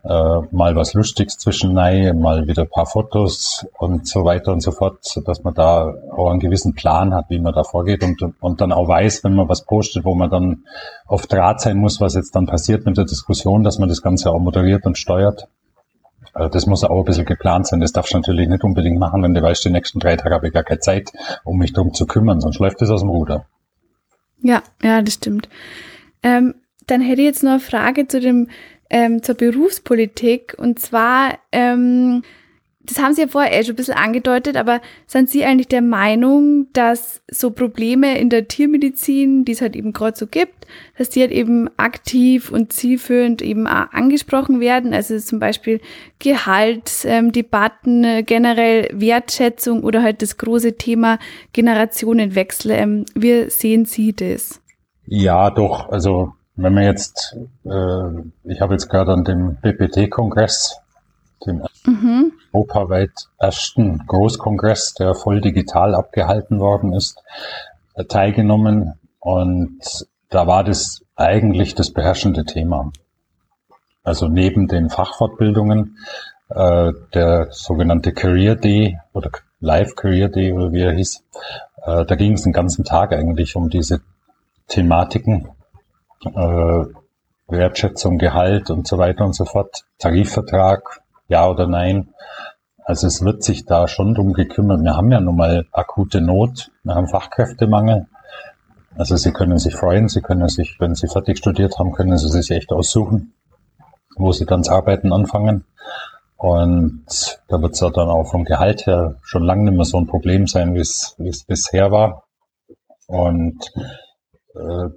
äh, 0.05 0.41
mal 0.53 0.76
was 0.76 0.95
Lustiges 0.95 1.39
zwischendurch, 1.39 2.14
mal 2.14 2.47
wieder 2.47 2.62
ein 2.62 2.70
paar 2.70 2.86
Fotos 2.86 3.66
und 3.78 4.07
so 4.07 4.24
weiter 4.24 4.53
und 4.53 4.61
so 4.61 4.70
fort, 4.70 5.20
dass 5.26 5.43
man 5.43 5.55
da 5.55 5.93
auch 6.16 6.30
einen 6.30 6.41
gewissen 6.41 6.74
Plan 6.74 7.14
hat, 7.14 7.26
wie 7.30 7.41
man 7.41 7.53
da 7.53 7.64
vorgeht 7.64 8.03
und, 8.03 8.22
und 8.41 8.61
dann 8.61 8.72
auch 8.72 8.89
weiß, 8.89 9.24
wenn 9.24 9.34
man 9.34 9.49
was 9.49 9.64
postet, 9.64 10.05
wo 10.05 10.14
man 10.14 10.30
dann 10.30 10.64
auf 11.07 11.26
Draht 11.26 11.61
sein 11.61 11.78
muss, 11.78 12.01
was 12.01 12.14
jetzt 12.14 12.34
dann 12.34 12.47
passiert 12.47 12.86
mit 12.86 12.97
der 12.97 13.05
Diskussion, 13.05 13.64
dass 13.64 13.78
man 13.78 13.89
das 13.89 14.03
Ganze 14.03 14.30
auch 14.30 14.39
moderiert 14.39 14.86
und 14.86 14.97
steuert. 14.97 15.49
Also 16.39 16.51
das 16.51 16.66
muss 16.66 16.84
auch 16.84 17.01
ein 17.01 17.05
bisschen 17.05 17.24
geplant 17.24 17.66
sein. 17.66 17.80
Das 17.80 17.93
darfst 17.93 18.14
du 18.14 18.18
natürlich 18.18 18.49
nicht 18.49 18.62
unbedingt 18.62 18.99
machen, 18.99 19.22
wenn 19.24 19.34
du 19.34 19.43
weißt, 19.43 19.64
die 19.64 19.70
nächsten 19.70 19.99
drei 19.99 20.16
Tage 20.16 20.34
habe 20.34 20.47
ich 20.47 20.53
gar 20.53 20.62
keine 20.62 20.78
Zeit, 20.78 21.11
um 21.43 21.59
mich 21.59 21.72
darum 21.72 21.93
zu 21.93 22.07
kümmern, 22.07 22.41
sonst 22.41 22.61
läuft 22.61 22.80
das 22.80 22.91
aus 22.91 23.01
dem 23.01 23.11
Ruder. 23.11 23.47
Ja, 24.41 24.62
ja, 24.80 25.03
das 25.03 25.14
stimmt. 25.14 25.49
Ähm, 26.22 26.55
dann 26.86 27.01
hätte 27.01 27.22
ich 27.22 27.26
jetzt 27.26 27.43
noch 27.43 27.51
eine 27.51 27.61
Frage 27.61 28.07
zu 28.07 28.20
dem 28.20 28.49
ähm, 28.89 29.22
zur 29.22 29.34
Berufspolitik 29.34 30.55
und 30.57 30.78
zwar 30.78 31.39
ähm, 31.51 32.22
das 32.89 32.99
haben 32.99 33.12
Sie 33.12 33.22
ja 33.22 33.28
vorher 33.28 33.53
eh 33.53 33.62
schon 33.62 33.74
ein 33.74 33.76
bisschen 33.76 33.95
angedeutet, 33.95 34.57
aber 34.57 34.80
sind 35.07 35.28
Sie 35.28 35.45
eigentlich 35.45 35.68
der 35.68 35.82
Meinung, 35.82 36.68
dass 36.72 37.20
so 37.30 37.51
Probleme 37.51 38.18
in 38.18 38.30
der 38.30 38.49
Tiermedizin, 38.49 39.45
die 39.45 39.53
es 39.53 39.61
halt 39.61 39.76
eben 39.76 39.93
gerade 39.93 40.16
so 40.16 40.26
gibt, 40.26 40.66
dass 40.97 41.11
die 41.11 41.20
halt 41.20 41.30
eben 41.30 41.68
aktiv 41.76 42.51
und 42.51 42.72
zielführend 42.72 43.43
eben 43.43 43.66
auch 43.66 43.93
angesprochen 43.93 44.61
werden? 44.61 44.95
Also 44.95 45.18
zum 45.18 45.39
Beispiel 45.39 45.80
Gehalt, 46.18 46.91
ähm, 47.05 47.30
Debatten, 47.30 48.05
äh, 48.05 48.22
generell 48.22 48.89
Wertschätzung 48.93 49.84
oder 49.84 50.03
halt 50.03 50.22
das 50.22 50.39
große 50.39 50.78
Thema 50.78 51.18
Generationenwechsel. 51.53 52.70
Ähm, 52.70 53.05
wie 53.14 53.51
sehen 53.51 53.84
Sie 53.84 54.14
das? 54.14 54.62
Ja, 55.05 55.51
doch. 55.51 55.91
Also 55.91 56.32
wenn 56.57 56.72
man 56.72 56.84
jetzt, 56.84 57.36
äh, 57.64 58.51
ich 58.51 58.62
habe 58.62 58.72
jetzt 58.72 58.89
gerade 58.89 59.12
an 59.12 59.24
dem 59.24 59.57
BPT-Kongress, 59.57 60.80
dem 61.45 61.62
mhm 61.84 62.32
europaweit 62.53 63.11
ersten 63.39 63.99
Großkongress, 64.07 64.95
der 64.95 65.15
voll 65.15 65.41
digital 65.41 65.95
abgehalten 65.95 66.61
worden 66.61 66.93
ist, 66.93 67.23
äh, 67.95 68.05
teilgenommen. 68.05 68.95
Und 69.21 69.81
da 70.31 70.47
war 70.47 70.65
das 70.65 71.03
eigentlich 71.17 71.75
das 71.75 71.91
beherrschende 71.91 72.45
Thema. 72.45 72.93
Also 74.05 74.29
neben 74.29 74.69
den 74.69 74.91
Fachfortbildungen, 74.91 75.99
äh, 76.49 76.93
der 77.15 77.49
sogenannte 77.51 78.13
Career 78.13 78.57
Day 78.57 78.99
oder 79.13 79.31
Live 79.61 79.97
Career 79.97 80.29
Day 80.29 80.53
oder 80.53 80.73
wie 80.73 80.83
er 80.83 80.93
hieß, 80.93 81.25
äh, 81.85 82.05
da 82.05 82.15
ging 82.15 82.33
es 82.35 82.43
den 82.43 82.53
ganzen 82.53 82.85
Tag 82.85 83.13
eigentlich 83.13 83.57
um 83.57 83.69
diese 83.69 84.01
Thematiken, 84.69 85.49
äh, 86.25 86.85
Wertschätzung, 87.49 88.19
Gehalt 88.19 88.71
und 88.71 88.87
so 88.87 88.99
weiter 88.99 89.25
und 89.25 89.35
so 89.35 89.45
fort, 89.45 89.85
Tarifvertrag, 89.99 91.01
ja 91.29 91.49
oder 91.49 91.66
nein. 91.66 92.12
Also 92.85 93.07
es 93.07 93.22
wird 93.22 93.43
sich 93.43 93.66
da 93.66 93.87
schon 93.87 94.14
drum 94.14 94.33
gekümmert. 94.33 94.83
Wir 94.83 94.97
haben 94.97 95.12
ja 95.12 95.20
nun 95.20 95.37
mal 95.37 95.66
akute 95.72 96.20
Not, 96.20 96.70
wir 96.83 96.95
haben 96.95 97.09
Fachkräftemangel. 97.09 98.07
Also 98.97 99.16
Sie 99.16 99.33
können 99.33 99.59
sich 99.59 99.76
freuen, 99.76 100.09
Sie 100.09 100.22
können 100.22 100.49
sich, 100.49 100.76
wenn 100.81 100.95
Sie 100.95 101.07
fertig 101.07 101.39
studiert 101.39 101.79
haben, 101.79 101.93
können 101.93 102.16
Sie 102.16 102.29
sich 102.29 102.51
echt 102.51 102.72
aussuchen, 102.72 103.35
wo 104.16 104.33
Sie 104.33 104.47
dann 104.47 104.62
das 104.62 104.70
Arbeiten 104.70 105.12
anfangen. 105.12 105.64
Und 106.39 107.05
da 107.49 107.61
wird 107.61 107.74
es 107.74 107.81
ja 107.81 107.91
dann 107.91 108.09
auch 108.09 108.31
vom 108.31 108.45
Gehalt 108.45 108.87
her 108.87 109.16
schon 109.22 109.43
lange 109.43 109.64
nicht 109.64 109.76
mehr 109.76 109.85
so 109.85 109.99
ein 109.99 110.07
Problem 110.07 110.47
sein, 110.47 110.74
wie 110.74 110.81
es, 110.81 111.16
bisher 111.47 111.91
war. 111.91 112.24
Und 113.07 113.70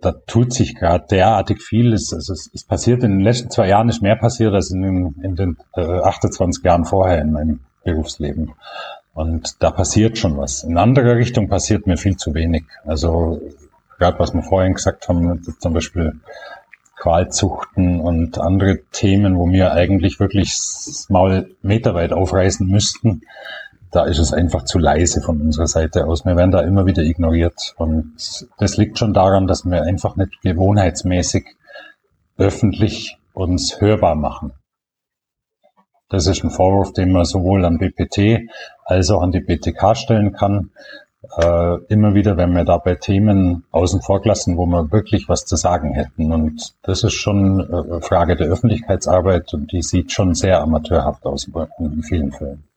da 0.02 0.12
tut 0.26 0.54
sich 0.54 0.76
gerade 0.76 1.06
derartig 1.10 1.62
viel. 1.62 1.94
Es, 1.94 2.12
es, 2.12 2.50
es, 2.54 2.64
passiert 2.64 3.04
in 3.04 3.12
den 3.12 3.20
letzten 3.20 3.52
zwei 3.52 3.68
Jahren 3.68 3.88
nicht 3.88 4.02
mehr 4.02 4.16
passiert 4.16 4.54
als 4.54 4.72
in 4.72 4.82
den, 4.82 5.16
in 5.24 5.36
den 5.36 5.58
äh, 5.76 5.82
28 5.82 6.64
Jahren 6.64 6.86
vorher 6.86 7.22
in 7.22 7.32
meinem 7.32 7.60
Berufsleben. 7.84 8.54
Und 9.14 9.62
da 9.62 9.72
passiert 9.72 10.18
schon 10.18 10.38
was. 10.38 10.64
In 10.64 10.78
anderer 10.78 11.16
Richtung 11.16 11.50
passiert 11.50 11.86
mir 11.86 11.98
viel 11.98 12.16
zu 12.18 12.34
wenig. 12.34 12.64
Also 12.86 13.42
gerade 13.98 14.18
was 14.20 14.34
wir 14.34 14.42
vorhin 14.42 14.74
gesagt 14.74 15.08
haben, 15.10 15.44
zum 15.60 15.74
Beispiel 15.74 16.20
Qualzuchten 16.98 18.00
und 18.00 18.40
andere 18.40 18.80
Themen, 18.92 19.38
wo 19.38 19.50
wir 19.50 19.74
eigentlich 19.74 20.20
wirklich 20.20 20.56
mal 21.10 21.50
meterweit 21.62 22.14
aufreißen 22.14 22.68
müssten, 22.68 23.24
da 23.92 24.06
ist 24.06 24.20
es 24.20 24.32
einfach 24.34 24.64
zu 24.64 24.80
leise 24.80 25.22
von 25.22 25.42
unserer 25.42 25.68
Seite 25.68 26.08
aus. 26.08 26.26
Wir 26.26 26.38
werden 26.38 26.52
da 26.52 26.62
immer 26.62 26.86
wieder 26.86 27.04
ignoriert. 27.04 27.74
Und 27.78 28.16
das 28.58 28.78
liegt 28.78 28.98
schon 28.98 29.14
daran, 29.14 29.48
dass 29.48 29.66
wir 29.66 29.84
einfach 29.84 30.16
nicht 30.16 30.42
gewohnheitsmäßig 30.42 31.46
öffentlich 32.38 33.18
uns 33.34 33.82
hörbar 33.82 34.16
machen. 34.16 34.54
Das 36.10 36.28
ist 36.28 36.44
ein 36.44 36.52
Vorwurf, 36.52 36.94
den 36.94 37.12
man 37.12 37.26
sowohl 37.26 37.66
an 37.66 37.78
BPT 37.78 38.50
als 38.86 39.12
auch 39.12 39.22
an 39.22 39.32
die 39.32 39.42
BTK 39.42 39.96
stellen 39.96 40.34
kann. 40.34 40.72
Äh, 41.38 41.78
immer 41.88 42.16
wieder, 42.16 42.36
wenn 42.36 42.54
wir 42.54 42.64
dabei 42.66 42.96
Themen 42.96 43.66
außen 43.72 44.02
vor 44.02 44.22
lassen, 44.24 44.58
wo 44.58 44.66
wir 44.66 44.92
wirklich 44.92 45.30
was 45.30 45.46
zu 45.46 45.56
sagen 45.56 45.94
hätten. 45.94 46.32
Und 46.32 46.74
das 46.82 47.04
ist 47.04 47.14
schon 47.14 47.60
äh, 47.60 48.02
Frage 48.02 48.36
der 48.36 48.48
Öffentlichkeitsarbeit 48.48 49.54
und 49.54 49.72
die 49.72 49.82
sieht 49.82 50.12
schon 50.12 50.34
sehr 50.34 50.62
amateurhaft 50.62 51.26
aus 51.26 51.50
in 51.80 52.04
vielen 52.04 52.32
Fällen. 52.32 52.71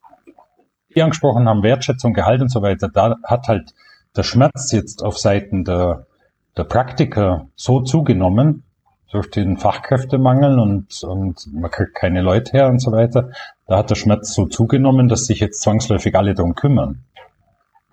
Die 0.95 1.01
angesprochen 1.01 1.47
haben, 1.47 1.63
Wertschätzung, 1.63 2.13
Gehalt 2.13 2.41
und 2.41 2.49
so 2.49 2.61
weiter, 2.61 2.89
da 2.89 3.15
hat 3.23 3.47
halt 3.47 3.73
der 4.15 4.23
Schmerz 4.23 4.71
jetzt 4.71 5.03
auf 5.03 5.17
Seiten 5.17 5.65
der, 5.65 6.07
der 6.55 6.63
Praktiker 6.63 7.47
so 7.55 7.81
zugenommen, 7.81 8.63
durch 9.11 9.29
den 9.29 9.57
Fachkräftemangel 9.57 10.59
und, 10.59 11.03
und 11.03 11.47
man 11.53 11.71
kriegt 11.71 11.95
keine 11.95 12.21
Leute 12.21 12.51
her 12.51 12.67
und 12.67 12.79
so 12.79 12.91
weiter. 12.91 13.29
Da 13.65 13.77
hat 13.77 13.89
der 13.89 13.95
Schmerz 13.95 14.33
so 14.33 14.45
zugenommen, 14.45 15.07
dass 15.07 15.25
sich 15.25 15.39
jetzt 15.39 15.61
zwangsläufig 15.61 16.15
alle 16.15 16.33
darum 16.33 16.55
kümmern. 16.55 17.05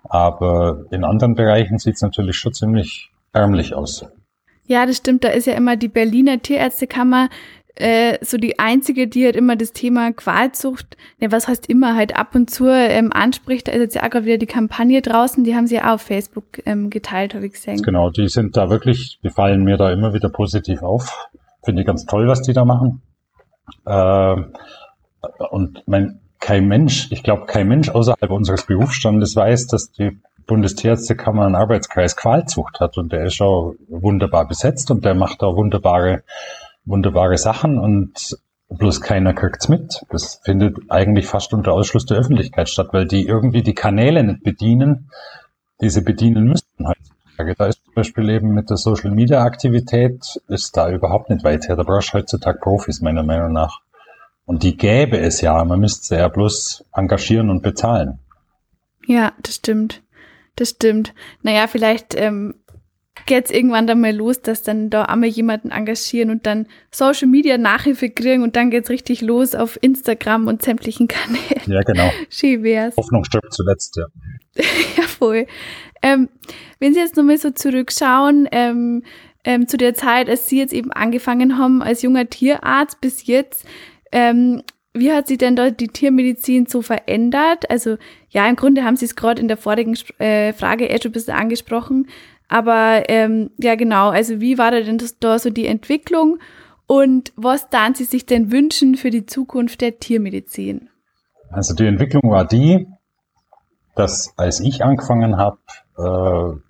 Aber 0.02 0.84
in 0.90 1.04
anderen 1.04 1.34
Bereichen 1.34 1.78
sieht 1.78 1.94
es 1.94 2.02
natürlich 2.02 2.36
schon 2.36 2.52
ziemlich 2.52 3.12
ärmlich 3.32 3.74
aus. 3.74 4.04
Ja, 4.66 4.84
das 4.86 4.96
stimmt. 4.96 5.22
Da 5.22 5.28
ist 5.28 5.46
ja 5.46 5.54
immer 5.54 5.76
die 5.76 5.88
Berliner 5.88 6.40
Tierärztekammer 6.40 7.28
äh, 7.74 8.18
so 8.24 8.36
die 8.36 8.58
einzige, 8.58 9.08
die 9.08 9.24
halt 9.24 9.36
immer 9.36 9.56
das 9.56 9.72
Thema 9.72 10.12
Qualzucht, 10.12 10.96
ne, 11.20 11.32
was 11.32 11.48
heißt 11.48 11.68
immer, 11.68 11.96
halt 11.96 12.16
ab 12.16 12.34
und 12.34 12.50
zu 12.50 12.66
ähm, 12.66 13.12
anspricht. 13.12 13.68
Da 13.68 13.72
ist 13.72 13.80
jetzt 13.80 13.94
ja 13.94 14.02
auch 14.04 14.10
gerade 14.10 14.26
wieder 14.26 14.38
die 14.38 14.46
Kampagne 14.46 15.00
draußen, 15.00 15.44
die 15.44 15.54
haben 15.54 15.66
sie 15.66 15.76
ja 15.76 15.88
auch 15.88 15.94
auf 15.94 16.02
Facebook 16.02 16.44
ähm, 16.66 16.90
geteilt, 16.90 17.34
habe 17.34 17.46
ich 17.46 17.52
gesehen. 17.52 17.82
Genau, 17.82 18.10
die 18.10 18.28
sind 18.28 18.56
da 18.56 18.70
wirklich, 18.70 19.18
die 19.22 19.30
fallen 19.30 19.64
mir 19.64 19.76
da 19.76 19.90
immer 19.90 20.12
wieder 20.12 20.28
positiv 20.28 20.82
auf. 20.82 21.28
Finde 21.64 21.82
ich 21.82 21.86
ganz 21.86 22.04
toll, 22.04 22.28
was 22.28 22.42
die 22.42 22.52
da 22.52 22.64
machen. 22.64 23.02
Äh, 23.86 24.36
und 25.50 25.82
mein, 25.86 26.20
kein 26.40 26.66
Mensch, 26.66 27.10
ich 27.10 27.22
glaube, 27.22 27.46
kein 27.46 27.68
Mensch 27.68 27.88
außerhalb 27.88 28.30
unseres 28.30 28.66
Berufsstandes 28.66 29.36
weiß, 29.36 29.68
dass 29.68 29.92
die 29.92 30.20
Bundestierärztekammer 30.46 31.46
einen 31.46 31.54
Arbeitskreis 31.54 32.16
Qualzucht 32.16 32.80
hat 32.80 32.98
und 32.98 33.12
der 33.12 33.24
ist 33.24 33.40
auch 33.40 33.74
wunderbar 33.88 34.46
besetzt 34.46 34.90
und 34.90 35.04
der 35.04 35.14
macht 35.14 35.40
da 35.40 35.46
wunderbare 35.46 36.24
wunderbare 36.84 37.38
Sachen 37.38 37.78
und 37.78 38.36
bloß 38.68 39.00
keiner 39.00 39.34
kriegt's 39.34 39.68
mit. 39.68 40.02
Das 40.10 40.40
findet 40.44 40.78
eigentlich 40.88 41.26
fast 41.26 41.52
unter 41.52 41.72
Ausschluss 41.72 42.06
der 42.06 42.18
Öffentlichkeit 42.18 42.68
statt, 42.68 42.88
weil 42.92 43.06
die 43.06 43.26
irgendwie 43.26 43.62
die 43.62 43.74
Kanäle 43.74 44.24
nicht 44.24 44.42
bedienen, 44.42 45.10
die 45.80 45.90
sie 45.90 46.02
bedienen 46.02 46.44
müssten 46.44 46.86
heutzutage. 46.86 47.54
Da 47.56 47.66
ist 47.66 47.84
zum 47.84 47.94
Beispiel 47.94 48.30
eben 48.30 48.54
mit 48.54 48.70
der 48.70 48.76
Social 48.76 49.10
Media 49.10 49.42
Aktivität 49.42 50.40
ist 50.48 50.76
da 50.76 50.90
überhaupt 50.90 51.30
nicht 51.30 51.44
weit 51.44 51.68
her. 51.68 51.76
Da 51.76 51.82
brauchst 51.82 52.10
du 52.10 52.18
heutzutage 52.18 52.58
Profis, 52.60 53.00
meiner 53.00 53.22
Meinung 53.22 53.52
nach. 53.52 53.80
Und 54.44 54.62
die 54.62 54.76
gäbe 54.76 55.18
es 55.18 55.40
ja, 55.40 55.64
man 55.64 55.80
müsste 55.80 56.06
sie 56.06 56.16
ja 56.16 56.28
bloß 56.28 56.84
engagieren 56.92 57.50
und 57.50 57.62
bezahlen. 57.62 58.18
Ja, 59.06 59.32
das 59.40 59.56
stimmt. 59.56 60.02
Das 60.56 60.70
stimmt. 60.70 61.14
Naja, 61.42 61.66
vielleicht 61.66 62.14
ähm, 62.14 62.54
geht's 63.26 63.50
irgendwann 63.50 63.86
dann 63.86 64.00
mal 64.00 64.14
los, 64.14 64.40
dass 64.40 64.62
dann 64.62 64.90
da 64.90 65.04
einmal 65.04 65.28
jemanden 65.28 65.70
engagieren 65.70 66.30
und 66.30 66.46
dann 66.46 66.66
Social 66.90 67.28
Media 67.28 67.58
Nachhilfe 67.58 68.10
kriegen 68.10 68.42
und 68.42 68.56
dann 68.56 68.70
geht's 68.70 68.90
richtig 68.90 69.20
los 69.20 69.54
auf 69.54 69.78
Instagram 69.82 70.46
und 70.46 70.62
sämtlichen 70.62 71.08
Kanälen. 71.08 71.62
Ja, 71.66 71.82
genau. 71.82 72.10
Schön 72.30 72.62
wär's. 72.62 72.96
Hoffnung 72.96 73.24
stirbt 73.24 73.52
zuletzt, 73.52 73.96
ja. 73.96 74.06
ja, 74.96 75.02
voll. 75.02 75.46
Ähm, 76.02 76.28
wenn 76.80 76.94
Sie 76.94 77.00
jetzt 77.00 77.16
nochmal 77.16 77.38
so 77.38 77.50
zurückschauen, 77.50 78.48
ähm, 78.50 79.02
ähm, 79.44 79.68
zu 79.68 79.76
der 79.76 79.94
Zeit, 79.94 80.28
als 80.28 80.48
Sie 80.48 80.58
jetzt 80.58 80.72
eben 80.72 80.92
angefangen 80.92 81.58
haben 81.58 81.82
als 81.82 82.02
junger 82.02 82.28
Tierarzt 82.28 83.00
bis 83.00 83.26
jetzt, 83.26 83.66
ähm, 84.10 84.62
wie 84.94 85.12
hat 85.12 85.26
sich 85.26 85.38
denn 85.38 85.56
dort 85.56 85.80
die 85.80 85.88
Tiermedizin 85.88 86.66
so 86.66 86.82
verändert? 86.82 87.70
Also 87.70 87.96
ja, 88.28 88.46
im 88.46 88.56
Grunde 88.56 88.84
haben 88.84 88.96
Sie 88.96 89.06
es 89.06 89.16
gerade 89.16 89.40
in 89.40 89.48
der 89.48 89.56
vorigen 89.56 89.96
äh, 90.18 90.52
Frage 90.52 90.86
eh 90.86 91.00
schon 91.00 91.10
ein 91.10 91.12
bisschen 91.12 91.34
angesprochen. 91.34 92.08
Aber 92.52 93.04
ähm, 93.08 93.48
ja, 93.56 93.76
genau, 93.76 94.10
also 94.10 94.42
wie 94.42 94.58
war 94.58 94.70
da 94.70 94.82
denn 94.82 94.98
das, 94.98 95.18
da 95.18 95.38
so 95.38 95.48
die 95.48 95.66
Entwicklung 95.66 96.38
und 96.86 97.32
was 97.34 97.70
dann 97.70 97.94
Sie 97.94 98.04
sich 98.04 98.26
denn 98.26 98.52
wünschen 98.52 98.96
für 98.96 99.08
die 99.08 99.24
Zukunft 99.24 99.80
der 99.80 99.98
Tiermedizin? 99.98 100.90
Also 101.50 101.74
die 101.74 101.86
Entwicklung 101.86 102.30
war 102.30 102.46
die, 102.46 102.88
dass 103.94 104.34
als 104.36 104.60
ich 104.60 104.84
angefangen 104.84 105.38
habe, 105.38 105.56
äh, 105.96 106.60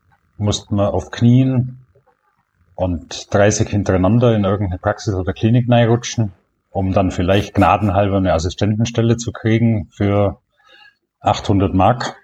mussten 0.40 0.76
wir 0.76 0.94
auf 0.94 1.10
Knien 1.10 1.84
und 2.76 3.34
30 3.34 3.68
hintereinander 3.68 4.36
in 4.36 4.44
irgendeine 4.44 4.78
Praxis 4.78 5.14
oder 5.14 5.32
Klinik 5.32 5.68
reinrutschen, 5.68 6.30
um 6.70 6.92
dann 6.92 7.10
vielleicht 7.10 7.54
gnadenhalber 7.54 8.18
eine 8.18 8.34
Assistentenstelle 8.34 9.16
zu 9.16 9.32
kriegen 9.32 9.88
für 9.90 10.38
800 11.18 11.74
Mark 11.74 12.14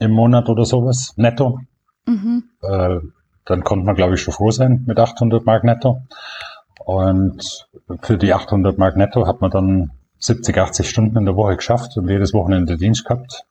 im 0.00 0.10
Monat 0.10 0.48
oder 0.48 0.64
sowas, 0.64 1.14
netto. 1.16 1.60
Mhm. 2.08 2.44
Äh, 2.62 3.00
dann 3.44 3.64
konnte 3.64 3.84
man, 3.84 3.94
glaube 3.94 4.14
ich, 4.14 4.20
schon 4.20 4.34
froh 4.34 4.50
sein 4.50 4.84
mit 4.86 4.98
800 4.98 5.44
Mark 5.44 5.64
netto. 5.64 6.02
Und 6.84 7.68
für 8.02 8.16
die 8.16 8.32
800 8.32 8.78
Mark 8.78 8.96
netto 8.96 9.26
hat 9.26 9.40
man 9.40 9.50
dann 9.50 9.90
70, 10.18 10.56
80 10.56 10.88
Stunden 10.88 11.18
in 11.18 11.26
der 11.26 11.36
Woche 11.36 11.56
geschafft 11.56 11.96
und 11.96 12.08
jedes 12.08 12.32
Wochenende 12.32 12.76
Dienst 12.76 13.04
gehabt. 13.04 13.44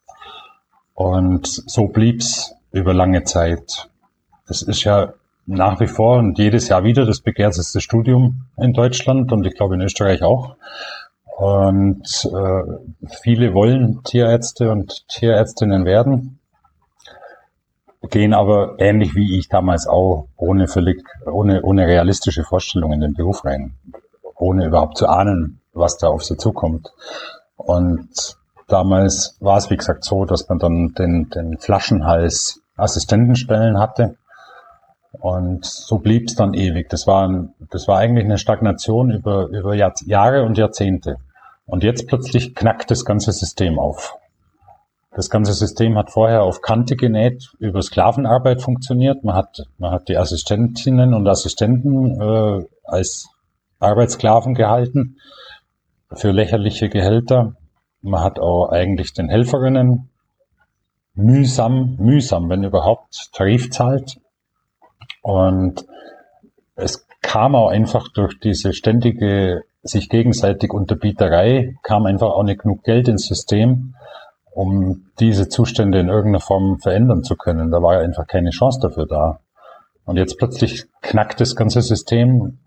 Und 0.93 1.45
so 1.47 1.87
blieb's 1.87 2.53
über 2.71 2.93
lange 2.93 3.23
Zeit. 3.23 3.89
Es 4.47 4.61
ist 4.63 4.83
ja 4.83 5.13
nach 5.45 5.79
wie 5.79 5.87
vor 5.87 6.17
und 6.17 6.37
jedes 6.37 6.67
Jahr 6.67 6.83
wieder 6.83 7.05
das 7.05 7.21
begehrteste 7.21 7.79
Studium 7.79 8.45
in 8.57 8.73
Deutschland 8.73 9.31
und 9.31 9.45
ich 9.45 9.55
glaube 9.55 9.75
in 9.75 9.81
Österreich 9.81 10.23
auch. 10.23 10.55
Und 11.37 12.03
äh, 12.25 13.07
viele 13.21 13.53
wollen 13.53 14.01
Tierärzte 14.03 14.71
und 14.71 15.07
Tierärztinnen 15.07 15.85
werden, 15.85 16.36
gehen 18.09 18.33
aber 18.33 18.75
ähnlich 18.79 19.15
wie 19.15 19.37
ich 19.37 19.49
damals 19.49 19.87
auch 19.87 20.27
ohne 20.35 20.67
völlig, 20.67 21.03
ohne, 21.25 21.61
ohne 21.61 21.87
realistische 21.87 22.43
Vorstellungen 22.43 23.01
in 23.01 23.01
den 23.01 23.13
Beruf 23.13 23.45
rein, 23.45 23.73
ohne 24.35 24.65
überhaupt 24.65 24.97
zu 24.97 25.07
ahnen, 25.07 25.61
was 25.73 25.97
da 25.97 26.07
auf 26.07 26.23
sie 26.23 26.37
zukommt. 26.37 26.91
Und 27.55 28.09
damals 28.67 29.37
war 29.39 29.57
es, 29.57 29.69
wie 29.69 29.77
gesagt, 29.77 30.03
so, 30.03 30.25
dass 30.25 30.47
man 30.49 30.59
dann 30.59 30.93
den, 30.93 31.29
den 31.29 31.57
Flaschenhals 31.57 32.61
Assistentenstellen 32.75 33.79
hatte. 33.79 34.15
Und 35.19 35.65
so 35.65 35.97
blieb 35.97 36.27
es 36.27 36.35
dann 36.35 36.53
ewig. 36.53 36.89
Das 36.89 37.07
war, 37.07 37.27
ein, 37.27 37.53
das 37.71 37.87
war 37.87 37.97
eigentlich 37.97 38.25
eine 38.25 38.37
Stagnation 38.37 39.09
über, 39.11 39.47
über 39.47 39.73
Jahr, 39.73 39.93
Jahre 40.05 40.43
und 40.43 40.57
Jahrzehnte. 40.57 41.17
Und 41.65 41.83
jetzt 41.83 42.07
plötzlich 42.07 42.55
knackt 42.55 42.91
das 42.91 43.03
ganze 43.03 43.31
System 43.31 43.79
auf. 43.79 44.15
Das 45.17 45.31
ganze 45.31 45.53
System 45.53 45.97
hat 45.97 46.11
vorher 46.11 46.43
auf 46.43 46.61
Kante 46.61 46.95
genäht, 46.95 47.51
über 47.57 47.81
Sklavenarbeit 47.81 48.61
funktioniert. 48.61 49.23
Man 49.23 49.35
hat, 49.35 49.63
man 49.79 49.89
hat 49.89 50.09
die 50.09 50.15
Assistentinnen 50.15 51.15
und 51.15 51.27
Assistenten 51.27 52.21
äh, 52.21 52.63
als 52.83 53.27
Arbeitssklaven 53.79 54.53
gehalten 54.53 55.17
für 56.13 56.29
lächerliche 56.29 56.87
Gehälter. 56.89 57.55
Man 58.03 58.21
hat 58.21 58.39
auch 58.39 58.69
eigentlich 58.69 59.15
den 59.15 59.27
Helferinnen 59.27 60.11
mühsam, 61.15 61.95
mühsam, 61.97 62.47
wenn 62.49 62.63
überhaupt, 62.63 63.31
Tarif 63.33 63.71
zahlt. 63.71 64.19
Und 65.23 65.83
es 66.75 67.07
kam 67.23 67.55
auch 67.55 67.69
einfach 67.69 68.07
durch 68.13 68.39
diese 68.39 68.71
ständige 68.71 69.63
sich 69.81 70.09
gegenseitig 70.09 70.71
Unterbieterei, 70.71 71.73
kam 71.81 72.05
einfach 72.05 72.29
auch 72.29 72.43
nicht 72.43 72.61
genug 72.61 72.83
Geld 72.83 73.07
ins 73.07 73.25
System, 73.25 73.95
um 74.57 75.05
diese 75.19 75.49
Zustände 75.49 75.99
in 75.99 76.09
irgendeiner 76.09 76.39
Form 76.39 76.79
verändern 76.79 77.23
zu 77.23 77.35
können. 77.35 77.69
Da 77.69 77.83
war 77.83 77.99
einfach 77.99 78.25
keine 78.25 78.49
Chance 78.49 78.79
dafür 78.81 79.05
da. 79.05 79.39
Und 80.03 80.17
jetzt 80.17 80.39
plötzlich 80.39 80.85
knackt 81.01 81.39
das 81.39 81.55
ganze 81.55 81.83
System 81.83 82.57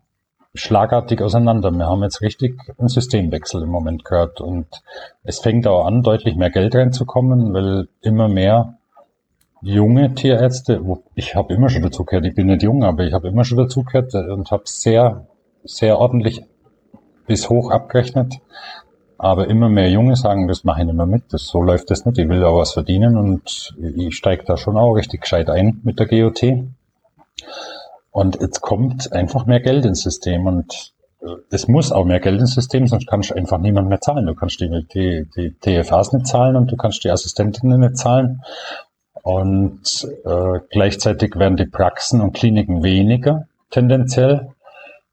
schlagartig 0.54 1.20
auseinander. 1.20 1.72
Wir 1.72 1.86
haben 1.86 2.04
jetzt 2.04 2.20
richtig 2.22 2.60
einen 2.78 2.86
Systemwechsel 2.86 3.62
im 3.64 3.70
Moment 3.70 4.04
gehört 4.04 4.40
und 4.40 4.66
es 5.24 5.40
fängt 5.40 5.66
auch 5.66 5.84
an, 5.84 6.02
deutlich 6.02 6.36
mehr 6.36 6.50
Geld 6.50 6.76
reinzukommen, 6.76 7.52
weil 7.54 7.88
immer 8.02 8.28
mehr 8.28 8.78
junge 9.60 10.14
Tierärzte, 10.14 10.80
ich 11.16 11.34
habe 11.34 11.52
immer 11.54 11.70
schon 11.70 11.82
dazu 11.82 12.04
gehört, 12.04 12.24
ich 12.24 12.36
bin 12.36 12.46
nicht 12.46 12.62
jung, 12.62 12.84
aber 12.84 13.02
ich 13.02 13.12
habe 13.12 13.26
immer 13.26 13.42
schon 13.42 13.58
dazu 13.58 13.82
gehört 13.82 14.14
und 14.14 14.52
habe 14.52 14.62
sehr, 14.66 15.26
sehr 15.64 15.98
ordentlich 15.98 16.44
bis 17.26 17.50
hoch 17.50 17.72
abgerechnet. 17.72 18.36
Aber 19.22 19.50
immer 19.50 19.68
mehr 19.68 19.90
Junge 19.90 20.16
sagen, 20.16 20.48
das 20.48 20.64
mache 20.64 20.80
ich 20.80 20.86
nicht 20.86 20.96
mehr 20.96 21.04
mit, 21.04 21.24
das, 21.34 21.46
so 21.46 21.60
läuft 21.60 21.90
das 21.90 22.06
nicht, 22.06 22.16
ich 22.16 22.26
will 22.26 22.42
auch 22.42 22.56
was 22.56 22.72
verdienen 22.72 23.18
und 23.18 23.74
ich 23.78 24.16
steige 24.16 24.44
da 24.46 24.56
schon 24.56 24.78
auch 24.78 24.94
richtig 24.94 25.20
gescheit 25.20 25.50
ein 25.50 25.78
mit 25.84 25.98
der 25.98 26.06
GOT. 26.06 26.42
Und 28.12 28.40
jetzt 28.40 28.62
kommt 28.62 29.12
einfach 29.12 29.44
mehr 29.44 29.60
Geld 29.60 29.84
ins 29.84 30.00
System 30.00 30.46
und 30.46 30.94
äh, 31.20 31.34
es 31.50 31.68
muss 31.68 31.92
auch 31.92 32.06
mehr 32.06 32.20
Geld 32.20 32.40
ins 32.40 32.54
System, 32.54 32.86
sonst 32.86 33.06
kannst 33.06 33.28
du 33.28 33.34
einfach 33.34 33.58
niemand 33.58 33.90
mehr 33.90 34.00
zahlen. 34.00 34.24
Du 34.24 34.34
kannst 34.34 34.58
die, 34.58 34.86
die, 34.94 35.26
die 35.36 35.54
TFAs 35.60 36.14
nicht 36.14 36.26
zahlen 36.26 36.56
und 36.56 36.72
du 36.72 36.76
kannst 36.76 37.04
die 37.04 37.10
Assistentinnen 37.10 37.78
nicht 37.78 37.98
zahlen. 37.98 38.40
Und 39.22 40.08
äh, 40.24 40.60
gleichzeitig 40.70 41.36
werden 41.36 41.58
die 41.58 41.66
Praxen 41.66 42.22
und 42.22 42.32
Kliniken 42.32 42.82
weniger 42.82 43.48
tendenziell. 43.68 44.54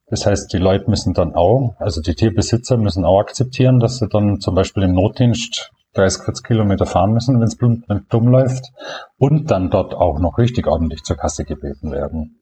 Das 0.09 0.25
heißt, 0.25 0.53
die 0.53 0.57
Leute 0.57 0.89
müssen 0.89 1.13
dann 1.13 1.35
auch, 1.35 1.75
also 1.79 2.01
die 2.01 2.15
Tierbesitzer 2.15 2.77
müssen 2.77 3.03
auch 3.03 3.19
akzeptieren, 3.19 3.79
dass 3.79 3.97
sie 3.97 4.07
dann 4.07 4.39
zum 4.39 4.55
Beispiel 4.55 4.83
im 4.83 4.93
Notdienst 4.93 5.71
30, 5.95 6.23
40 6.23 6.45
Kilometer 6.45 6.85
fahren 6.85 7.13
müssen, 7.13 7.39
wenn 7.39 7.47
es 7.47 8.07
dumm 8.07 8.27
läuft 8.27 8.71
und 9.17 9.51
dann 9.51 9.69
dort 9.69 9.93
auch 9.93 10.19
noch 10.19 10.37
richtig 10.37 10.67
ordentlich 10.67 11.03
zur 11.03 11.17
Kasse 11.17 11.43
gebeten 11.43 11.91
werden. 11.91 12.39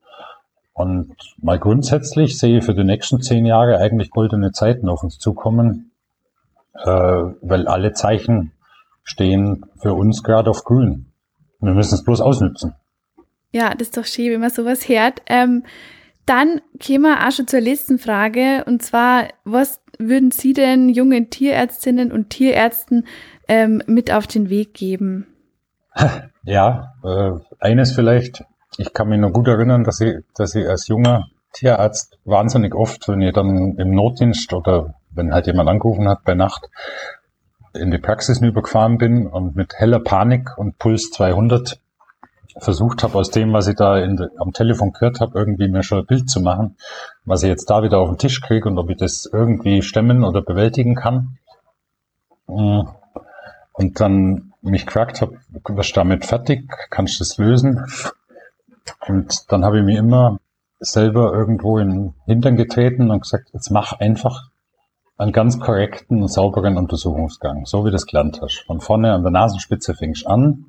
Und 0.74 1.16
mal 1.42 1.58
grundsätzlich 1.58 2.38
sehe 2.38 2.58
ich 2.58 2.66
für 2.66 2.76
die 2.76 2.84
nächsten 2.84 3.22
zehn 3.22 3.46
Jahre 3.46 3.78
eigentlich 3.78 4.10
goldene 4.12 4.52
Zeiten 4.52 4.90
auf 4.90 5.04
uns 5.04 5.18
zukommen, 5.18 5.92
äh, 6.74 6.92
weil 6.92 7.68
alle 7.68 7.94
Zeichen 7.94 8.52
stehen 9.04 9.66
für 9.82 9.94
uns 9.94 10.22
gerade 10.22 10.50
auf 10.50 10.66
grün. 10.66 11.14
Wir 11.62 11.74
müssen 11.74 11.96
es 11.96 12.04
bloß 12.04 12.20
ausnutzen. 12.20 12.76
Ja, 13.54 13.74
das 13.74 13.88
ist 13.88 13.98
doch 13.98 14.06
schön, 14.06 14.34
wenn 14.34 14.42
man 14.42 14.50
sowas 14.50 14.90
hört. 14.90 15.22
Ähm, 15.28 15.64
dann 16.26 16.62
kämen 16.80 17.04
wir 17.04 17.28
auch 17.28 17.32
schon 17.32 17.48
zur 17.48 17.62
letzten 17.62 18.00
Frage. 18.00 18.64
Und 18.66 18.82
zwar, 18.82 19.28
was 19.44 19.82
würden 20.00 20.32
Sie 20.32 20.54
denn 20.54 20.90
jungen 20.90 21.30
Tierärztinnen 21.30 22.12
und 22.12 22.30
Tierärzten 22.30 23.06
ähm, 23.48 23.82
mit 23.88 24.12
auf 24.12 24.28
den 24.28 24.50
Weg 24.50 24.74
geben? 24.74 25.28
Ja, 26.48 26.94
äh, 27.04 27.32
eines 27.60 27.94
vielleicht, 27.94 28.44
ich 28.78 28.94
kann 28.94 29.10
mich 29.10 29.20
noch 29.20 29.34
gut 29.34 29.48
erinnern, 29.48 29.84
dass 29.84 30.00
ich, 30.00 30.14
dass 30.36 30.54
ich 30.54 30.70
als 30.70 30.88
junger 30.88 31.26
Tierarzt 31.54 32.20
wahnsinnig 32.24 32.76
oft, 32.76 33.08
wenn 33.08 33.22
ich 33.22 33.34
dann 33.34 33.76
im 33.80 33.90
Notdienst 33.96 34.54
oder 34.54 34.94
wenn 35.10 35.34
halt 35.34 35.48
jemand 35.48 35.70
angerufen 35.70 36.08
hat 36.08 36.24
bei 36.24 36.36
Nacht, 36.36 36.70
in 37.74 37.90
die 37.90 37.98
Praxis 37.98 38.42
übergefahren 38.42 39.00
bin 39.00 39.26
und 39.26 39.56
mit 39.56 39.74
heller 39.80 40.00
Panik 40.00 40.56
und 40.58 40.78
Puls 40.78 41.10
200 41.10 41.80
versucht 42.58 43.04
habe, 43.04 43.18
aus 43.18 43.32
dem, 43.32 43.54
was 43.54 43.68
ich 43.68 43.76
da 43.76 43.98
in, 43.98 44.20
am 44.38 44.54
Telefon 44.54 44.94
gehört 44.94 45.20
habe, 45.20 45.38
irgendwie 45.38 45.68
mir 45.68 45.84
schon 45.84 46.00
ein 46.00 46.06
Bild 46.06 46.30
zu 46.30 46.40
machen, 46.40 46.78
was 47.26 47.44
ich 47.44 47.50
jetzt 47.50 47.70
da 47.70 47.84
wieder 47.84 48.00
auf 48.00 48.10
den 48.10 48.18
Tisch 48.18 48.42
kriege 48.42 48.70
und 48.70 48.78
ob 48.78 48.90
ich 48.90 48.98
das 48.98 49.30
irgendwie 49.32 49.82
stemmen 49.82 50.24
oder 50.24 50.42
bewältigen 50.42 50.96
kann. 50.96 51.38
Und 52.46 54.00
dann 54.00 54.54
mich 54.62 54.86
gefragt 54.86 55.22
habe, 55.22 55.38
was 55.64 55.92
damit 55.92 56.26
fertig, 56.26 56.72
kannst 56.90 57.20
du 57.20 57.24
das 57.24 57.38
lösen? 57.38 57.86
Und 59.08 59.52
dann 59.52 59.66
habe 59.66 59.80
ich 59.80 59.86
mir 59.86 60.00
immer 60.00 60.40
selber 60.80 61.34
irgendwo 61.34 61.78
in 61.78 61.90
den 61.90 62.14
Hintern 62.26 62.56
getreten 62.56 63.12
und 63.12 63.22
gesagt, 63.22 63.50
jetzt 63.54 63.70
mach 63.72 63.94
einfach 63.94 64.50
einen 65.18 65.32
ganz 65.32 65.60
korrekten, 65.60 66.28
sauberen 66.28 66.78
Untersuchungsgang, 66.78 67.66
so 67.66 67.86
wie 67.86 67.90
du 67.90 67.96
es 67.96 68.06
gelernt 68.06 68.42
hast. 68.42 68.64
Von 68.66 68.82
vorne 68.82 69.14
an 69.14 69.24
der 69.24 69.32
Nasenspitze 69.32 69.94
fängst 69.94 70.28
an 70.28 70.66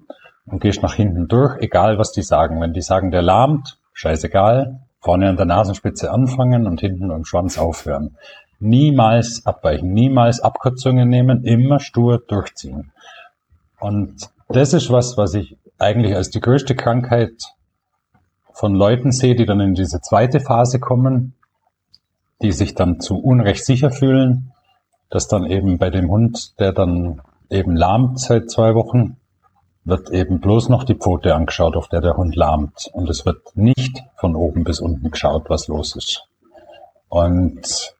und 0.46 0.60
gehst 0.60 0.82
nach 0.82 0.94
hinten 0.94 1.28
durch, 1.28 1.58
egal 1.60 1.98
was 1.98 2.12
die 2.12 2.22
sagen. 2.22 2.60
Wenn 2.60 2.72
die 2.72 2.82
sagen, 2.82 3.10
der 3.10 3.22
lahmt, 3.22 3.78
scheißegal, 3.92 4.80
vorne 5.00 5.28
an 5.28 5.36
der 5.36 5.46
Nasenspitze 5.46 6.10
anfangen 6.10 6.66
und 6.66 6.80
hinten 6.80 7.10
am 7.10 7.24
Schwanz 7.24 7.58
aufhören. 7.58 8.16
Niemals 8.58 9.44
abweichen, 9.44 9.92
niemals 9.92 10.40
Abkürzungen 10.40 11.08
nehmen, 11.08 11.44
immer 11.44 11.78
stur 11.78 12.22
durchziehen. 12.26 12.92
Und 13.78 14.30
das 14.48 14.72
ist 14.72 14.90
was, 14.90 15.16
was 15.16 15.34
ich 15.34 15.58
eigentlich 15.78 16.14
als 16.14 16.30
die 16.30 16.40
größte 16.40 16.74
Krankheit 16.74 17.32
von 18.52 18.74
Leuten 18.74 19.12
sehe, 19.12 19.36
die 19.36 19.44
dann 19.44 19.60
in 19.60 19.74
diese 19.74 20.00
zweite 20.00 20.40
Phase 20.40 20.80
kommen, 20.80 21.34
die 22.40 22.52
sich 22.52 22.74
dann 22.74 23.00
zu 23.00 23.18
Unrecht 23.18 23.64
sicher 23.64 23.90
fühlen, 23.90 24.52
dass 25.10 25.28
dann 25.28 25.44
eben 25.44 25.78
bei 25.78 25.90
dem 25.90 26.10
Hund, 26.10 26.58
der 26.58 26.72
dann 26.72 27.20
eben 27.50 27.76
lahmt 27.76 28.18
seit 28.18 28.50
zwei 28.50 28.74
Wochen, 28.74 29.16
wird 29.86 30.10
eben 30.10 30.40
bloß 30.40 30.68
noch 30.68 30.84
die 30.84 30.96
Pfote 30.96 31.34
angeschaut, 31.34 31.76
auf 31.76 31.88
der 31.88 32.00
der 32.00 32.16
Hund 32.16 32.36
lahmt. 32.36 32.90
Und 32.92 33.08
es 33.08 33.24
wird 33.24 33.56
nicht 33.56 34.02
von 34.16 34.34
oben 34.36 34.64
bis 34.64 34.80
unten 34.80 35.10
geschaut, 35.10 35.48
was 35.48 35.68
los 35.68 35.96
ist. 35.96 36.24
Und 37.08 37.94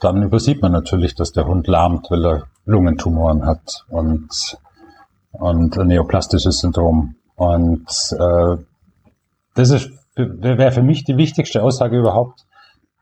dann 0.00 0.22
übersieht 0.22 0.62
man 0.62 0.72
natürlich, 0.72 1.14
dass 1.14 1.32
der 1.32 1.46
Hund 1.46 1.66
lahmt, 1.66 2.10
weil 2.10 2.24
er 2.24 2.42
Lungentumoren 2.64 3.44
hat 3.44 3.84
und, 3.88 4.56
und 5.32 5.76
ein 5.76 5.86
neoplastisches 5.88 6.60
Syndrom. 6.60 7.16
Und 7.34 7.86
äh, 8.18 8.56
das 9.54 9.70
ist 9.70 9.90
wäre 10.14 10.72
für 10.72 10.82
mich 10.82 11.04
die 11.04 11.16
wichtigste 11.16 11.62
Aussage 11.62 11.98
überhaupt. 11.98 12.44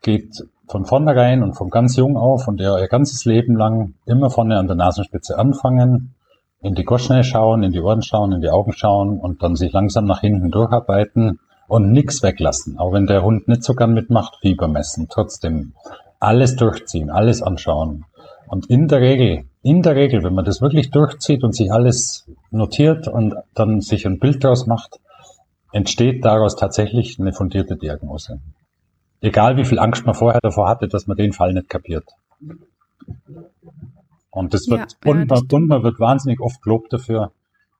Geht 0.01 0.33
von 0.67 0.85
vornherein 0.85 1.43
und 1.43 1.53
vom 1.53 1.69
ganz 1.69 1.95
jung 1.97 2.17
auf 2.17 2.47
und 2.47 2.59
ihr, 2.61 2.77
ihr 2.77 2.87
ganzes 2.87 3.25
Leben 3.25 3.55
lang 3.55 3.93
immer 4.05 4.29
vorne 4.29 4.57
an 4.57 4.67
der 4.67 4.77
Nasenspitze 4.77 5.37
anfangen, 5.37 6.15
in 6.61 6.75
die 6.75 6.83
Goschne 6.83 7.23
schauen, 7.23 7.63
in 7.63 7.71
die 7.71 7.81
Ohren 7.81 8.03
schauen, 8.03 8.31
in 8.31 8.41
die 8.41 8.49
Augen 8.49 8.73
schauen 8.73 9.19
und 9.19 9.41
dann 9.41 9.55
sich 9.55 9.71
langsam 9.71 10.05
nach 10.05 10.21
hinten 10.21 10.51
durcharbeiten 10.51 11.39
und 11.67 11.91
nichts 11.91 12.21
weglassen. 12.21 12.77
Auch 12.77 12.93
wenn 12.93 13.07
der 13.07 13.23
Hund 13.23 13.47
nicht 13.47 13.63
so 13.63 13.73
gern 13.73 13.93
mitmacht, 13.93 14.37
Fieber 14.41 14.67
messen. 14.67 15.07
Trotzdem 15.09 15.73
alles 16.19 16.55
durchziehen, 16.55 17.09
alles 17.09 17.41
anschauen. 17.41 18.05
Und 18.47 18.69
in 18.69 18.87
der 18.87 19.01
Regel, 19.01 19.45
in 19.63 19.81
der 19.81 19.95
Regel, 19.95 20.23
wenn 20.23 20.33
man 20.33 20.45
das 20.45 20.61
wirklich 20.61 20.91
durchzieht 20.91 21.43
und 21.43 21.55
sich 21.55 21.71
alles 21.71 22.29
notiert 22.51 23.07
und 23.07 23.35
dann 23.55 23.81
sich 23.81 24.05
ein 24.05 24.19
Bild 24.19 24.43
daraus 24.43 24.67
macht, 24.67 24.99
entsteht 25.71 26.25
daraus 26.25 26.55
tatsächlich 26.55 27.19
eine 27.19 27.33
fundierte 27.33 27.77
Diagnose. 27.77 28.39
Egal 29.21 29.55
wie 29.57 29.65
viel 29.65 29.79
Angst 29.79 30.05
man 30.05 30.15
vorher 30.15 30.41
davor 30.41 30.67
hatte, 30.67 30.87
dass 30.87 31.07
man 31.07 31.15
den 31.15 31.31
Fall 31.31 31.53
nicht 31.53 31.69
kapiert. 31.69 32.05
Und 34.31 34.53
das 34.53 34.67
wird, 34.69 34.97
ja, 35.05 35.11
und, 35.11 35.19
ja, 35.19 35.25
das 35.25 35.41
und 35.51 35.67
man 35.67 35.83
wird 35.83 35.99
wahnsinnig 35.99 36.39
oft 36.39 36.61
gelobt 36.61 36.91
dafür. 36.91 37.31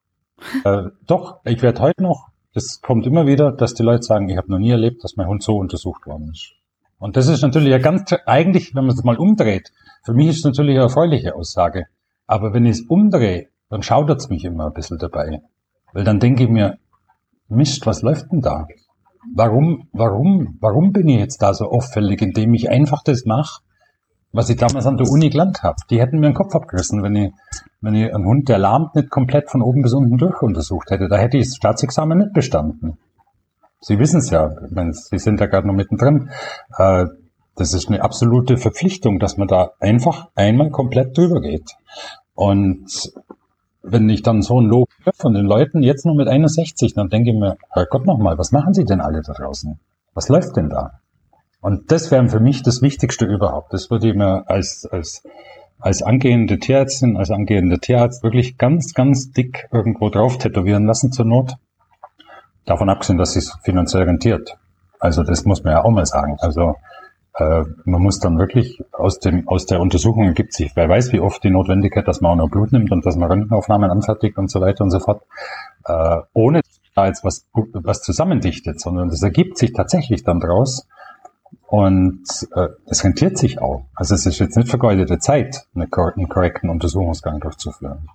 äh, 0.63 0.83
doch, 1.07 1.39
ich 1.45 1.61
werde 1.61 1.81
heute 1.81 2.03
noch 2.03 2.31
das 2.53 2.81
kommt 2.81 3.05
immer 3.07 3.27
wieder, 3.27 3.51
dass 3.51 3.73
die 3.73 3.83
Leute 3.83 4.03
sagen, 4.03 4.27
ich 4.29 4.37
habe 4.37 4.51
noch 4.51 4.59
nie 4.59 4.71
erlebt, 4.71 5.03
dass 5.03 5.15
mein 5.15 5.27
Hund 5.27 5.41
so 5.41 5.55
untersucht 5.55 6.05
worden 6.05 6.29
ist. 6.31 6.53
Und 6.99 7.17
das 7.17 7.27
ist 7.27 7.41
natürlich 7.41 7.69
ja 7.69 7.79
ganz, 7.79 8.13
eigentlich, 8.25 8.75
wenn 8.75 8.85
man 8.85 8.95
es 8.95 9.03
mal 9.03 9.17
umdreht, 9.17 9.71
für 10.03 10.13
mich 10.13 10.27
ist 10.27 10.39
es 10.39 10.43
natürlich 10.43 10.75
eine 10.75 10.83
erfreuliche 10.83 11.35
Aussage. 11.35 11.85
Aber 12.27 12.53
wenn 12.53 12.65
ich 12.65 12.79
es 12.79 12.81
umdrehe, 12.81 13.47
dann 13.69 13.83
schaudert 13.83 14.19
es 14.19 14.29
mich 14.29 14.43
immer 14.43 14.67
ein 14.67 14.73
bisschen 14.73 14.97
dabei. 14.97 15.41
Weil 15.93 16.03
dann 16.03 16.19
denke 16.19 16.43
ich 16.43 16.49
mir, 16.49 16.77
Mist, 17.47 17.85
was 17.85 18.01
läuft 18.01 18.31
denn 18.31 18.41
da? 18.41 18.67
Warum, 19.33 19.87
warum, 19.93 20.57
warum 20.59 20.91
bin 20.91 21.07
ich 21.07 21.19
jetzt 21.19 21.41
da 21.41 21.53
so 21.53 21.69
auffällig, 21.69 22.21
indem 22.21 22.53
ich 22.53 22.69
einfach 22.69 23.03
das 23.03 23.25
mache, 23.25 23.61
was 24.33 24.49
ich 24.49 24.57
damals 24.57 24.85
an 24.85 24.97
der 24.97 25.09
Uni 25.09 25.29
gelernt 25.29 25.63
habe? 25.63 25.75
Die 25.89 25.99
hätten 25.99 26.19
mir 26.19 26.27
den 26.27 26.35
Kopf 26.35 26.55
abgerissen, 26.55 27.03
wenn 27.03 27.15
ich, 27.15 27.31
wenn 27.81 27.95
ich 27.95 28.13
einen 28.13 28.25
Hund, 28.25 28.47
der 28.49 28.57
lahmt, 28.57 28.95
nicht 28.95 29.09
komplett 29.09 29.49
von 29.49 29.61
oben 29.61 29.81
bis 29.81 29.93
unten 29.93 30.17
durch 30.17 30.41
untersucht 30.41 30.89
hätte. 30.91 31.07
Da 31.09 31.17
hätte 31.17 31.37
ich 31.37 31.47
das 31.47 31.55
Staatsexamen 31.55 32.17
nicht 32.17 32.33
bestanden. 32.33 32.97
Sie 33.79 33.99
wissen 33.99 34.19
es 34.19 34.29
ja, 34.29 34.49
ich 34.65 34.71
meine, 34.71 34.93
Sie 34.93 35.17
sind 35.17 35.41
da 35.41 35.47
gerade 35.47 35.67
noch 35.67 35.73
mittendrin. 35.73 36.29
Äh, 36.77 37.05
das 37.55 37.73
ist 37.73 37.89
eine 37.89 38.01
absolute 38.01 38.57
Verpflichtung, 38.57 39.19
dass 39.19 39.37
man 39.37 39.47
da 39.47 39.71
einfach 39.79 40.29
einmal 40.35 40.69
komplett 40.69 41.17
drüber 41.17 41.41
geht. 41.41 41.75
Und 42.33 43.11
wenn 43.83 44.07
ich 44.09 44.21
dann 44.21 44.41
so 44.41 44.61
ein 44.61 44.67
Lob 44.67 44.87
höre 45.03 45.13
von 45.13 45.33
den 45.33 45.45
Leuten, 45.45 45.83
jetzt 45.83 46.05
nur 46.05 46.15
mit 46.15 46.27
61, 46.27 46.93
dann 46.93 47.09
denke 47.09 47.31
ich 47.31 47.35
mir, 47.35 47.57
Herrgott 47.71 48.05
nochmal, 48.05 48.37
was 48.37 48.51
machen 48.51 48.73
sie 48.73 48.85
denn 48.85 49.01
alle 49.01 49.21
da 49.21 49.33
draußen? 49.33 49.79
Was 50.13 50.29
läuft 50.29 50.55
denn 50.55 50.69
da? 50.69 51.00
Und 51.61 51.91
das 51.91 52.09
wäre 52.09 52.27
für 52.27 52.39
mich 52.39 52.63
das 52.63 52.81
Wichtigste 52.81 53.25
überhaupt. 53.25 53.71
Das 53.71 53.89
würde 53.91 54.09
ich 54.09 54.15
mir 54.15 54.49
als, 54.49 54.87
als, 54.91 55.23
als 55.79 56.01
angehende 56.01 56.57
Tierärztin, 56.57 57.17
als 57.17 57.29
angehende 57.29 57.79
Tierarzt 57.79 58.23
wirklich 58.23 58.57
ganz, 58.57 58.93
ganz 58.93 59.31
dick 59.31 59.67
irgendwo 59.71 60.09
drauf 60.09 60.39
tätowieren 60.39 60.87
lassen 60.87 61.11
zur 61.11 61.25
Not. 61.25 61.53
Davon 62.65 62.89
abgesehen, 62.89 63.19
dass 63.19 63.35
es 63.35 63.55
finanziell 63.63 64.03
rentiert. 64.03 64.57
Also 64.99 65.23
das 65.23 65.45
muss 65.45 65.63
man 65.63 65.73
ja 65.73 65.83
auch 65.83 65.91
mal 65.91 66.05
sagen. 66.05 66.37
Also 66.39 66.75
äh, 67.35 67.63
man 67.85 68.01
muss 68.01 68.19
dann 68.19 68.39
wirklich 68.39 68.83
aus 68.91 69.19
dem 69.19 69.47
aus 69.47 69.65
der 69.65 69.79
Untersuchung 69.79 70.25
ergibt 70.25 70.53
sich, 70.53 70.71
wer 70.75 70.89
weiß, 70.89 71.13
wie 71.13 71.19
oft 71.19 71.43
die 71.43 71.49
Notwendigkeit, 71.49 72.07
dass 72.07 72.21
man 72.21 72.31
auch 72.31 72.43
noch 72.43 72.49
Blut 72.49 72.71
nimmt 72.71 72.91
und 72.91 73.05
dass 73.05 73.15
man 73.15 73.31
Röntgenaufnahmen 73.31 73.89
anfertigt 73.89 74.37
und 74.37 74.49
so 74.49 74.61
weiter 74.61 74.83
und 74.83 74.91
so 74.91 74.99
fort, 74.99 75.23
äh, 75.85 76.17
ohne 76.33 76.61
da 76.95 77.07
jetzt 77.07 77.23
was 77.23 77.47
was 77.53 78.01
zusammendichtet, 78.01 78.81
sondern 78.81 79.09
das 79.09 79.23
ergibt 79.23 79.57
sich 79.57 79.73
tatsächlich 79.73 80.23
dann 80.23 80.39
draus 80.39 80.87
und 81.71 82.25
äh, 82.53 82.67
es 82.87 83.05
rentiert 83.05 83.37
sich 83.37 83.61
auch. 83.61 83.85
Also 83.95 84.13
es 84.13 84.25
ist 84.25 84.39
jetzt 84.39 84.57
nicht 84.57 84.67
vergeudete 84.67 85.19
Zeit, 85.19 85.67
einen 85.73 85.89
korrekten 85.89 86.69
Untersuchungsgang 86.69 87.39
durchzuführen. 87.39 88.09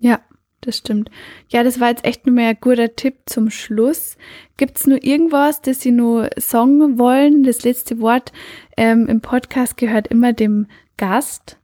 Ja, 0.00 0.18
das 0.60 0.76
stimmt. 0.76 1.10
Ja, 1.48 1.62
das 1.62 1.80
war 1.80 1.88
jetzt 1.88 2.04
echt 2.04 2.26
nur 2.26 2.34
mehr 2.34 2.50
ein 2.50 2.58
guter 2.60 2.94
Tipp 2.94 3.20
zum 3.24 3.48
Schluss. 3.48 4.18
Gibt 4.58 4.76
es 4.76 4.86
nur 4.86 5.02
irgendwas, 5.02 5.62
das 5.62 5.80
Sie 5.80 5.92
nur 5.92 6.28
sagen 6.36 6.98
wollen? 6.98 7.42
Das 7.42 7.64
letzte 7.64 8.00
Wort 8.00 8.32
ähm, 8.76 9.06
im 9.06 9.22
Podcast 9.22 9.78
gehört 9.78 10.08
immer 10.08 10.34
dem 10.34 10.66
Gast. 10.98 11.56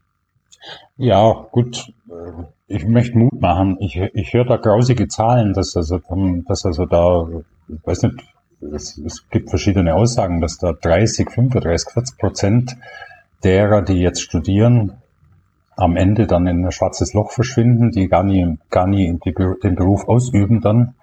Ja, 0.96 1.46
gut. 1.52 1.92
Ich 2.66 2.86
möchte 2.86 3.18
Mut 3.18 3.38
machen. 3.42 3.76
Ich, 3.80 4.00
ich 4.14 4.32
höre 4.32 4.46
da 4.46 4.56
grausige 4.56 5.06
Zahlen, 5.06 5.52
dass 5.52 5.76
also, 5.76 6.00
dass 6.48 6.64
also 6.64 6.86
da, 6.86 7.28
ich 7.68 7.86
weiß 7.86 8.04
nicht, 8.04 8.24
es, 8.72 8.98
es 8.98 9.28
gibt 9.30 9.50
verschiedene 9.50 9.94
Aussagen, 9.94 10.40
dass 10.40 10.58
da 10.58 10.72
30, 10.72 11.30
35, 11.30 11.92
40 11.92 12.18
Prozent 12.18 12.76
derer, 13.44 13.82
die 13.82 14.00
jetzt 14.00 14.22
studieren, 14.22 14.94
am 15.76 15.96
Ende 15.96 16.26
dann 16.26 16.46
in 16.46 16.64
ein 16.64 16.72
schwarzes 16.72 17.12
Loch 17.12 17.32
verschwinden, 17.32 17.90
die 17.90 18.08
gar 18.08 18.22
nie, 18.22 18.58
gar 18.70 18.86
nie 18.86 19.18
den 19.62 19.74
Beruf 19.74 20.08
ausüben 20.08 20.60
dann. 20.60 20.94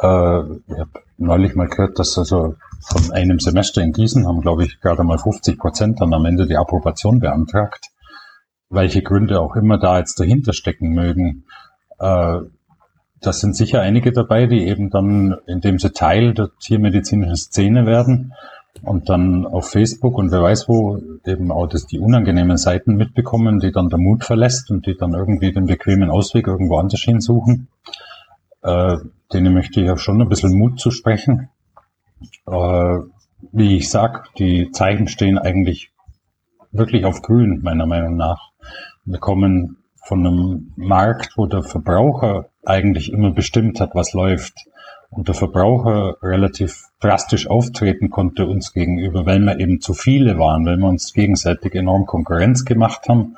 Äh, 0.00 0.40
ich 0.66 0.78
habe 0.78 0.90
neulich 1.16 1.54
mal 1.54 1.68
gehört, 1.68 1.98
dass 1.98 2.18
also 2.18 2.56
von 2.80 3.12
einem 3.12 3.38
Semester 3.40 3.80
in 3.80 3.92
Gießen 3.92 4.26
haben, 4.26 4.42
glaube 4.42 4.64
ich, 4.64 4.80
gerade 4.80 5.04
mal 5.04 5.18
50 5.18 5.58
Prozent 5.58 6.00
dann 6.00 6.12
am 6.12 6.26
Ende 6.26 6.46
die 6.46 6.56
Approbation 6.56 7.18
beantragt. 7.18 7.86
Welche 8.68 9.02
Gründe 9.02 9.40
auch 9.40 9.56
immer 9.56 9.78
da 9.78 9.98
jetzt 9.98 10.20
dahinter 10.20 10.52
stecken 10.52 10.90
mögen. 10.90 11.44
Äh, 11.98 12.40
das 13.26 13.40
sind 13.40 13.56
sicher 13.56 13.80
einige 13.80 14.12
dabei, 14.12 14.46
die 14.46 14.66
eben 14.66 14.90
dann, 14.90 15.36
indem 15.46 15.78
sie 15.78 15.90
Teil 15.90 16.34
der 16.34 16.50
tiermedizinischen 16.58 17.36
Szene 17.36 17.86
werden, 17.86 18.34
und 18.82 19.08
dann 19.08 19.46
auf 19.46 19.70
Facebook 19.70 20.18
und 20.18 20.30
wer 20.32 20.42
weiß 20.42 20.68
wo 20.68 20.98
eben 21.24 21.50
auch 21.50 21.66
das 21.66 21.86
die 21.86 21.98
unangenehmen 21.98 22.56
Seiten 22.56 22.96
mitbekommen, 22.96 23.60
die 23.60 23.72
dann 23.72 23.88
der 23.88 23.98
Mut 23.98 24.24
verlässt 24.24 24.70
und 24.70 24.86
die 24.86 24.96
dann 24.96 25.14
irgendwie 25.14 25.52
den 25.52 25.66
bequemen 25.66 26.10
Ausweg 26.10 26.46
irgendwo 26.46 26.76
anders 26.76 27.00
hinsuchen. 27.00 27.68
Äh, 28.62 28.96
denen 29.32 29.54
möchte 29.54 29.80
ich 29.80 29.90
auch 29.90 29.98
schon 29.98 30.20
ein 30.20 30.28
bisschen 30.28 30.58
Mut 30.58 30.80
zu 30.80 30.90
sprechen. 30.90 31.50
Äh, 32.46 32.98
wie 33.52 33.76
ich 33.76 33.90
sag, 33.90 34.34
die 34.34 34.70
Zeichen 34.72 35.08
stehen 35.08 35.38
eigentlich 35.38 35.92
wirklich 36.72 37.04
auf 37.04 37.22
grün, 37.22 37.60
meiner 37.62 37.86
Meinung 37.86 38.16
nach. 38.16 38.50
Wir 39.04 39.18
kommen 39.18 39.78
von 40.06 40.26
einem 40.26 40.72
Markt, 40.76 41.34
wo 41.36 41.46
der 41.46 41.62
Verbraucher 41.62 42.46
eigentlich 42.66 43.12
immer 43.12 43.30
bestimmt 43.30 43.80
hat, 43.80 43.94
was 43.94 44.12
läuft 44.12 44.66
und 45.10 45.28
der 45.28 45.34
Verbraucher 45.34 46.16
relativ 46.22 46.88
drastisch 47.00 47.46
auftreten 47.48 48.10
konnte 48.10 48.46
uns 48.46 48.72
gegenüber, 48.72 49.26
weil 49.26 49.38
wir 49.40 49.58
eben 49.60 49.80
zu 49.80 49.94
viele 49.94 50.38
waren, 50.38 50.66
weil 50.66 50.76
wir 50.76 50.88
uns 50.88 51.12
gegenseitig 51.12 51.74
enorm 51.74 52.06
Konkurrenz 52.06 52.64
gemacht 52.64 53.08
haben. 53.08 53.36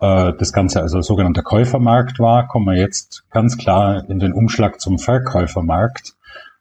Äh, 0.00 0.32
das 0.38 0.52
Ganze 0.52 0.80
also 0.80 1.02
sogenannter 1.02 1.42
Käufermarkt 1.42 2.18
war, 2.18 2.48
kommen 2.48 2.66
wir 2.66 2.80
jetzt 2.80 3.24
ganz 3.30 3.58
klar 3.58 4.08
in 4.08 4.18
den 4.18 4.32
Umschlag 4.32 4.80
zum 4.80 4.98
Verkäufermarkt, 4.98 6.14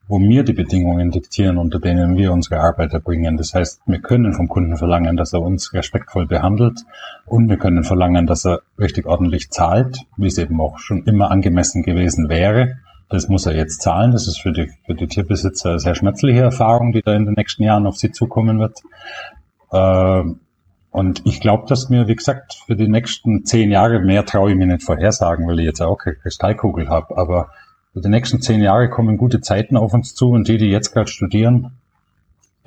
wo 0.07 0.19
wir 0.19 0.43
die 0.43 0.53
Bedingungen 0.53 1.09
diktieren, 1.11 1.57
unter 1.57 1.79
denen 1.79 2.15
wir 2.15 2.31
unsere 2.31 2.59
Arbeit 2.59 2.93
erbringen. 2.93 3.37
Das 3.37 3.53
heißt, 3.53 3.81
wir 3.85 3.99
können 3.99 4.33
vom 4.33 4.47
Kunden 4.47 4.77
verlangen, 4.77 5.17
dass 5.17 5.33
er 5.33 5.41
uns 5.41 5.73
respektvoll 5.73 6.27
behandelt 6.27 6.81
und 7.25 7.49
wir 7.49 7.57
können 7.57 7.83
verlangen, 7.83 8.27
dass 8.27 8.45
er 8.45 8.61
richtig 8.77 9.07
ordentlich 9.07 9.49
zahlt, 9.49 9.97
wie 10.17 10.27
es 10.27 10.37
eben 10.37 10.61
auch 10.61 10.77
schon 10.77 11.03
immer 11.05 11.31
angemessen 11.31 11.81
gewesen 11.81 12.29
wäre. 12.29 12.77
Das 13.09 13.29
muss 13.29 13.45
er 13.45 13.55
jetzt 13.55 13.81
zahlen. 13.81 14.11
Das 14.11 14.27
ist 14.27 14.41
für 14.41 14.51
die, 14.51 14.71
für 14.85 14.95
die 14.95 15.07
Tierbesitzer 15.07 15.71
eine 15.71 15.79
sehr 15.79 15.95
schmerzliche 15.95 16.41
Erfahrung, 16.41 16.91
die 16.91 17.01
da 17.01 17.13
in 17.13 17.25
den 17.25 17.35
nächsten 17.35 17.63
Jahren 17.63 17.87
auf 17.87 17.97
sie 17.97 18.11
zukommen 18.11 18.59
wird. 18.59 18.81
Äh, 19.71 20.23
und 20.91 21.21
ich 21.25 21.41
glaube, 21.41 21.65
dass 21.67 21.89
mir, 21.89 22.07
wie 22.07 22.15
gesagt, 22.15 22.53
für 22.65 22.75
die 22.75 22.87
nächsten 22.87 23.43
zehn 23.43 23.69
Jahre, 23.69 23.99
mehr 23.99 24.25
traue 24.25 24.51
ich 24.51 24.57
mir 24.57 24.65
nicht 24.65 24.83
vorhersagen, 24.83 25.45
weil 25.45 25.59
ich 25.59 25.65
jetzt 25.65 25.81
auch 25.81 25.97
keine 25.97 26.15
Kristallkugel 26.15 26.87
habe, 26.87 27.17
aber 27.17 27.49
für 27.95 28.01
die 28.01 28.09
nächsten 28.09 28.41
zehn 28.41 28.61
Jahre 28.61 28.89
kommen 28.89 29.15
gute 29.15 29.39
Zeiten 29.39 29.77
auf 29.77 29.93
uns 29.93 30.13
zu 30.13 30.31
und 30.31 30.49
die, 30.49 30.57
die 30.57 30.65
jetzt 30.65 30.91
gerade 30.91 31.07
studieren, 31.07 31.77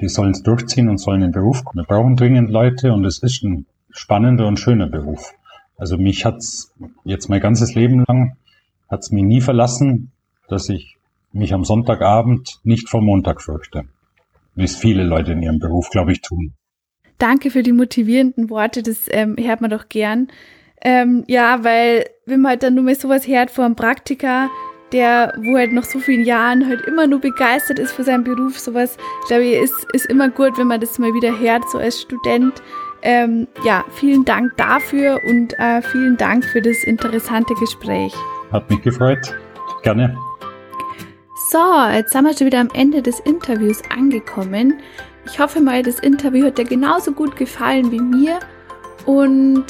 die 0.00 0.08
sollen 0.08 0.30
es 0.30 0.42
durchziehen 0.42 0.88
und 0.88 0.96
sollen 0.96 1.20
in 1.20 1.28
den 1.28 1.32
Beruf 1.32 1.64
kommen. 1.64 1.84
Wir 1.84 1.86
brauchen 1.86 2.16
dringend 2.16 2.48
Leute 2.48 2.94
und 2.94 3.04
es 3.04 3.18
ist 3.18 3.44
ein 3.44 3.66
spannender 3.90 4.46
und 4.46 4.58
schöner 4.58 4.88
Beruf. 4.88 5.34
Also 5.76 5.98
mich 5.98 6.24
hat's 6.24 6.72
jetzt 7.04 7.28
mein 7.28 7.42
ganzes 7.42 7.74
Leben 7.74 8.06
lang, 8.08 8.38
hat's 8.88 9.10
mich 9.10 9.22
nie 9.22 9.42
verlassen, 9.42 10.12
dass 10.48 10.70
ich 10.70 10.96
mich 11.30 11.52
am 11.52 11.62
Sonntagabend 11.62 12.60
nicht 12.64 12.88
vor 12.88 13.02
Montag 13.02 13.42
fürchte, 13.42 13.82
wie 14.54 14.64
es 14.64 14.76
viele 14.76 15.04
Leute 15.04 15.32
in 15.32 15.42
ihrem 15.42 15.58
Beruf, 15.58 15.90
glaube 15.90 16.12
ich, 16.12 16.22
tun. 16.22 16.54
Danke 17.18 17.50
für 17.50 17.62
die 17.62 17.72
motivierenden 17.72 18.48
Worte, 18.48 18.82
das 18.82 19.04
ähm, 19.10 19.36
hört 19.38 19.60
man 19.60 19.68
doch 19.68 19.90
gern. 19.90 20.28
Ähm, 20.80 21.24
ja, 21.26 21.64
weil 21.64 22.06
wenn 22.24 22.40
man 22.40 22.50
halt 22.50 22.62
dann 22.62 22.76
nur 22.76 22.84
mal 22.84 22.94
sowas 22.94 23.26
hört 23.28 23.50
vor 23.50 23.66
einem 23.66 23.76
Praktiker, 23.76 24.48
der, 24.92 25.32
wo 25.38 25.56
halt 25.56 25.72
noch 25.72 25.84
so 25.84 25.98
vielen 25.98 26.24
Jahren 26.24 26.66
halt 26.66 26.82
immer 26.82 27.06
nur 27.06 27.20
begeistert 27.20 27.78
ist 27.78 27.92
für 27.92 28.04
seinen 28.04 28.24
Beruf, 28.24 28.58
sowas, 28.58 28.96
glaube 29.26 29.44
ich, 29.44 29.62
ist, 29.62 29.86
ist 29.92 30.06
immer 30.06 30.28
gut, 30.28 30.56
wenn 30.58 30.66
man 30.66 30.80
das 30.80 30.98
mal 30.98 31.12
wieder 31.14 31.38
hört, 31.38 31.68
so 31.70 31.78
als 31.78 32.00
Student. 32.00 32.62
Ähm, 33.02 33.46
ja, 33.64 33.84
vielen 33.92 34.24
Dank 34.24 34.56
dafür 34.56 35.20
und 35.28 35.56
äh, 35.58 35.82
vielen 35.82 36.16
Dank 36.16 36.44
für 36.44 36.60
das 36.60 36.82
interessante 36.84 37.54
Gespräch. 37.54 38.12
Hat 38.50 38.68
mich 38.70 38.82
gefreut. 38.82 39.34
Gerne. 39.82 40.16
So, 41.50 41.58
jetzt 41.92 42.12
sind 42.12 42.24
wir 42.24 42.36
schon 42.36 42.48
wieder 42.48 42.60
am 42.60 42.70
Ende 42.74 43.00
des 43.00 43.20
Interviews 43.20 43.80
angekommen. 43.90 44.80
Ich 45.26 45.38
hoffe 45.38 45.60
mal, 45.60 45.82
das 45.82 46.00
Interview 46.00 46.46
hat 46.46 46.58
dir 46.58 46.64
genauso 46.64 47.12
gut 47.12 47.36
gefallen 47.36 47.92
wie 47.92 48.00
mir. 48.00 48.40
Und 49.06 49.64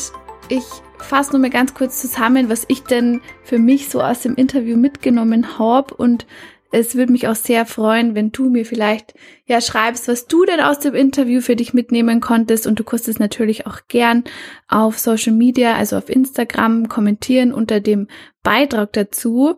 ich 0.48 0.64
fasse 0.98 1.32
nur 1.32 1.40
mal 1.40 1.50
ganz 1.50 1.74
kurz 1.74 2.00
zusammen, 2.00 2.48
was 2.48 2.64
ich 2.68 2.82
denn 2.82 3.20
für 3.42 3.58
mich 3.58 3.88
so 3.88 4.02
aus 4.02 4.20
dem 4.20 4.34
Interview 4.34 4.76
mitgenommen 4.76 5.58
habe. 5.58 5.94
Und 5.94 6.26
es 6.70 6.96
würde 6.96 7.12
mich 7.12 7.28
auch 7.28 7.34
sehr 7.34 7.64
freuen, 7.64 8.14
wenn 8.14 8.30
du 8.30 8.50
mir 8.50 8.66
vielleicht 8.66 9.14
ja 9.46 9.60
schreibst, 9.60 10.08
was 10.08 10.26
du 10.26 10.44
denn 10.44 10.60
aus 10.60 10.78
dem 10.78 10.94
Interview 10.94 11.40
für 11.40 11.56
dich 11.56 11.72
mitnehmen 11.72 12.20
konntest. 12.20 12.66
Und 12.66 12.78
du 12.78 12.84
kannst 12.84 13.08
es 13.08 13.18
natürlich 13.18 13.66
auch 13.66 13.80
gern 13.88 14.24
auf 14.68 14.98
Social 14.98 15.32
Media, 15.32 15.74
also 15.74 15.96
auf 15.96 16.10
Instagram, 16.10 16.88
kommentieren 16.88 17.52
unter 17.52 17.80
dem 17.80 18.08
Beitrag 18.42 18.92
dazu. 18.92 19.56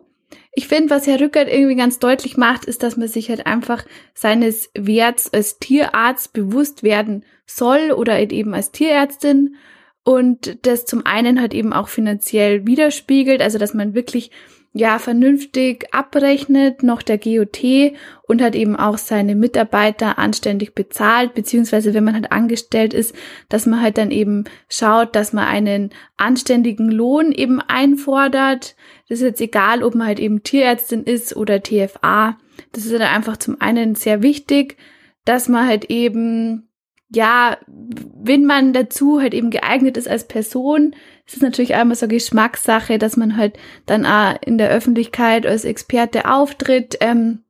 Ich 0.53 0.67
finde, 0.67 0.89
was 0.89 1.07
Herr 1.07 1.19
Rückert 1.19 1.47
irgendwie 1.49 1.75
ganz 1.75 1.99
deutlich 1.99 2.37
macht, 2.37 2.65
ist, 2.65 2.83
dass 2.83 2.97
man 2.97 3.07
sich 3.07 3.29
halt 3.29 3.45
einfach 3.45 3.85
seines 4.13 4.69
Werts 4.73 5.33
als 5.33 5.59
Tierarzt 5.59 6.33
bewusst 6.33 6.83
werden 6.83 7.23
soll 7.45 7.91
oder 7.91 8.13
halt 8.13 8.31
eben 8.33 8.53
als 8.53 8.71
Tierärztin 8.71 9.55
und 10.03 10.65
das 10.65 10.85
zum 10.85 11.05
einen 11.05 11.39
halt 11.39 11.53
eben 11.53 11.73
auch 11.73 11.87
finanziell 11.87 12.65
widerspiegelt, 12.65 13.41
also 13.41 13.57
dass 13.57 13.73
man 13.73 13.93
wirklich 13.93 14.31
ja 14.73 14.99
vernünftig 14.99 15.93
abrechnet, 15.93 16.81
noch 16.81 17.01
der 17.01 17.17
GOT 17.17 17.93
und 18.23 18.41
hat 18.41 18.55
eben 18.55 18.77
auch 18.77 18.97
seine 18.97 19.35
Mitarbeiter 19.35 20.17
anständig 20.17 20.73
bezahlt, 20.73 21.33
beziehungsweise 21.33 21.93
wenn 21.93 22.05
man 22.05 22.15
halt 22.15 22.31
angestellt 22.31 22.93
ist, 22.93 23.13
dass 23.49 23.65
man 23.65 23.81
halt 23.81 23.97
dann 23.97 24.11
eben 24.11 24.45
schaut, 24.69 25.15
dass 25.15 25.33
man 25.33 25.45
einen 25.45 25.89
anständigen 26.15 26.89
Lohn 26.89 27.33
eben 27.33 27.59
einfordert. 27.59 28.75
Das 29.09 29.19
ist 29.19 29.25
jetzt 29.25 29.41
egal, 29.41 29.83
ob 29.83 29.93
man 29.93 30.07
halt 30.07 30.19
eben 30.19 30.41
Tierärztin 30.41 31.03
ist 31.03 31.35
oder 31.35 31.61
TFA. 31.61 32.37
Das 32.71 32.85
ist 32.85 32.93
halt 32.93 33.01
einfach 33.01 33.37
zum 33.37 33.59
einen 33.59 33.95
sehr 33.95 34.21
wichtig, 34.21 34.77
dass 35.25 35.49
man 35.49 35.67
halt 35.67 35.85
eben 35.85 36.69
ja, 37.13 37.57
wenn 37.67 38.45
man 38.45 38.73
dazu 38.73 39.19
halt 39.19 39.33
eben 39.33 39.51
geeignet 39.51 39.97
ist 39.97 40.07
als 40.07 40.27
Person, 40.27 40.95
ist 41.25 41.35
es 41.37 41.41
natürlich 41.41 41.75
einmal 41.75 41.95
so 41.95 42.07
Geschmackssache, 42.07 42.97
dass 42.97 43.17
man 43.17 43.37
halt 43.37 43.57
dann 43.85 44.05
auch 44.05 44.35
in 44.45 44.57
der 44.57 44.69
Öffentlichkeit 44.69 45.45
als 45.45 45.65
Experte 45.65 46.29
auftritt. 46.29 46.97
Ähm, 47.01 47.43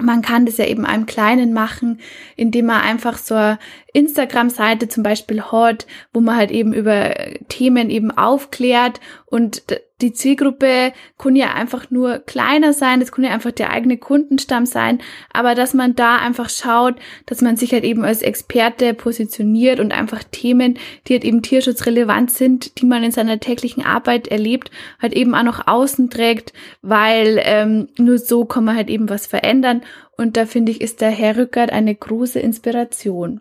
man 0.00 0.22
kann 0.22 0.46
das 0.46 0.58
ja 0.58 0.66
eben 0.66 0.84
einem 0.84 1.06
Kleinen 1.06 1.52
machen, 1.52 2.00
indem 2.36 2.66
man 2.66 2.80
einfach 2.80 3.18
so 3.18 3.34
eine 3.34 3.58
Instagram-Seite 3.98 4.88
zum 4.88 5.02
Beispiel 5.02 5.42
hat, 5.42 5.86
wo 6.12 6.20
man 6.20 6.36
halt 6.36 6.50
eben 6.50 6.72
über 6.72 7.14
Themen 7.48 7.90
eben 7.90 8.10
aufklärt. 8.10 9.00
Und 9.26 9.62
die 10.00 10.12
Zielgruppe 10.12 10.92
kann 11.18 11.34
ja 11.34 11.54
einfach 11.54 11.90
nur 11.90 12.20
kleiner 12.20 12.72
sein, 12.72 13.00
das 13.00 13.10
kann 13.10 13.24
ja 13.24 13.30
einfach 13.30 13.50
der 13.50 13.70
eigene 13.70 13.98
Kundenstamm 13.98 14.64
sein, 14.64 15.00
aber 15.32 15.56
dass 15.56 15.74
man 15.74 15.96
da 15.96 16.16
einfach 16.16 16.48
schaut, 16.48 16.94
dass 17.26 17.42
man 17.42 17.56
sich 17.56 17.72
halt 17.72 17.82
eben 17.82 18.04
als 18.04 18.22
Experte 18.22 18.94
positioniert 18.94 19.80
und 19.80 19.92
einfach 19.92 20.22
Themen, 20.22 20.78
die 21.06 21.14
halt 21.14 21.24
eben 21.24 21.42
tierschutzrelevant 21.42 22.30
sind, 22.30 22.80
die 22.80 22.86
man 22.86 23.02
in 23.02 23.10
seiner 23.10 23.40
täglichen 23.40 23.84
Arbeit 23.84 24.28
erlebt, 24.28 24.70
halt 25.02 25.14
eben 25.14 25.34
auch 25.34 25.42
noch 25.42 25.66
außen 25.66 26.10
trägt, 26.10 26.52
weil 26.80 27.40
ähm, 27.42 27.88
nur 27.98 28.18
so 28.18 28.44
kann 28.44 28.64
man 28.64 28.76
halt 28.76 28.90
eben 28.90 29.08
was 29.08 29.26
verändern. 29.26 29.82
Und 30.16 30.36
da 30.36 30.46
finde 30.46 30.72
ich, 30.72 30.80
ist 30.80 31.00
der 31.00 31.10
Herr 31.10 31.36
Rückert 31.36 31.70
eine 31.70 31.94
große 31.94 32.40
Inspiration. 32.40 33.40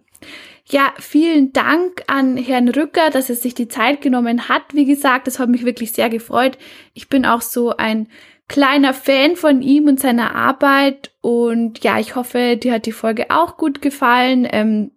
Ja, 0.70 0.93
vielen 0.99 1.53
Dank 1.53 2.03
an 2.07 2.36
Herrn 2.36 2.68
Rücker, 2.68 3.09
dass 3.09 3.30
er 3.30 3.36
sich 3.36 3.53
die 3.53 3.70
Zeit 3.70 4.01
genommen 4.01 4.49
hat. 4.49 4.74
Wie 4.74 4.86
gesagt, 4.86 5.28
das 5.28 5.39
hat 5.39 5.47
mich 5.47 5.63
wirklich 5.63 5.93
sehr 5.93 6.09
gefreut. 6.09 6.57
Ich 6.93 7.07
bin 7.07 7.26
auch 7.26 7.41
so 7.41 7.78
ein 7.78 8.09
kleiner 8.49 8.93
Fan 8.93 9.38
von 9.38 9.61
ihm 9.61 9.88
und 9.88 9.99
seiner 9.99 10.36
Arbeit. 10.36 11.11
Und 11.22 11.84
ja, 11.84 11.99
ich 11.99 12.15
hoffe, 12.15 12.57
dir 12.57 12.74
hat 12.74 12.86
die 12.86 12.91
Folge 12.91 13.28
auch 13.30 13.55
gut 13.55 13.82
gefallen. 13.82 14.45
Ähm, 14.51 14.91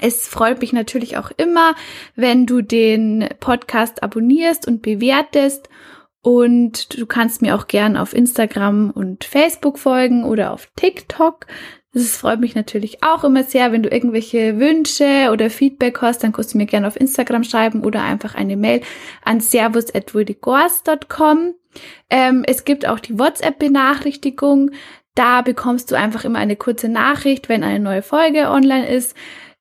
es 0.00 0.26
freut 0.28 0.60
mich 0.60 0.72
natürlich 0.72 1.16
auch 1.18 1.30
immer, 1.36 1.74
wenn 2.14 2.46
du 2.46 2.62
den 2.62 3.28
Podcast 3.40 4.02
abonnierst 4.02 4.66
und 4.68 4.82
bewertest. 4.82 5.68
Und 6.22 6.98
du 6.98 7.06
kannst 7.06 7.42
mir 7.42 7.56
auch 7.56 7.66
gern 7.66 7.96
auf 7.96 8.14
Instagram 8.14 8.90
und 8.90 9.24
Facebook 9.24 9.78
folgen 9.80 10.24
oder 10.24 10.52
auf 10.52 10.68
TikTok. 10.76 11.46
Das 11.94 12.16
freut 12.16 12.40
mich 12.40 12.54
natürlich 12.54 13.02
auch 13.02 13.22
immer 13.22 13.44
sehr. 13.44 13.70
Wenn 13.70 13.82
du 13.82 13.90
irgendwelche 13.90 14.58
Wünsche 14.58 15.28
oder 15.30 15.50
Feedback 15.50 16.00
hast, 16.00 16.24
dann 16.24 16.32
kannst 16.32 16.54
du 16.54 16.58
mir 16.58 16.64
gerne 16.64 16.86
auf 16.86 16.98
Instagram 16.98 17.44
schreiben 17.44 17.84
oder 17.84 18.02
einfach 18.02 18.34
eine 18.34 18.56
Mail 18.56 18.80
an 19.22 19.40
servus.wurdigors.com. 19.40 21.54
Ähm, 22.08 22.44
es 22.46 22.64
gibt 22.64 22.88
auch 22.88 22.98
die 22.98 23.18
WhatsApp-Benachrichtigung. 23.18 24.70
Da 25.14 25.42
bekommst 25.42 25.90
du 25.90 25.94
einfach 25.94 26.24
immer 26.24 26.38
eine 26.38 26.56
kurze 26.56 26.88
Nachricht, 26.88 27.50
wenn 27.50 27.62
eine 27.62 27.80
neue 27.80 28.00
Folge 28.00 28.48
online 28.48 28.88
ist. 28.88 29.14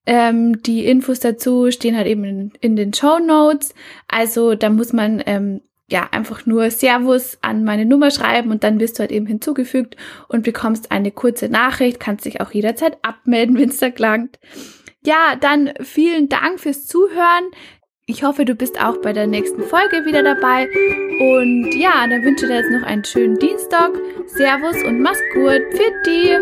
Ähm, 0.06 0.64
die 0.64 0.86
Infos 0.86 1.20
dazu 1.20 1.70
stehen 1.70 1.98
halt 1.98 2.08
eben 2.08 2.24
in, 2.24 2.54
in 2.62 2.78
den 2.78 2.94
Show 2.94 3.20
Notes. 3.20 3.76
Also 4.08 4.56
da 4.56 4.70
muss 4.70 4.94
man 4.94 5.22
ähm, 5.26 5.60
ja, 5.92 6.08
einfach 6.12 6.46
nur 6.46 6.72
Servus 6.72 7.38
an 7.42 7.66
meine 7.66 7.86
Nummer 7.86 8.12
schreiben 8.12 8.50
und 8.50 8.64
dann 8.64 8.80
wirst 8.80 8.98
du 8.98 9.02
halt 9.02 9.12
eben 9.12 9.26
hinzugefügt 9.26 9.98
und 10.30 10.44
bekommst 10.44 10.90
eine 10.90 11.12
kurze 11.12 11.50
Nachricht, 11.50 12.00
kannst 12.00 12.26
dich 12.26 12.40
auch 12.40 12.52
jederzeit 12.52 12.98
abmelden, 13.02 13.58
wenn 13.60 13.70
es 13.70 13.80
da 13.80 13.92
klangt. 13.92 14.40
Ja, 15.04 15.36
dann 15.40 15.72
vielen 15.82 16.30
Dank 16.30 16.62
fürs 16.62 16.88
Zuhören. 16.88 17.52
Ich 18.06 18.24
hoffe, 18.24 18.46
du 18.46 18.56
bist 18.56 18.82
auch 18.82 18.98
bei 18.98 19.12
der 19.14 19.28
nächsten 19.28 19.64
Folge 19.64 20.06
wieder 20.06 20.24
dabei. 20.24 20.68
Und 21.20 21.72
ja, 21.76 22.08
dann 22.08 22.24
wünsche 22.24 22.46
ich 22.46 22.52
dir 22.52 22.58
jetzt 22.58 22.72
noch 22.72 22.84
einen 22.84 23.04
schönen 23.04 23.38
Dienstag. 23.38 23.92
Servus 24.28 24.82
und 24.84 25.02
mach's 25.02 25.22
gut. 25.34 25.62
Für 25.72 25.92
die. 26.06 26.38